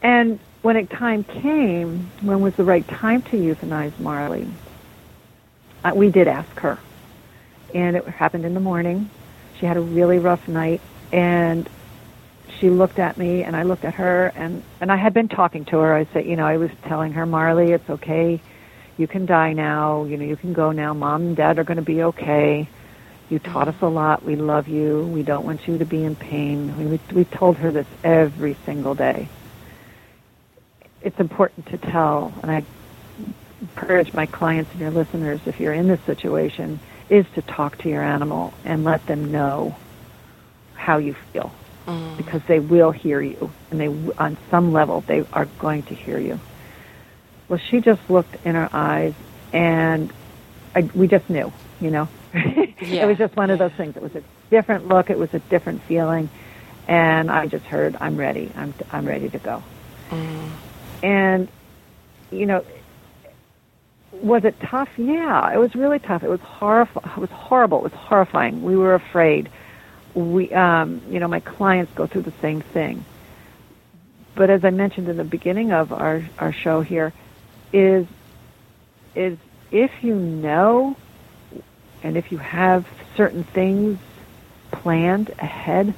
And 0.03 0.39
when 0.61 0.77
it 0.77 0.89
time 0.89 1.23
came, 1.23 2.09
when 2.21 2.41
was 2.41 2.55
the 2.55 2.63
right 2.63 2.87
time 2.87 3.21
to 3.23 3.37
euthanize 3.37 3.97
Marley? 3.99 4.47
Uh, 5.83 5.91
we 5.95 6.09
did 6.11 6.27
ask 6.27 6.49
her, 6.59 6.77
and 7.73 7.95
it 7.95 8.05
happened 8.07 8.45
in 8.45 8.53
the 8.53 8.59
morning. 8.59 9.09
She 9.59 9.65
had 9.65 9.77
a 9.77 9.81
really 9.81 10.19
rough 10.19 10.47
night, 10.47 10.81
and 11.11 11.67
she 12.59 12.69
looked 12.69 12.99
at 12.99 13.17
me, 13.17 13.43
and 13.43 13.55
I 13.55 13.63
looked 13.63 13.85
at 13.85 13.95
her, 13.95 14.31
and 14.35 14.63
and 14.79 14.91
I 14.91 14.95
had 14.97 15.13
been 15.13 15.27
talking 15.27 15.65
to 15.65 15.77
her. 15.79 15.93
I 15.95 16.05
said, 16.13 16.25
you 16.25 16.35
know, 16.35 16.45
I 16.45 16.57
was 16.57 16.69
telling 16.83 17.13
her, 17.13 17.25
Marley, 17.25 17.71
it's 17.71 17.89
okay. 17.89 18.39
You 19.01 19.07
can 19.07 19.25
die 19.25 19.53
now. 19.53 20.03
You 20.03 20.15
know, 20.15 20.25
you 20.25 20.35
can 20.35 20.53
go 20.53 20.71
now. 20.71 20.93
Mom 20.93 21.21
and 21.29 21.35
Dad 21.35 21.57
are 21.57 21.63
going 21.63 21.77
to 21.77 21.81
be 21.81 22.03
okay. 22.03 22.67
You 23.31 23.39
taught 23.39 23.67
us 23.67 23.81
a 23.81 23.87
lot. 23.87 24.23
We 24.23 24.35
love 24.35 24.67
you. 24.67 25.01
We 25.11 25.23
don't 25.23 25.43
want 25.43 25.67
you 25.67 25.79
to 25.79 25.85
be 25.85 26.03
in 26.03 26.15
pain. 26.15 26.77
We, 26.77 26.85
we, 26.85 26.99
we 27.11 27.25
told 27.25 27.57
her 27.57 27.71
this 27.71 27.87
every 28.03 28.55
single 28.63 28.93
day. 28.93 29.27
It's 31.01 31.19
important 31.19 31.65
to 31.69 31.79
tell, 31.79 32.31
and 32.43 32.51
I 32.51 32.63
encourage 33.61 34.13
my 34.13 34.27
clients 34.27 34.69
and 34.73 34.81
your 34.81 34.91
listeners, 34.91 35.39
if 35.47 35.59
you're 35.59 35.73
in 35.73 35.87
this 35.87 36.01
situation, 36.01 36.79
is 37.09 37.25
to 37.33 37.41
talk 37.41 37.79
to 37.79 37.89
your 37.89 38.03
animal 38.03 38.53
and 38.65 38.83
let 38.83 39.03
them 39.07 39.31
know 39.31 39.75
how 40.75 40.97
you 40.97 41.15
feel, 41.33 41.51
Mm. 41.87 42.17
because 42.17 42.43
they 42.43 42.59
will 42.59 42.91
hear 42.91 43.19
you, 43.19 43.51
and 43.71 43.79
they, 43.79 43.87
on 44.19 44.37
some 44.51 44.71
level, 44.71 45.03
they 45.07 45.25
are 45.33 45.45
going 45.57 45.81
to 45.83 45.95
hear 45.95 46.19
you. 46.19 46.39
Well, 47.51 47.59
she 47.59 47.81
just 47.81 48.09
looked 48.09 48.45
in 48.45 48.55
her 48.55 48.69
eyes, 48.71 49.13
and 49.51 50.13
I, 50.73 50.89
we 50.95 51.09
just 51.09 51.29
knew, 51.29 51.51
you 51.81 51.91
know. 51.91 52.07
Yeah, 52.33 52.43
it 53.03 53.05
was 53.07 53.17
just 53.17 53.35
one 53.35 53.49
of 53.49 53.59
those 53.59 53.73
things. 53.73 53.97
It 53.97 54.01
was 54.01 54.15
a 54.15 54.23
different 54.49 54.87
look. 54.87 55.09
It 55.09 55.17
was 55.17 55.33
a 55.33 55.39
different 55.39 55.81
feeling, 55.81 56.29
and 56.87 57.29
I 57.29 57.47
just 57.47 57.65
heard, 57.65 57.97
"I'm 57.99 58.15
ready. 58.15 58.53
I'm 58.55 58.73
I'm 58.93 59.05
ready 59.05 59.27
to 59.31 59.37
go." 59.37 59.61
Mm. 60.11 60.51
And 61.03 61.47
you 62.31 62.45
know, 62.45 62.63
was 64.13 64.45
it 64.45 64.57
tough? 64.61 64.87
Yeah, 64.95 65.53
it 65.53 65.57
was 65.57 65.75
really 65.75 65.99
tough. 65.99 66.23
It 66.23 66.29
was 66.29 66.39
horrible. 66.39 67.01
It 67.01 67.17
was 67.17 67.31
horrible. 67.31 67.79
It 67.79 67.91
was 67.91 67.99
horrifying. 67.99 68.63
We 68.63 68.77
were 68.77 68.93
afraid. 68.93 69.49
We, 70.13 70.53
um, 70.53 71.01
you 71.09 71.19
know, 71.19 71.27
my 71.27 71.41
clients 71.41 71.91
go 71.95 72.07
through 72.07 72.21
the 72.21 72.33
same 72.41 72.61
thing. 72.61 73.03
But 74.35 74.49
as 74.49 74.63
I 74.63 74.69
mentioned 74.69 75.09
in 75.09 75.17
the 75.17 75.25
beginning 75.25 75.73
of 75.73 75.91
our 75.91 76.23
our 76.39 76.53
show 76.53 76.79
here, 76.79 77.11
is 77.73 78.07
is 79.15 79.37
if 79.71 79.91
you 80.03 80.15
know 80.15 80.95
and 82.03 82.17
if 82.17 82.31
you 82.31 82.37
have 82.37 82.85
certain 83.15 83.43
things 83.43 83.99
planned 84.71 85.29
ahead, 85.39 85.93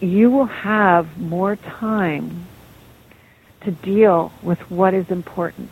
you 0.00 0.30
will 0.30 0.46
have 0.46 1.18
more 1.18 1.56
time 1.56 2.46
to 3.62 3.70
deal 3.70 4.32
with 4.42 4.58
what 4.70 4.94
is 4.94 5.10
important. 5.10 5.70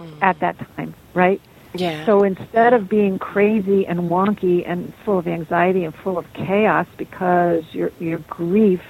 Mm. 0.00 0.18
at 0.20 0.40
that 0.40 0.58
time, 0.76 0.94
right? 1.14 1.40
Yeah. 1.74 2.04
So 2.04 2.22
instead 2.22 2.74
of 2.74 2.88
being 2.88 3.18
crazy 3.18 3.86
and 3.86 4.10
wonky 4.10 4.62
and 4.66 4.92
full 5.04 5.18
of 5.18 5.26
anxiety 5.26 5.84
and 5.84 5.94
full 5.94 6.18
of 6.18 6.30
chaos 6.34 6.86
because 6.98 7.64
your 7.72 7.92
your 7.98 8.18
grief 8.18 8.82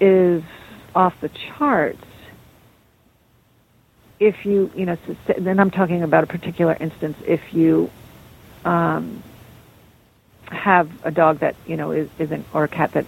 is 0.00 0.42
off 0.98 1.18
the 1.20 1.28
charts, 1.28 2.04
if 4.18 4.44
you 4.44 4.70
you 4.74 4.84
know 4.84 4.98
then 5.38 5.60
I'm 5.60 5.70
talking 5.70 6.02
about 6.02 6.24
a 6.24 6.26
particular 6.26 6.76
instance 6.78 7.16
if 7.24 7.54
you 7.54 7.88
um, 8.64 9.22
have 10.46 10.90
a 11.04 11.12
dog 11.12 11.38
that 11.38 11.54
you 11.66 11.76
know 11.76 11.92
is 11.92 12.08
isn't 12.18 12.44
or 12.52 12.64
a 12.64 12.68
cat 12.68 12.92
that 12.92 13.06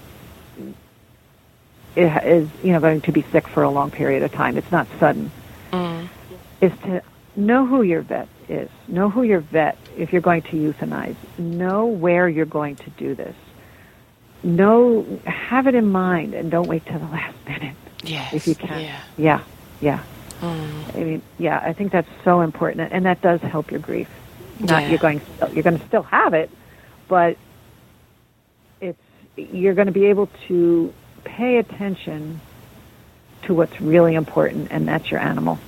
is, 1.97 2.49
you 2.63 2.73
know 2.73 2.79
going 2.79 3.01
to 3.01 3.13
be 3.13 3.23
sick 3.33 3.49
for 3.49 3.65
a 3.65 3.71
long 3.71 3.91
period 3.91 4.23
of 4.23 4.31
time, 4.33 4.57
it's 4.57 4.71
not 4.71 4.87
sudden 5.01 5.31
Mm. 5.73 6.09
is 6.61 6.73
to 6.83 7.01
know 7.37 7.65
who 7.65 7.83
your 7.83 8.03
vet 8.03 8.29
is. 8.49 8.69
Know 8.89 9.09
who 9.09 9.23
your 9.23 9.39
vet, 9.39 9.79
if 9.97 10.13
you're 10.13 10.21
going 10.21 10.43
to 10.43 10.57
euthanize. 10.57 11.15
Know 11.39 11.87
where 11.87 12.29
you're 12.29 12.45
going 12.45 12.75
to 12.77 12.91
do 12.91 13.15
this. 13.15 13.37
Know, 14.43 15.05
have 15.27 15.67
it 15.67 15.75
in 15.75 15.91
mind 15.91 16.33
and 16.35 16.51
don't 16.51 16.67
wait 16.67 16.87
till 16.87 16.99
the 16.99 17.07
last 17.07 17.37
minute 17.47 17.77
Yes. 18.03 18.33
if 18.33 18.47
you 18.47 18.55
can. 18.55 18.81
Yeah. 18.81 19.01
Yeah, 19.19 19.41
yeah. 19.81 20.03
Mm. 20.41 20.97
I 20.97 21.05
mean, 21.05 21.23
yeah, 21.39 21.59
I 21.63 21.75
think 21.75 21.93
that's 21.93 22.09
so 22.25 22.41
important, 22.41 22.91
and 22.93 23.05
that 23.05 23.21
does 23.21 23.41
help 23.43 23.71
your 23.71 23.81
grief. 23.81 24.09
Not 24.59 24.83
Yeah. 24.83 24.89
you're 24.89 24.99
going, 24.99 25.21
you're 25.53 25.63
going 25.63 25.79
to 25.79 25.87
still 25.87 26.03
have 26.05 26.33
it, 26.33 26.51
but 27.09 27.37
it's 28.81 28.99
you're 29.37 29.75
going 29.75 29.87
to 29.87 29.93
be 29.93 30.07
able 30.07 30.29
to 30.49 30.93
pay 31.25 31.59
attention 31.59 32.41
to 33.43 33.53
what's 33.55 33.79
really 33.81 34.15
important, 34.15 34.69
and 34.71 34.89
that's 34.89 35.11
your 35.11 35.21
animal. 35.21 35.59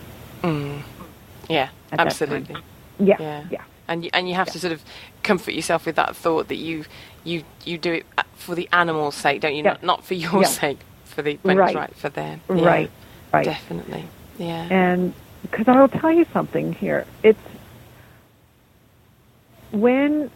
Mm. 0.42 0.80
Yeah. 1.50 1.68
At 1.90 2.00
Absolutely. 2.00 2.56
Yeah, 2.98 3.16
Yeah. 3.20 3.44
yeah. 3.50 3.62
And 3.88 4.04
you, 4.04 4.10
and 4.14 4.26
you 4.28 4.34
have 4.36 4.48
to 4.52 4.58
sort 4.58 4.72
of 4.72 4.82
comfort 5.22 5.52
yourself 5.52 5.84
with 5.84 5.96
that 5.96 6.16
thought 6.16 6.48
that 6.48 6.56
you 6.56 6.84
you 7.24 7.44
you 7.64 7.78
do 7.78 7.92
it 7.94 8.06
uh, 8.18 8.22
for 8.36 8.54
the 8.54 8.68
animal's 8.72 9.14
sake, 9.14 9.40
don't 9.40 9.54
you? 9.54 9.62
Yeah. 9.64 9.72
Not 9.72 9.82
not 9.82 10.04
for 10.04 10.14
your 10.14 10.40
Yeah. 10.42 10.46
sake, 10.48 10.78
for 11.04 11.22
the 11.22 11.38
when 11.42 11.56
Right. 11.56 11.68
it's 11.70 11.76
right 11.76 11.96
for 11.96 12.08
them. 12.08 12.40
Yeah. 12.48 12.64
Right, 12.64 12.90
right. 13.32 13.44
Definitely. 13.44 14.04
Yeah. 14.38 14.66
And 14.70 15.14
because 15.42 15.68
I 15.68 15.80
will 15.80 15.88
tell 15.88 16.12
you 16.12 16.24
something 16.32 16.72
here, 16.74 17.06
it's 17.22 17.38
when 19.70 20.30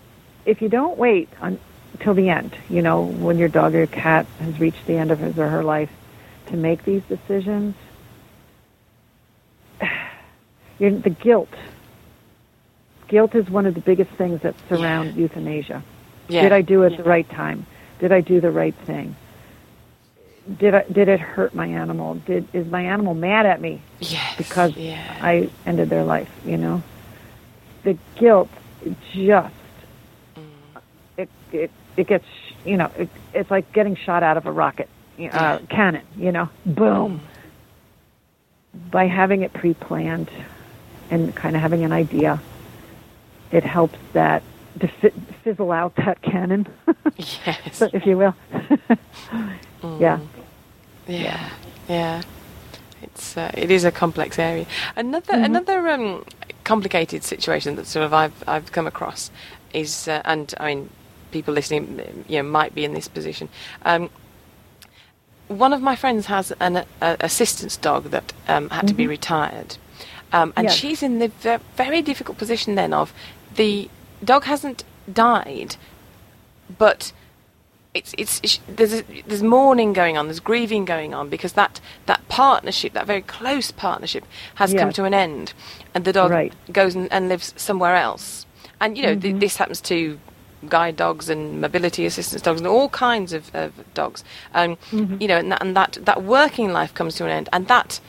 if 0.45 0.63
you 0.63 0.69
don't 0.69 0.97
wait 0.97 1.29
until 1.41 2.15
the 2.15 2.29
end, 2.31 2.57
you 2.69 2.83
know, 2.83 3.03
when 3.03 3.39
your 3.39 3.49
dog 3.49 3.75
or 3.75 3.79
your 3.79 3.87
cat 3.87 4.27
has 4.41 4.59
reached 4.61 4.87
the 4.87 4.95
end 4.97 5.11
of 5.11 5.19
his 5.19 5.39
or 5.39 5.49
her 5.49 5.65
life 5.65 5.91
to 6.47 6.57
make 6.57 6.85
these 6.85 7.03
decisions, 7.09 7.75
you're, 10.79 10.91
the 10.93 11.11
guilt. 11.11 11.53
Guilt 13.09 13.35
is 13.35 13.49
one 13.51 13.67
of 13.67 13.75
the 13.75 13.81
biggest 13.81 14.11
things 14.13 14.43
that 14.43 14.55
surround 14.69 15.17
euthanasia. 15.17 15.83
Yeah. 16.29 16.43
Did 16.43 16.53
I 16.53 16.63
do 16.63 16.83
it 16.83 16.93
at 16.93 16.99
the 16.99 17.05
right 17.05 17.29
time? 17.31 17.67
Did 17.99 18.13
I 18.13 18.21
do 18.21 18.41
the 18.41 18.51
right 18.51 18.75
thing? 18.75 19.17
Did 20.59 20.75
I, 20.75 20.85
did 20.85 21.09
it 21.09 21.19
hurt 21.19 21.55
my 21.55 21.67
animal? 21.67 22.15
Did 22.15 22.47
is 22.55 22.67
my 22.69 22.83
animal 22.83 23.15
mad 23.15 23.47
at 23.47 23.61
me 23.61 23.81
Yes. 23.99 24.37
because 24.37 24.77
yeah. 24.77 25.19
I 25.21 25.51
ended 25.65 25.89
their 25.91 26.05
life? 26.05 26.31
You 26.45 26.57
know, 26.57 26.83
the 27.83 27.99
guilt 28.17 28.49
just 29.13 29.53
it 31.17 31.29
it 31.53 31.71
it 31.97 32.07
gets 32.07 32.27
you 32.65 32.77
know 32.77 32.91
it, 32.97 33.09
it's 33.35 33.51
like 33.51 33.73
getting 33.73 33.97
shot 33.97 34.23
out 34.23 34.37
of 34.37 34.47
a 34.47 34.53
rocket 34.53 34.89
uh, 35.33 35.59
cannon. 35.69 36.05
You 36.17 36.31
know, 36.33 36.49
boom. 36.65 37.21
By 38.91 39.07
having 39.07 39.43
it 39.43 39.53
pre-planned 39.53 40.31
and 41.11 41.35
kind 41.35 41.57
of 41.57 41.63
having 41.63 41.83
an 41.83 41.93
idea, 41.93 42.41
it 43.51 43.65
helps 43.65 43.99
that 44.13 44.43
to 44.81 44.89
fi- 44.89 45.13
fizzle 45.45 45.73
out 45.73 45.95
that 45.97 46.21
cannon, 46.23 46.67
yes. 47.17 47.83
if 47.93 48.07
you 48.07 48.17
will. 48.19 48.35
Yeah. 49.99 50.19
Yeah, 51.09 51.51
yeah. 51.89 52.23
It's 53.03 53.37
uh, 53.37 53.51
it 53.55 53.71
is 53.71 53.85
a 53.85 53.93
complex 53.93 54.39
area. 54.39 54.67
Another 54.97 55.35
Mm-hmm. 55.35 55.45
another 55.45 55.89
um, 55.89 56.25
complicated 56.65 57.23
situation 57.23 57.77
that 57.77 57.87
sort 57.87 58.05
of 58.05 58.13
I've 58.13 58.43
I've 58.49 58.73
come 58.73 58.87
across 58.87 59.31
is, 59.73 60.09
uh, 60.09 60.23
and 60.25 60.53
I 60.59 60.75
mean, 60.75 60.91
people 61.31 61.55
listening, 61.55 62.25
you 62.29 62.43
know, 62.43 62.49
might 62.49 62.75
be 62.75 62.85
in 62.85 62.93
this 62.95 63.07
position. 63.09 63.49
Um, 63.85 64.11
one 65.49 65.73
of 65.73 65.81
my 65.81 65.95
friends 65.95 66.27
has 66.27 66.51
an 66.59 66.77
a, 67.01 67.17
assistance 67.21 67.77
dog 67.77 68.05
that 68.11 68.33
um, 68.49 68.69
had 68.71 68.89
to 68.89 68.95
be 68.95 69.07
retired, 69.07 69.77
um, 70.33 70.53
and 70.57 70.57
Mm-hmm. 70.57 70.65
Yes. 70.65 70.75
she's 70.75 71.03
in 71.05 71.19
the 71.21 71.29
ve- 71.29 71.59
very 71.77 72.03
difficult 72.03 72.37
position 72.39 72.75
then 72.75 72.93
of 72.93 73.13
the 73.55 73.89
dog 74.25 74.45
hasn't 74.45 74.85
died, 75.13 75.77
but 76.79 77.13
it's 77.95 78.15
it's, 78.19 78.41
it's 78.43 78.61
there's 78.69 78.93
a, 78.93 79.05
there's 79.27 79.43
mourning 79.43 79.93
going 79.93 80.17
on, 80.19 80.27
there's 80.27 80.41
grieving 80.41 80.85
going 80.85 81.15
on 81.15 81.29
because 81.29 81.55
that 81.55 81.81
that 82.07 82.27
partnership, 82.29 82.93
that 82.93 83.07
very 83.07 83.23
close 83.23 83.71
partnership, 83.71 84.25
has 84.57 84.73
come 84.75 84.93
to 84.93 85.05
an 85.05 85.15
end, 85.15 85.53
and 85.95 86.05
the 86.05 86.13
dog 86.13 86.31
Right. 86.31 86.53
goes 86.73 86.95
and, 86.95 87.11
and 87.13 87.29
lives 87.29 87.55
somewhere 87.57 87.97
else. 87.97 88.45
And 88.81 88.97
you 88.99 89.03
know 89.05 89.15
th- 89.15 89.41
this 89.41 89.57
happens 89.57 89.81
to 89.83 90.19
guide 90.69 90.97
dogs 90.97 91.29
and 91.31 91.61
mobility 91.61 92.05
assistance 92.07 92.43
dogs 92.43 92.61
and 92.61 92.67
all 92.67 92.89
kinds 92.89 93.33
of, 93.33 93.55
of 93.55 93.73
dogs. 93.95 94.25
Um, 94.53 94.77
You 95.21 95.29
know, 95.29 95.37
and 95.39 95.53
that, 95.53 95.63
and 95.63 95.77
that 95.77 95.99
that 96.03 96.23
working 96.23 96.73
life 96.73 96.93
comes 96.93 97.15
to 97.17 97.25
an 97.25 97.31
end, 97.31 97.49
and 97.53 97.67
that 97.69 98.01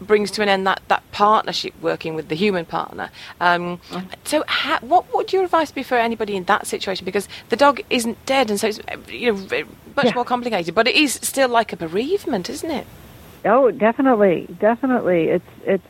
brings 0.00 0.30
to 0.32 0.42
an 0.42 0.48
end 0.48 0.66
that, 0.66 0.80
that 0.88 1.02
partnership 1.12 1.74
working 1.80 2.14
with 2.14 2.28
the 2.28 2.34
human 2.34 2.64
partner. 2.64 3.10
Um, 3.40 3.80
So, 4.24 4.44
ha- 4.48 4.78
what 4.82 5.12
would 5.14 5.32
your 5.32 5.44
advice 5.44 5.70
be 5.72 5.82
for 5.82 5.96
anybody 5.96 6.36
in 6.36 6.44
that 6.44 6.66
situation? 6.66 7.04
Because 7.04 7.28
the 7.48 7.56
dog 7.56 7.80
isn't 7.90 8.24
dead, 8.26 8.50
and 8.50 8.58
so 8.60 8.68
it's 8.68 8.80
you 9.08 9.32
know 9.32 9.64
much 9.96 10.06
Yeah. 10.06 10.12
more 10.14 10.24
complicated. 10.24 10.74
But 10.74 10.88
it 10.88 10.94
is 10.96 11.14
still 11.14 11.48
like 11.48 11.72
a 11.72 11.76
bereavement, 11.76 12.48
isn't 12.50 12.70
it? 12.70 12.86
Oh, 13.44 13.70
definitely, 13.70 14.46
definitely. 14.60 15.28
It's 15.28 15.52
it's 15.64 15.86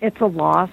it's 0.00 0.20
a 0.20 0.26
loss. 0.26 0.70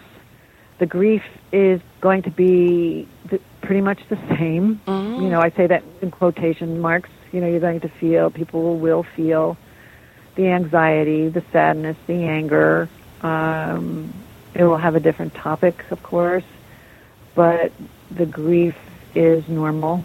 The 0.79 0.85
grief 0.85 1.23
is 1.51 1.79
going 2.01 2.23
to 2.23 2.31
be 2.31 3.07
th- 3.29 3.41
pretty 3.61 3.81
much 3.81 3.99
the 4.09 4.17
same. 4.37 4.81
You 4.87 5.29
know, 5.29 5.39
I 5.39 5.49
say 5.51 5.67
that 5.67 5.83
in 6.01 6.09
quotation 6.11 6.79
marks. 6.81 7.09
You 7.31 7.39
know, 7.41 7.47
you're 7.47 7.59
going 7.59 7.81
to 7.81 7.87
feel. 7.89 8.29
People 8.29 8.77
will 8.77 9.03
feel 9.15 9.57
the 10.35 10.47
anxiety, 10.47 11.29
the 11.29 11.43
sadness, 11.51 11.97
the 12.07 12.13
anger. 12.13 12.89
Um, 13.21 14.13
it 14.53 14.63
will 14.63 14.77
have 14.77 14.95
a 14.95 14.99
different 14.99 15.33
topic, 15.33 15.85
of 15.91 16.01
course, 16.03 16.43
but 17.35 17.71
the 18.09 18.25
grief 18.25 18.75
is 19.15 19.47
normal, 19.47 20.03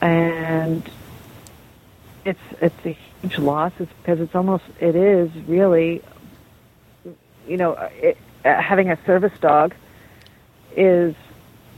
and 0.00 0.88
it's 2.24 2.40
it's 2.60 2.86
a 2.86 2.96
huge 3.22 3.38
loss. 3.38 3.72
It's 3.78 3.92
because 4.02 4.20
it's 4.20 4.34
almost 4.34 4.64
it 4.80 4.96
is 4.96 5.30
really, 5.46 6.02
you 7.46 7.56
know, 7.56 7.72
it, 7.72 8.18
uh, 8.44 8.60
having 8.60 8.90
a 8.90 8.98
service 9.04 9.36
dog 9.40 9.74
is 10.76 11.14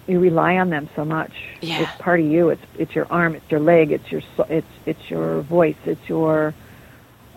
you 0.08 0.18
rely 0.18 0.56
on 0.56 0.70
them 0.70 0.88
so 0.96 1.04
much. 1.04 1.32
Yeah. 1.60 1.82
It's 1.82 2.02
part 2.02 2.20
of 2.20 2.26
you. 2.26 2.48
It's 2.48 2.64
it's 2.78 2.94
your 2.94 3.06
arm. 3.10 3.34
It's 3.34 3.50
your 3.50 3.60
leg. 3.60 3.92
It's 3.92 4.10
your 4.10 4.22
it's 4.48 4.66
it's 4.86 5.10
your 5.10 5.42
voice. 5.42 5.76
It's 5.84 6.08
your 6.08 6.54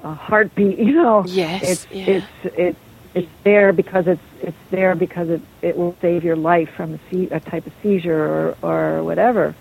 uh, 0.04 0.14
heartbeat. 0.14 0.78
You 0.80 0.93
know. 0.93 1.26
Yes, 1.28 1.64
It's 1.64 1.88
yeah. 1.91 2.06
it's 2.06 2.28
it's 2.58 2.80
it's 3.14 3.30
there 3.43 3.74
because 3.74 4.08
it's 4.08 4.22
it's 4.41 4.58
there 4.72 4.95
because 4.95 5.30
it 5.30 5.41
it 5.62 5.78
will 5.78 5.95
save 6.02 6.24
your 6.24 6.36
life 6.36 6.70
from 6.76 6.93
a, 6.95 6.99
se- 7.10 7.30
a 7.32 7.39
type 7.39 7.66
of 7.68 7.74
seizure 7.82 8.24
or 8.24 8.56
or 8.62 9.04
whatever. 9.04 9.54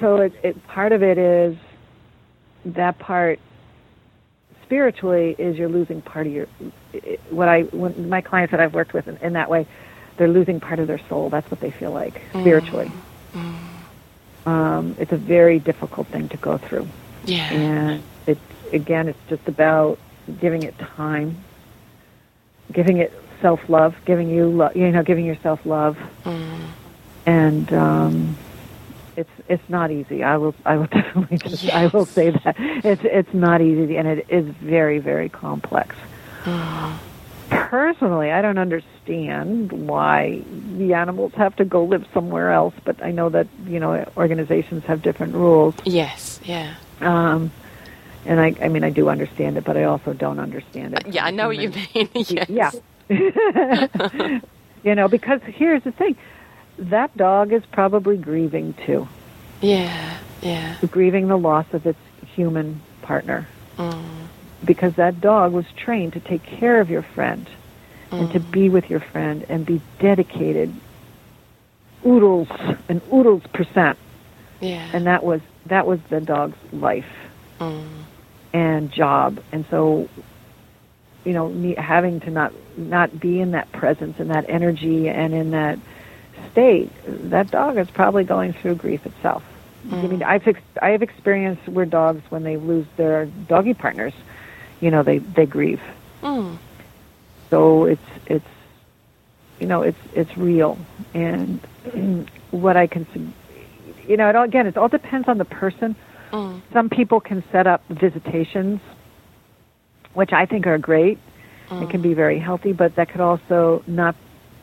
So 0.00 0.16
it, 0.16 0.32
it 0.42 0.66
part 0.68 0.92
of 0.92 1.02
it 1.02 1.18
is 1.18 1.56
that 2.64 2.98
part 2.98 3.38
spiritually 4.62 5.34
is 5.38 5.56
you're 5.58 5.68
losing 5.68 6.00
part 6.00 6.26
of 6.26 6.32
your 6.32 6.46
what 7.30 7.48
I 7.48 7.62
when 7.62 8.08
my 8.08 8.20
clients 8.20 8.52
that 8.52 8.60
I've 8.60 8.74
worked 8.74 8.92
with 8.92 9.08
in, 9.08 9.16
in 9.18 9.32
that 9.32 9.50
way 9.50 9.66
they're 10.16 10.28
losing 10.28 10.60
part 10.60 10.78
of 10.78 10.86
their 10.86 11.00
soul 11.08 11.28
that's 11.28 11.50
what 11.50 11.58
they 11.60 11.70
feel 11.72 11.90
like 11.90 12.20
spiritually 12.30 12.90
um, 14.46 14.94
it's 14.98 15.12
a 15.12 15.16
very 15.16 15.58
difficult 15.58 16.06
thing 16.08 16.28
to 16.28 16.36
go 16.36 16.56
through 16.58 16.86
Yeah. 17.24 17.52
and 17.52 18.02
it's 18.30 18.72
again 18.72 19.08
it's 19.08 19.18
just 19.28 19.46
about 19.48 19.98
giving 20.40 20.62
it 20.62 20.76
time 20.78 21.36
giving 22.72 22.98
it 22.98 23.12
self 23.40 23.60
love 23.68 23.94
giving 24.04 24.28
you 24.30 24.46
lo- 24.48 24.70
you 24.74 24.90
know 24.92 25.02
giving 25.02 25.24
yourself 25.26 25.64
love. 25.64 25.96
And 27.26 27.72
um 27.72 28.36
it's 29.16 29.30
it's 29.48 29.68
not 29.68 29.90
easy. 29.90 30.22
I 30.22 30.36
will 30.36 30.54
i 30.64 30.76
will 30.76 30.86
definitely 30.98 31.38
just 31.38 31.68
i 31.70 31.86
will 31.88 32.06
say 32.06 32.30
that 32.30 32.54
it's 32.58 33.02
it's 33.04 33.34
not 33.34 33.60
easy 33.60 33.96
and 33.96 34.06
it 34.08 34.26
is 34.28 34.46
very 34.62 34.98
very 34.98 35.28
complex. 35.28 35.96
Personally 37.50 38.30
i 38.30 38.40
don't 38.40 38.58
understand 38.58 39.72
why 39.72 40.42
the 40.78 40.94
animals 40.94 41.32
have 41.34 41.54
to 41.56 41.64
go 41.64 41.84
live 41.84 42.06
somewhere 42.14 42.52
else 42.52 42.74
but 42.84 43.02
i 43.02 43.10
know 43.10 43.28
that 43.28 43.46
you 43.66 43.80
know 43.80 44.04
organizations 44.16 44.84
have 44.84 45.02
different 45.02 45.34
rules. 45.34 45.74
Yes. 45.84 46.40
Yeah. 46.44 46.74
um, 47.00 47.50
And 48.26 48.40
I, 48.40 48.54
I 48.60 48.68
mean, 48.68 48.84
I 48.84 48.90
do 48.90 49.08
understand 49.08 49.56
it, 49.56 49.64
but 49.64 49.76
I 49.76 49.84
also 49.84 50.12
don't 50.12 50.38
understand 50.38 50.94
it. 50.94 51.06
Yeah, 51.08 51.24
I 51.24 51.30
know 51.30 51.48
what 51.48 51.56
you 51.58 51.70
mean. 51.70 52.08
yes. 52.14 52.76
Yeah. 53.08 53.90
you 54.84 54.94
know, 54.94 55.08
because 55.08 55.40
here's 55.44 55.82
the 55.82 55.92
thing 55.92 56.16
that 56.78 57.14
dog 57.16 57.52
is 57.52 57.64
probably 57.66 58.16
grieving 58.16 58.74
too. 58.86 59.06
Yeah, 59.60 60.18
yeah. 60.42 60.76
Grieving 60.90 61.28
the 61.28 61.36
loss 61.36 61.66
of 61.72 61.86
its 61.86 61.98
human 62.34 62.80
partner. 63.02 63.46
Mm. 63.76 64.02
Because 64.64 64.94
that 64.94 65.20
dog 65.20 65.52
was 65.52 65.66
trained 65.76 66.12
to 66.14 66.20
take 66.20 66.42
care 66.42 66.80
of 66.80 66.90
your 66.90 67.02
friend 67.02 67.48
Mm. 68.10 68.22
and 68.22 68.32
to 68.32 68.40
be 68.40 68.68
with 68.68 68.90
your 68.90 68.98
friend 68.98 69.46
and 69.48 69.64
be 69.64 69.80
dedicated 70.00 70.74
oodles 72.04 72.48
and 72.88 73.00
oodles 73.12 73.42
percent. 73.52 73.96
Yeah. 74.60 74.88
And 74.92 75.06
that 75.06 75.22
was 75.22 75.40
that 75.66 75.86
was 75.86 76.00
the 76.08 76.20
dog's 76.20 76.56
life 76.72 77.06
Mm. 77.60 77.86
And 78.52 78.90
job. 78.90 79.42
And 79.52 79.64
so 79.70 80.08
you 81.24 81.32
know, 81.32 81.48
me 81.48 81.74
having 81.74 82.20
to 82.20 82.30
not 82.30 82.52
not 82.76 83.18
be 83.20 83.40
in 83.40 83.50
that 83.52 83.70
presence 83.72 84.18
and 84.18 84.30
that 84.30 84.46
energy 84.48 85.08
and 85.08 85.34
in 85.34 85.50
that 85.50 85.78
state, 86.50 86.90
that 87.06 87.50
dog 87.50 87.76
is 87.76 87.90
probably 87.90 88.24
going 88.24 88.52
through 88.52 88.76
grief 88.76 89.04
itself. 89.06 89.44
I 89.90 90.06
mean, 90.06 90.22
I've 90.22 90.46
ex- 90.46 90.60
I 90.80 90.90
have 90.90 91.02
experienced 91.02 91.66
where 91.68 91.86
dogs, 91.86 92.22
when 92.30 92.42
they 92.42 92.56
lose 92.56 92.86
their 92.96 93.26
doggy 93.26 93.74
partners, 93.74 94.12
you 94.80 94.90
know, 94.90 95.02
they 95.02 95.18
they 95.18 95.46
grieve. 95.46 95.80
Mm. 96.22 96.58
So 97.48 97.84
it's 97.84 98.02
it's 98.26 98.44
you 99.58 99.66
know 99.66 99.82
it's 99.82 99.98
it's 100.14 100.36
real, 100.36 100.78
and 101.14 101.60
what 102.50 102.76
I 102.76 102.86
can, 102.86 103.06
you 104.06 104.16
know, 104.16 104.28
it 104.28 104.36
all, 104.36 104.44
again, 104.44 104.66
it 104.66 104.76
all 104.76 104.88
depends 104.88 105.28
on 105.28 105.38
the 105.38 105.44
person. 105.44 105.96
Mm. 106.32 106.62
Some 106.72 106.88
people 106.88 107.20
can 107.20 107.42
set 107.50 107.66
up 107.66 107.82
visitations, 107.88 108.80
which 110.14 110.32
I 110.32 110.46
think 110.46 110.66
are 110.66 110.78
great. 110.78 111.18
It 111.72 111.88
can 111.88 112.02
be 112.02 112.14
very 112.14 112.40
healthy, 112.40 112.72
but 112.72 112.96
that 112.96 113.10
could 113.10 113.20
also 113.20 113.84
not 113.86 114.16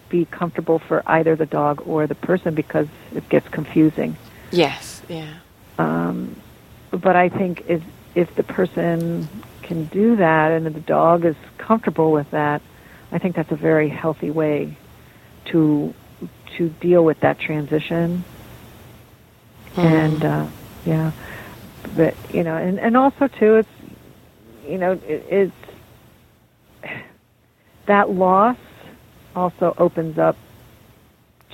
be 0.10 0.26
comfortable 0.26 0.80
for 0.80 1.04
either 1.06 1.38
the 1.38 1.46
dog 1.46 1.84
or 1.86 2.06
the 2.06 2.16
person 2.16 2.54
because 2.54 2.88
it 3.14 3.28
gets 3.30 3.48
confusing. 3.48 4.18
Yes, 4.52 5.02
yeah. 5.08 5.40
Um, 5.78 6.36
but 6.92 7.16
I 7.16 7.30
think 7.30 7.64
if 7.68 7.82
if 8.16 8.36
the 8.36 8.44
person 8.44 9.30
can 9.62 9.86
do 9.86 10.16
that 10.18 10.52
and 10.52 10.66
the 10.66 10.82
dog 10.82 11.24
is 11.24 11.36
comfortable 11.58 12.12
with 12.12 12.30
that, 12.32 12.62
I 13.12 13.20
think 13.20 13.36
that's 13.36 13.52
a 13.52 13.56
very 13.56 13.90
healthy 13.90 14.32
way 14.32 14.76
to 15.46 15.94
to 16.58 16.70
deal 16.82 17.06
with 17.06 17.20
that 17.22 17.40
transition. 17.40 18.26
And 19.78 20.26
uh, 20.26 20.48
yeah, 20.86 21.12
but 21.96 22.16
you 22.34 22.44
know, 22.44 22.56
and 22.56 22.80
and 22.80 22.98
also 22.98 23.28
too, 23.28 23.56
it's 23.56 23.70
you 24.68 24.78
know, 24.78 24.94
it, 24.94 25.26
it's 25.30 25.54
that 27.86 28.10
loss 28.10 28.58
also 29.36 29.74
opens 29.78 30.18
up 30.18 30.36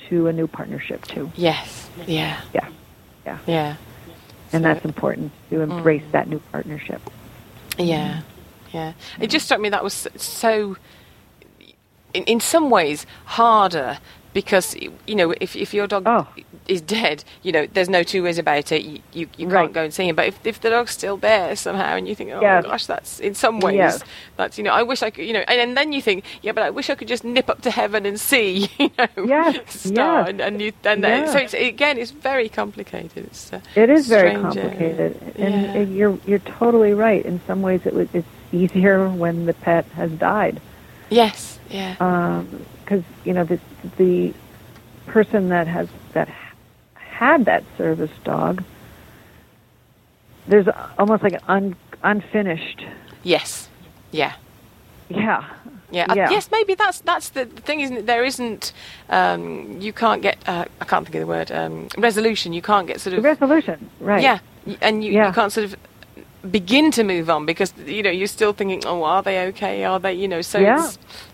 to 0.08 0.26
a 0.26 0.32
new 0.32 0.46
partnership 0.46 1.06
too. 1.06 1.30
Yes, 1.36 1.88
yeah. 2.06 2.40
Yeah, 2.52 2.68
yeah. 3.24 3.38
Yeah. 3.46 3.76
and 4.52 4.62
So- 4.62 4.68
that's 4.68 4.84
important 4.84 5.32
to 5.50 5.60
embrace 5.60 6.02
mm. 6.02 6.12
that 6.12 6.28
new 6.28 6.40
partnership. 6.52 7.00
Yeah, 7.78 8.22
yeah. 8.72 8.92
It 9.20 9.28
just 9.30 9.46
struck 9.46 9.60
me 9.60 9.68
that 9.70 9.82
was 9.82 10.06
so, 10.16 10.76
in, 12.12 12.24
in 12.24 12.40
some 12.40 12.70
ways, 12.70 13.06
harder 13.24 13.98
because 14.32 14.76
you 15.06 15.14
know 15.14 15.32
if 15.40 15.56
if 15.56 15.72
your 15.74 15.86
dog 15.86 16.04
Oh. 16.06 16.26
Is 16.66 16.80
dead, 16.80 17.24
you 17.42 17.52
know 17.52 17.66
there's 17.66 17.88
no 17.90 18.02
two 18.02 18.22
ways 18.22 18.38
about 18.38 18.72
it. 18.72 18.82
You 18.82 19.00
you, 19.12 19.28
you 19.36 19.48
Right. 19.48 19.62
can't 19.64 19.72
go 19.74 19.82
and 19.84 19.92
see 19.92 20.08
him. 20.08 20.16
But 20.16 20.26
if 20.28 20.46
if 20.46 20.60
the 20.60 20.70
dog's 20.70 20.92
still 20.92 21.16
there 21.16 21.54
somehow, 21.56 21.96
and 21.96 22.08
you 22.08 22.14
think, 22.14 22.30
oh 22.32 22.40
Yes. 22.40 22.64
gosh, 22.64 22.86
that's 22.86 23.20
in 23.20 23.34
some 23.34 23.60
ways 23.60 23.76
Yes. 23.76 24.02
that's 24.36 24.56
you 24.58 24.64
know 24.64 24.72
I 24.72 24.82
wish 24.82 25.02
I 25.02 25.10
could 25.10 25.26
you 25.26 25.32
know, 25.34 25.44
and, 25.46 25.60
and 25.60 25.76
then 25.76 25.92
you 25.92 26.00
think, 26.00 26.24
yeah, 26.42 26.52
but 26.52 26.62
I 26.64 26.70
wish 26.70 26.88
I 26.90 26.94
could 26.94 27.08
just 27.08 27.24
nip 27.24 27.50
up 27.50 27.60
to 27.62 27.70
heaven 27.70 28.06
and 28.06 28.18
see, 28.18 28.68
you 28.78 28.90
know, 28.98 29.08
Yes, 29.26 29.80
star, 29.80 30.20
yes. 30.20 30.28
and 30.30 30.40
and 30.40 30.62
you 30.62 30.72
and 30.84 31.04
then, 31.04 31.22
Yes. 31.24 31.32
so 31.32 31.38
it's, 31.38 31.54
again 31.54 31.98
it's 31.98 32.10
very 32.12 32.48
complicated. 32.48 33.24
It's 33.26 33.52
uh, 33.52 33.60
It 33.74 33.90
is 33.90 34.06
very 34.08 34.30
area. 34.30 34.40
complicated, 34.42 35.20
Yeah. 35.38 35.44
and 35.46 35.94
you're 35.96 36.18
you're 36.26 36.38
totally 36.60 36.94
right. 36.94 37.24
In 37.24 37.40
some 37.46 37.60
ways, 37.62 37.84
it 37.84 37.94
was, 37.94 38.08
it's 38.14 38.26
easier 38.52 39.08
when 39.22 39.46
the 39.46 39.54
pet 39.54 39.84
has 39.96 40.10
died, 40.12 40.60
Yes, 41.10 41.58
yeah, 41.70 42.42
because 42.84 43.04
you 43.26 43.32
know 43.34 43.44
the 43.44 43.58
the 43.98 44.32
person 45.06 45.50
that 45.50 45.66
has 45.66 45.88
that 46.12 46.28
had 47.18 47.44
that 47.44 47.62
service 47.78 48.10
dog. 48.24 48.62
There's 50.46 50.66
almost 50.98 51.22
like 51.22 51.32
an 51.34 51.40
un, 51.48 51.76
unfinished. 52.02 52.84
yes, 53.22 53.68
yeah. 54.10 54.34
Yeah. 55.08 55.44
Yeah. 55.90 56.06
I- 56.08 56.14
Yeah. 56.14 56.30
yes, 56.30 56.48
maybe 56.50 56.74
that's 56.74 57.00
that's 57.00 57.28
the 57.30 57.44
the 57.44 57.60
thing, 57.62 57.80
isn't 57.80 57.96
it? 57.98 58.06
There 58.06 58.24
isn't. 58.24 58.72
Um, 59.08 59.80
you 59.80 59.92
can't 59.92 60.22
get. 60.22 60.36
Uh, 60.46 60.64
I 60.80 60.84
can't 60.84 61.04
think 61.06 61.14
of 61.16 61.20
the 61.20 61.26
word. 61.26 61.50
Um, 61.52 61.88
resolution. 61.98 62.52
You 62.52 62.62
can't 62.62 62.86
get 62.86 63.00
sort 63.00 63.16
of. 63.16 63.24
Resolution. 63.24 63.78
Right. 64.00 64.22
Yeah, 64.22 64.38
and 64.80 65.04
you, 65.04 65.12
Yeah. 65.12 65.28
you 65.28 65.32
can't 65.34 65.52
sort 65.52 65.66
of 65.66 65.76
begin 66.50 66.90
to 66.92 67.04
move 67.04 67.30
on 67.30 67.46
because 67.46 67.72
you 67.86 68.02
know 68.02 68.10
you're 68.10 68.26
still 68.38 68.52
thinking, 68.52 68.82
oh, 68.86 69.02
are 69.04 69.22
they 69.22 69.46
okay? 69.48 69.84
Are 69.84 70.00
they? 70.00 70.14
You 70.14 70.28
know. 70.28 70.42
So 70.42 70.58
Yeah. 70.58 70.90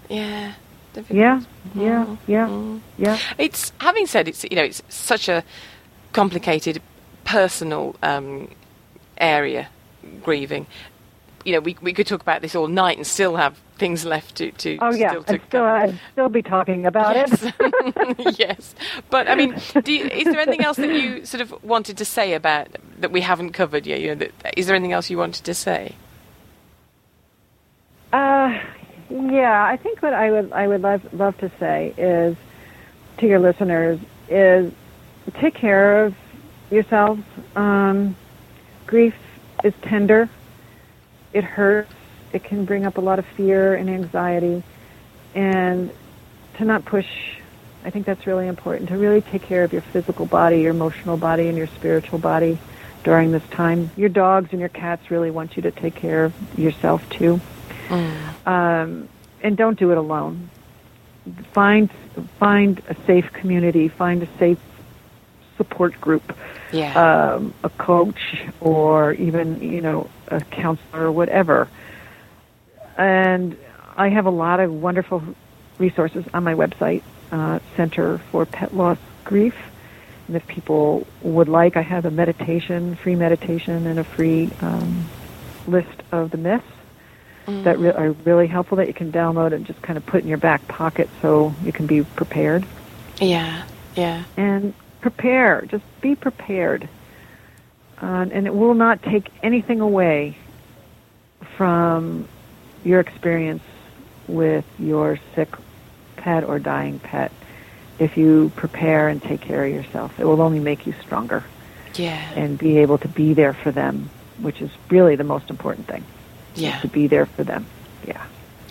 yeah. 0.08 0.52
Difficult. 0.92 1.18
Yeah. 1.18 1.40
Yeah. 1.74 2.04
Mm, 2.04 2.18
Yeah. 2.26 2.46
mm. 2.48 2.80
Yeah. 2.98 3.18
It's 3.38 3.72
having 3.80 4.06
said 4.06 4.28
it's 4.28 4.44
you 4.44 4.56
know 4.56 4.64
it's 4.64 4.82
such 4.88 5.28
a 5.28 5.44
complicated 6.12 6.82
personal 7.24 7.96
um, 8.02 8.48
area 9.18 9.68
grieving. 10.22 10.66
You 11.44 11.54
know, 11.54 11.60
we 11.60 11.76
we 11.80 11.92
could 11.92 12.06
talk 12.06 12.20
about 12.22 12.42
this 12.42 12.54
all 12.54 12.68
night 12.68 12.96
and 12.98 13.06
still 13.06 13.36
have 13.36 13.58
things 13.78 14.04
left 14.04 14.34
to 14.36 14.50
to 14.52 14.76
Oh 14.82 14.92
yeah. 14.92 15.10
still 15.10 15.24
to 15.24 15.32
I'd 15.34 15.42
still. 15.48 15.64
I'd 15.64 16.00
still 16.12 16.28
be 16.28 16.42
talking 16.42 16.84
about 16.86 17.16
it. 17.16 17.30
yes. 18.18 18.38
yes. 18.38 18.74
But 19.08 19.26
I 19.28 19.34
mean, 19.36 19.54
do 19.82 19.92
you, 19.92 20.04
is 20.04 20.24
there 20.24 20.40
anything 20.40 20.62
else 20.64 20.76
that 20.76 20.92
you 20.92 21.24
sort 21.24 21.40
of 21.40 21.64
wanted 21.64 21.96
to 21.98 22.04
say 22.04 22.34
about 22.34 22.68
that 22.98 23.10
we 23.10 23.22
haven't 23.22 23.52
covered 23.52 23.86
yet? 23.86 24.00
You 24.00 24.08
know, 24.08 24.14
that, 24.16 24.58
is 24.58 24.66
there 24.66 24.76
anything 24.76 24.92
else 24.92 25.08
you 25.08 25.16
wanted 25.16 25.44
to 25.44 25.54
say? 25.54 25.94
Uh, 28.12 28.58
yeah, 29.10 29.64
I 29.64 29.76
think 29.76 30.02
what 30.02 30.14
I 30.14 30.30
would 30.30 30.52
I 30.52 30.68
would 30.68 30.82
love 30.82 31.12
love 31.12 31.36
to 31.38 31.50
say 31.58 31.92
is 31.98 32.36
to 33.18 33.26
your 33.26 33.40
listeners 33.40 33.98
is 34.28 34.72
take 35.34 35.54
care 35.54 36.04
of 36.04 36.14
yourselves. 36.70 37.22
Um, 37.56 38.16
grief 38.86 39.16
is 39.64 39.74
tender. 39.82 40.28
It 41.32 41.42
hurts. 41.42 41.92
It 42.32 42.44
can 42.44 42.64
bring 42.64 42.86
up 42.86 42.98
a 42.98 43.00
lot 43.00 43.18
of 43.18 43.26
fear 43.26 43.74
and 43.74 43.90
anxiety, 43.90 44.62
and 45.34 45.90
to 46.54 46.64
not 46.64 46.84
push. 46.84 47.08
I 47.84 47.90
think 47.90 48.06
that's 48.06 48.26
really 48.26 48.46
important 48.46 48.90
to 48.90 48.98
really 48.98 49.22
take 49.22 49.42
care 49.42 49.64
of 49.64 49.72
your 49.72 49.82
physical 49.82 50.26
body, 50.26 50.60
your 50.60 50.70
emotional 50.70 51.16
body, 51.16 51.48
and 51.48 51.58
your 51.58 51.66
spiritual 51.66 52.18
body 52.18 52.58
during 53.02 53.32
this 53.32 53.42
time. 53.50 53.90
Your 53.96 54.10
dogs 54.10 54.50
and 54.52 54.60
your 54.60 54.68
cats 54.68 55.10
really 55.10 55.30
want 55.32 55.56
you 55.56 55.62
to 55.62 55.72
take 55.72 55.96
care 55.96 56.26
of 56.26 56.58
yourself 56.58 57.08
too 57.10 57.40
um, 57.90 59.08
and 59.42 59.56
don't 59.56 59.78
do 59.78 59.90
it 59.90 59.98
alone. 59.98 60.50
Find 61.52 61.90
find 62.38 62.80
a 62.88 62.94
safe 63.06 63.32
community. 63.32 63.88
Find 63.88 64.22
a 64.22 64.28
safe 64.38 64.58
support 65.56 66.00
group, 66.00 66.34
Yeah. 66.72 67.34
um, 67.34 67.52
a 67.62 67.68
coach, 67.68 68.42
or 68.60 69.12
even 69.14 69.60
you 69.60 69.80
know 69.80 70.08
a 70.28 70.40
counselor 70.40 71.04
or 71.06 71.12
whatever. 71.12 71.68
And 72.96 73.56
I 73.96 74.08
have 74.08 74.26
a 74.26 74.30
lot 74.30 74.60
of 74.60 74.72
wonderful 74.72 75.22
resources 75.78 76.24
on 76.32 76.44
my 76.44 76.54
website, 76.54 77.02
uh, 77.32 77.58
Center 77.76 78.18
for 78.30 78.46
Pet 78.46 78.74
Loss 78.74 78.98
Grief. 79.24 79.54
And 80.26 80.36
if 80.36 80.46
people 80.46 81.06
would 81.22 81.48
like, 81.48 81.76
I 81.76 81.82
have 81.82 82.04
a 82.04 82.10
meditation, 82.10 82.94
free 82.96 83.16
meditation, 83.16 83.86
and 83.86 83.98
a 83.98 84.04
free 84.04 84.50
um, 84.60 85.06
list 85.66 86.02
of 86.12 86.30
the 86.30 86.36
myths 86.36 86.64
that 87.46 87.78
re- 87.78 87.90
are 87.90 88.10
really 88.24 88.46
helpful 88.46 88.76
that 88.76 88.86
you 88.86 88.94
can 88.94 89.10
download 89.10 89.52
and 89.52 89.66
just 89.66 89.80
kind 89.82 89.96
of 89.96 90.06
put 90.06 90.22
in 90.22 90.28
your 90.28 90.38
back 90.38 90.66
pocket 90.68 91.08
so 91.20 91.54
you 91.64 91.72
can 91.72 91.86
be 91.86 92.02
prepared. 92.02 92.64
yeah. 93.20 93.64
Yeah. 93.96 94.24
And 94.36 94.72
prepare, 95.00 95.62
just 95.62 95.82
be 96.00 96.14
prepared. 96.14 96.88
Uh, 98.00 98.26
and 98.32 98.46
it 98.46 98.54
will 98.54 98.74
not 98.74 99.02
take 99.02 99.28
anything 99.42 99.80
away 99.80 100.36
from 101.56 102.26
your 102.84 103.00
experience 103.00 103.62
with 104.28 104.64
your 104.78 105.18
sick 105.34 105.48
pet 106.16 106.44
or 106.44 106.58
dying 106.58 106.98
pet 107.00 107.32
if 107.98 108.16
you 108.16 108.52
prepare 108.56 109.08
and 109.08 109.20
take 109.22 109.40
care 109.40 109.64
of 109.66 109.72
yourself. 109.72 110.12
It 110.18 110.24
will 110.24 110.40
only 110.40 110.60
make 110.60 110.86
you 110.86 110.94
stronger 111.02 111.44
Yeah. 111.96 112.32
and 112.34 112.56
be 112.56 112.78
able 112.78 112.98
to 112.98 113.08
be 113.08 113.34
there 113.34 113.52
for 113.52 113.72
them, 113.72 114.08
which 114.40 114.62
is 114.62 114.70
really 114.88 115.16
the 115.16 115.24
most 115.24 115.50
important 115.50 115.88
thing. 115.88 116.04
Yeah. 116.54 116.78
To 116.80 116.88
be 116.88 117.06
there 117.06 117.26
for 117.26 117.44
them. 117.44 117.66
Yeah. 118.06 118.22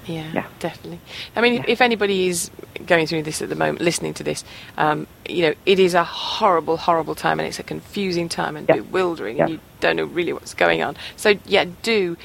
Yeah, 0.06 0.32
Yeah. 0.34 0.46
definitely. 0.60 1.00
I 1.36 1.42
mean, 1.42 1.56
Yeah. 1.56 1.64
if 1.68 1.82
anybody 1.82 2.28
is 2.28 2.50
going 2.88 3.06
through 3.06 3.24
this 3.24 3.42
at 3.42 3.50
the 3.50 3.56
moment, 3.56 3.82
listening 3.82 4.14
to 4.16 4.24
this, 4.24 4.44
um, 4.78 5.06
you 5.28 5.44
know, 5.44 5.54
it 5.66 5.80
is 5.80 5.94
a 5.94 6.04
horrible, 6.04 6.78
horrible 6.78 7.14
time, 7.16 7.40
and 7.40 7.48
it's 7.48 7.60
a 7.60 7.64
confusing 7.64 8.28
time 8.28 8.56
and 8.58 8.68
Yeah. 8.68 8.76
bewildering, 8.78 9.40
and 9.40 9.50
you 9.52 9.60
don't 9.82 9.98
know 9.98 10.06
really 10.06 10.34
what's 10.34 10.54
going 10.56 10.82
on. 10.82 10.96
So, 11.16 11.36
yeah, 11.46 11.66
do 11.84 12.18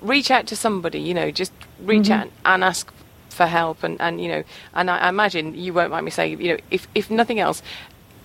reach 0.00 0.30
out 0.30 0.46
to 0.46 0.56
somebody. 0.56 1.00
You 1.00 1.14
know, 1.14 1.30
just 1.30 1.52
reach 1.82 2.04
Mm-hmm. 2.08 2.12
out 2.22 2.30
and 2.44 2.62
ask 2.62 2.92
for 3.30 3.46
help, 3.46 3.82
and, 3.82 4.00
and 4.00 4.20
you 4.20 4.28
know, 4.28 4.42
and 4.74 4.90
I 4.90 5.08
imagine 5.08 5.54
you 5.54 5.72
won't 5.72 5.90
mind 5.90 6.04
me 6.04 6.10
saying, 6.10 6.40
you 6.40 6.52
know, 6.52 6.58
if 6.70 6.86
if 6.94 7.10
nothing 7.10 7.40
else, 7.40 7.62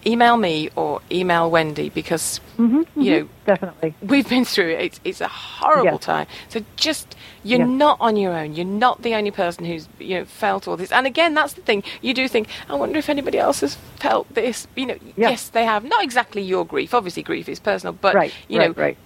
email 0.06 0.38
me 0.38 0.70
or 0.76 1.02
email 1.12 1.50
Wendy 1.50 1.90
because 1.90 2.40
mm-hmm, 2.58 2.80
mm-hmm, 2.80 3.02
you 3.02 3.12
know 3.20 3.30
Definitely. 3.46 3.96
we've 4.02 4.28
been 4.28 4.46
through 4.46 4.72
it. 4.72 4.82
It's, 4.82 5.00
it's 5.04 5.22
a 5.22 5.28
horrible 5.28 5.94
Yes. 5.94 6.02
time. 6.02 6.28
So 6.50 6.62
just 6.76 7.16
you're 7.44 7.60
Yes. 7.60 7.68
not 7.68 7.98
on 8.00 8.16
your 8.16 8.34
own. 8.34 8.56
You're 8.56 8.66
not 8.66 9.02
the 9.02 9.16
only 9.16 9.32
person 9.32 9.66
who's 9.66 9.88
you 10.00 10.20
know 10.20 10.26
felt 10.26 10.68
all 10.68 10.78
this. 10.78 10.92
And 10.92 11.06
again, 11.06 11.34
that's 11.34 11.54
the 11.54 11.62
thing. 11.62 11.84
You 12.02 12.14
do 12.14 12.28
think, 12.28 12.48
I 12.70 12.76
wonder 12.76 12.98
if 13.00 13.10
anybody 13.10 13.38
else 13.38 13.62
has 13.62 13.76
felt 13.98 14.34
this. 14.34 14.68
You 14.76 14.86
know, 14.88 14.98
Yeah. 15.16 15.30
yes, 15.32 15.50
they 15.50 15.66
have. 15.66 15.84
Not 15.84 16.04
exactly 16.04 16.42
your 16.42 16.66
grief. 16.66 16.94
Obviously, 16.94 17.24
grief 17.24 17.50
is 17.50 17.60
personal, 17.60 17.94
but 17.94 18.16
right. 18.16 18.34
you 18.48 18.60
right, 18.60 18.76
know, 18.78 18.82
right. 18.82 18.98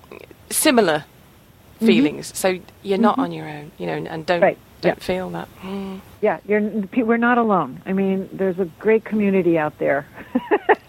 similar 0.49 1.05
mm-hmm. 1.75 1.85
feelings. 1.87 2.37
So 2.37 2.59
you're 2.83 2.97
not 2.97 3.13
mm-hmm. 3.13 3.21
on 3.21 3.31
your 3.31 3.47
own. 3.47 3.71
You 3.77 3.87
know, 3.87 3.93
and 3.93 4.25
don't 4.25 4.57
Don't 4.81 4.97
Yeah. 4.97 5.03
feel 5.03 5.29
that. 5.31 5.47
Mm. 5.61 6.01
Yeah, 6.21 6.39
you're, 6.47 6.61
we're 7.05 7.17
not 7.17 7.37
alone. 7.37 7.81
I 7.85 7.93
mean, 7.93 8.29
there's 8.31 8.59
a 8.59 8.65
great 8.79 9.03
community 9.05 9.57
out 9.57 9.77
there. 9.79 10.05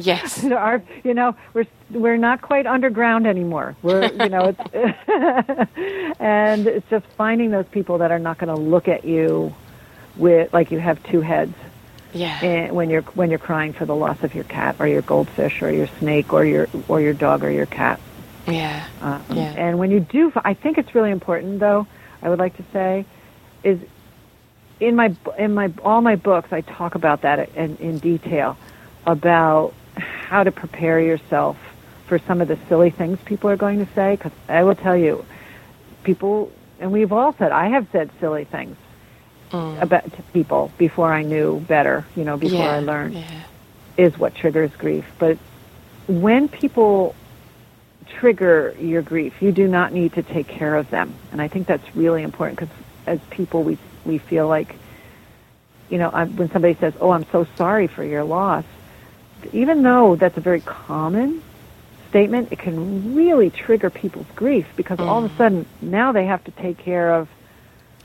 Yes. 0.01 0.45
Are, 0.53 0.80
you 1.03 1.12
know, 1.12 1.34
we're 1.55 1.66
we're 1.91 2.16
not 2.18 2.41
quite 2.41 2.66
underground 2.68 3.26
anymore. 3.26 3.74
We're, 3.82 4.05
you 4.22 4.28
know, 4.28 4.55
it's 4.55 6.18
and 6.20 6.66
it's 6.68 6.89
just 6.89 7.05
finding 7.16 7.51
those 7.51 7.66
people 7.66 7.99
that 7.99 8.12
are 8.12 8.18
not 8.20 8.39
going 8.39 8.55
to 8.55 8.61
look 8.61 8.86
at 8.86 9.05
you 9.05 9.53
with 10.16 10.53
like 10.53 10.70
you 10.70 10.78
have 10.78 11.03
two 11.03 11.20
heads 11.20 11.55
Yeah. 12.12 12.39
and 12.45 12.76
when 12.76 12.91
you're 12.91 13.03
when 13.18 13.30
you're 13.30 13.41
crying 13.41 13.72
for 13.72 13.86
the 13.86 13.95
loss 13.97 14.22
of 14.22 14.36
your 14.36 14.45
cat 14.45 14.76
or 14.78 14.86
your 14.86 15.03
goldfish 15.03 15.62
or 15.62 15.70
your 15.72 15.89
snake 15.99 16.32
or 16.32 16.45
your 16.45 16.68
or 16.86 17.01
your 17.01 17.12
dog 17.14 17.43
or 17.43 17.51
your 17.51 17.66
cat. 17.66 17.99
Yeah. 18.47 18.86
Um, 19.03 19.24
Yeah. 19.32 19.53
And 19.57 19.80
when 19.80 19.91
you 19.91 19.99
do, 19.99 20.32
I 20.36 20.55
think 20.55 20.78
it's 20.78 20.95
really 20.95 21.11
important, 21.11 21.59
though. 21.59 21.89
I 22.22 22.28
would 22.28 22.39
like 22.39 22.57
to 22.57 22.64
say, 22.72 23.05
is 23.62 23.78
in 24.80 24.94
my 24.96 25.14
in 25.38 25.54
my 25.54 25.72
all 25.84 26.00
my 26.00 26.16
books, 26.16 26.52
I 26.52 26.61
talk 26.61 26.94
about 26.94 27.22
that 27.22 27.48
in, 27.56 27.76
in 27.78 27.98
detail 27.98 28.56
about 29.06 29.74
how 29.96 30.44
to 30.44 30.52
prepare 30.52 31.00
yourself 31.00 31.56
for 32.06 32.18
some 32.18 32.40
of 32.40 32.48
the 32.48 32.59
silly 32.68 32.90
things 32.90 33.18
people 33.24 33.50
are 33.50 33.56
going 33.56 33.84
to 33.84 33.92
say. 33.94 34.16
Because 34.16 34.32
I 34.48 34.62
will 34.62 34.74
tell 34.74 34.96
you, 34.96 35.24
people, 36.04 36.50
and 36.80 36.92
we've 36.92 37.12
all 37.12 37.32
said, 37.34 37.52
I 37.52 37.68
have 37.68 37.86
said 37.92 38.11
silly 38.20 38.44
things 38.44 38.76
Mm. 39.50 39.80
about 39.80 40.04
to 40.04 40.22
people 40.34 40.70
before 40.76 41.11
I 41.11 41.22
knew 41.22 41.59
better. 41.61 42.04
You 42.14 42.24
know, 42.24 42.36
before 42.36 42.66
yeah. 42.66 42.72
I 42.74 42.80
learned 42.80 43.14
Yeah. 43.14 43.24
is 43.96 44.18
what 44.18 44.34
triggers 44.34 44.70
grief. 44.76 45.06
But 45.18 45.38
when 46.06 46.48
people 46.48 47.14
trigger 48.18 48.74
your 48.78 49.00
grief, 49.00 49.40
you 49.40 49.50
do 49.52 49.66
not 49.66 49.92
need 49.94 50.12
to 50.14 50.22
take 50.22 50.48
care 50.48 50.74
of 50.76 50.90
them. 50.90 51.14
And 51.32 51.40
I 51.40 51.48
think 51.48 51.66
that's 51.66 51.96
really 51.96 52.22
important 52.22 52.59
because 52.59 52.74
as 53.09 53.18
people, 53.30 53.62
we, 53.62 53.78
we 54.04 54.18
feel 54.18 54.46
like, 54.48 54.74
you 55.88 55.98
know, 55.98 56.11
I, 56.11 56.24
when 56.26 56.50
somebody 56.50 56.74
says, 56.74 56.94
oh, 57.00 57.11
I'm 57.11 57.24
so 57.32 57.46
sorry 57.56 57.86
for 57.86 58.04
your 58.04 58.24
loss, 58.24 58.64
even 59.52 59.82
though 59.82 60.16
that's 60.16 60.36
a 60.36 60.40
very 60.40 60.61
common 60.61 61.42
statement, 62.11 62.48
it 62.52 62.59
can 62.59 63.14
really 63.14 63.50
trigger 63.50 63.90
people's 63.90 64.26
grief 64.36 64.66
because 64.76 64.98
all 65.00 65.24
of 65.24 65.32
a 65.32 65.36
sudden 65.36 65.66
now 65.80 66.12
they 66.12 66.26
have 66.26 66.42
to 66.44 66.50
take 66.52 66.78
care 66.78 67.14
of 67.14 67.28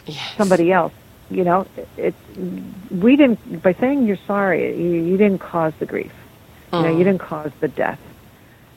Yes. 0.06 0.36
somebody 0.38 0.70
else. 0.70 0.92
You 1.30 1.46
know, 1.46 1.66
it, 1.96 2.14
we 2.92 3.16
didn't 3.16 3.64
by 3.64 3.74
saying 3.74 4.06
you're 4.06 4.18
sorry. 4.28 4.78
You, 4.78 5.02
you 5.02 5.16
didn't 5.18 5.40
cause 5.40 5.72
the 5.80 5.86
grief. 5.86 6.12
You 6.74 6.80
know, 6.80 6.90
Mm. 6.90 6.98
you 6.98 7.04
didn't 7.06 7.22
cause 7.22 7.52
the 7.62 7.70
death. 7.70 8.00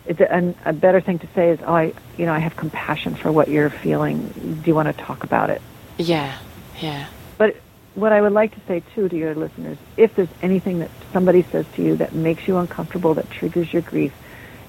It's 0.06 0.20
a, 0.20 0.54
a 0.64 0.72
better 0.72 1.00
thing 1.00 1.18
to 1.18 1.26
say 1.34 1.50
is, 1.50 1.58
"Oh, 1.66 1.74
I, 1.74 1.92
you 2.16 2.24
know, 2.26 2.32
I 2.32 2.38
have 2.38 2.54
compassion 2.56 3.16
for 3.16 3.32
what 3.32 3.48
you're 3.48 3.70
feeling. 3.70 4.28
Do 4.62 4.68
you 4.70 4.74
want 4.76 4.86
to 4.86 4.92
talk 5.04 5.24
about 5.24 5.50
it?" 5.50 5.60
Yeah. 5.98 6.38
Yeah. 6.80 7.08
But 7.38 7.56
what 7.94 8.12
I 8.12 8.20
would 8.20 8.32
like 8.32 8.54
to 8.54 8.60
say 8.66 8.82
too 8.94 9.08
to 9.08 9.16
your 9.16 9.34
listeners, 9.34 9.78
if 9.96 10.14
there's 10.14 10.28
anything 10.42 10.80
that 10.80 10.90
somebody 11.12 11.42
says 11.50 11.66
to 11.74 11.82
you 11.82 11.96
that 11.96 12.14
makes 12.14 12.46
you 12.46 12.58
uncomfortable, 12.58 13.14
that 13.14 13.30
triggers 13.30 13.72
your 13.72 13.82
grief, 13.82 14.12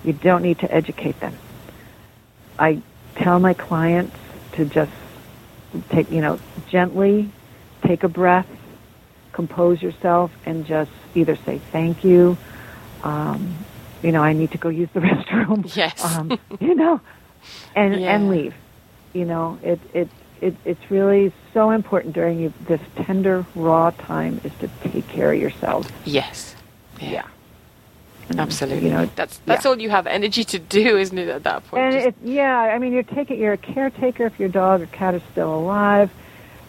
you 0.03 0.13
don't 0.13 0.41
need 0.41 0.59
to 0.59 0.71
educate 0.73 1.19
them. 1.19 1.35
I 2.57 2.81
tell 3.15 3.39
my 3.39 3.53
clients 3.53 4.15
to 4.53 4.65
just 4.65 4.91
take, 5.89 6.09
you 6.11 6.21
know, 6.21 6.39
gently 6.69 7.29
take 7.83 8.03
a 8.03 8.07
breath, 8.09 8.47
compose 9.33 9.81
yourself, 9.81 10.31
and 10.45 10.65
just 10.65 10.91
either 11.15 11.35
say 11.35 11.59
thank 11.71 12.03
you. 12.03 12.37
Um, 13.03 13.55
you 14.01 14.11
know, 14.11 14.21
I 14.23 14.33
need 14.33 14.51
to 14.51 14.57
go 14.57 14.69
use 14.69 14.89
the 14.93 14.99
restroom. 15.01 15.75
Yes. 15.75 16.03
Um, 16.03 16.39
you 16.59 16.75
know, 16.75 17.01
and 17.75 17.99
Yeah. 17.99 18.15
and 18.15 18.29
leave. 18.29 18.55
You 19.13 19.25
know, 19.25 19.59
it 19.63 19.79
it 19.93 20.09
it 20.41 20.55
it's 20.65 20.91
really 20.91 21.31
so 21.53 21.71
important 21.71 22.13
during 22.13 22.39
you, 22.39 22.53
this 22.67 22.81
tender 22.95 23.45
raw 23.55 23.91
time 23.91 24.41
is 24.43 24.51
to 24.59 24.69
take 24.89 25.07
care 25.07 25.33
of 25.33 25.39
yourself. 25.39 25.91
Yes. 26.05 26.55
Yeah. 26.99 27.27
And, 28.29 28.39
Absolutely. 28.39 28.89
You 28.89 28.93
know, 28.93 29.09
that's 29.15 29.37
that's 29.45 29.63
yeah. 29.63 29.71
all 29.71 29.79
you 29.79 29.89
have 29.89 30.05
energy 30.05 30.43
to 30.43 30.59
do, 30.59 30.97
isn't 30.97 31.17
it? 31.17 31.29
At 31.29 31.43
that 31.43 31.65
point. 31.67 31.83
And 31.83 31.95
it, 31.95 32.15
yeah, 32.23 32.57
I 32.57 32.77
mean, 32.77 32.91
you're 32.91 33.03
taking, 33.03 33.39
you're 33.39 33.53
a 33.53 33.57
caretaker 33.57 34.25
if 34.25 34.37
your 34.39 34.49
dog 34.49 34.81
or 34.81 34.87
cat 34.87 35.15
is 35.15 35.21
still 35.31 35.55
alive 35.55 36.11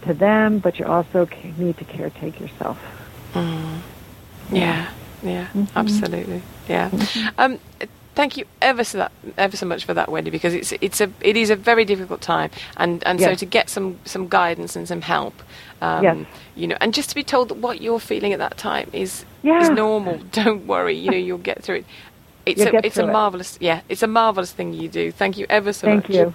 to 0.02 0.14
them, 0.14 0.60
but 0.60 0.78
you 0.78 0.86
also 0.86 1.28
need 1.56 1.76
to 1.78 1.84
caretake 1.84 2.38
yourself. 2.38 2.78
Mm. 3.34 3.80
yeah. 4.52 4.90
Yeah. 5.22 5.46
Mm-hmm. 5.46 5.64
Absolutely. 5.76 6.42
Yeah. 6.68 6.90
Um, 7.38 7.58
thank 8.18 8.36
you 8.36 8.44
ever 8.60 8.82
so 8.82 8.98
that 8.98 9.12
ever 9.36 9.56
so 9.56 9.64
much 9.72 9.84
for 9.84 9.94
that, 9.94 10.08
Wendy, 10.10 10.30
because 10.30 10.52
it's 10.60 10.72
it's 10.86 11.00
a 11.00 11.08
it 11.20 11.36
is 11.36 11.50
a 11.50 11.56
very 11.70 11.84
difficult 11.84 12.20
time, 12.20 12.50
and 12.76 13.02
and 13.08 13.20
so 13.20 13.34
to 13.34 13.46
get 13.46 13.70
some 13.70 13.96
some 14.04 14.28
guidance 14.28 14.76
and 14.78 14.86
some 14.88 15.02
help. 15.02 15.34
Um, 15.80 16.02
Yes. 16.04 16.16
You 16.56 16.66
know, 16.66 16.76
and 16.80 16.92
just 16.92 17.08
to 17.10 17.14
be 17.14 17.22
told 17.22 17.48
that 17.50 17.58
what 17.66 17.80
you're 17.80 18.00
feeling 18.00 18.32
at 18.32 18.40
that 18.40 18.56
time 18.58 18.88
is 18.92 19.10
is 19.20 19.24
Yeah. 19.42 19.68
normal. 19.84 20.16
Don't 20.42 20.66
worry. 20.66 20.96
You 21.02 21.10
know, 21.12 21.22
you'll 21.28 21.46
get 21.52 21.62
through 21.62 21.76
it. 21.80 21.84
It's 22.44 22.58
You'll 22.58 22.68
a 22.68 22.72
get 22.72 22.84
it's 22.86 22.96
a 22.96 23.02
through 23.02 23.10
it. 23.10 23.12
marvelous 23.20 23.58
yeah. 23.60 23.80
It's 23.88 24.02
a 24.02 24.06
marvelous 24.08 24.52
thing 24.52 24.74
you 24.74 24.88
do. 24.88 25.12
Thank 25.12 25.38
you 25.38 25.46
ever 25.48 25.72
so 25.72 25.86
Thank 25.86 26.08
much. 26.08 26.16
you. 26.16 26.34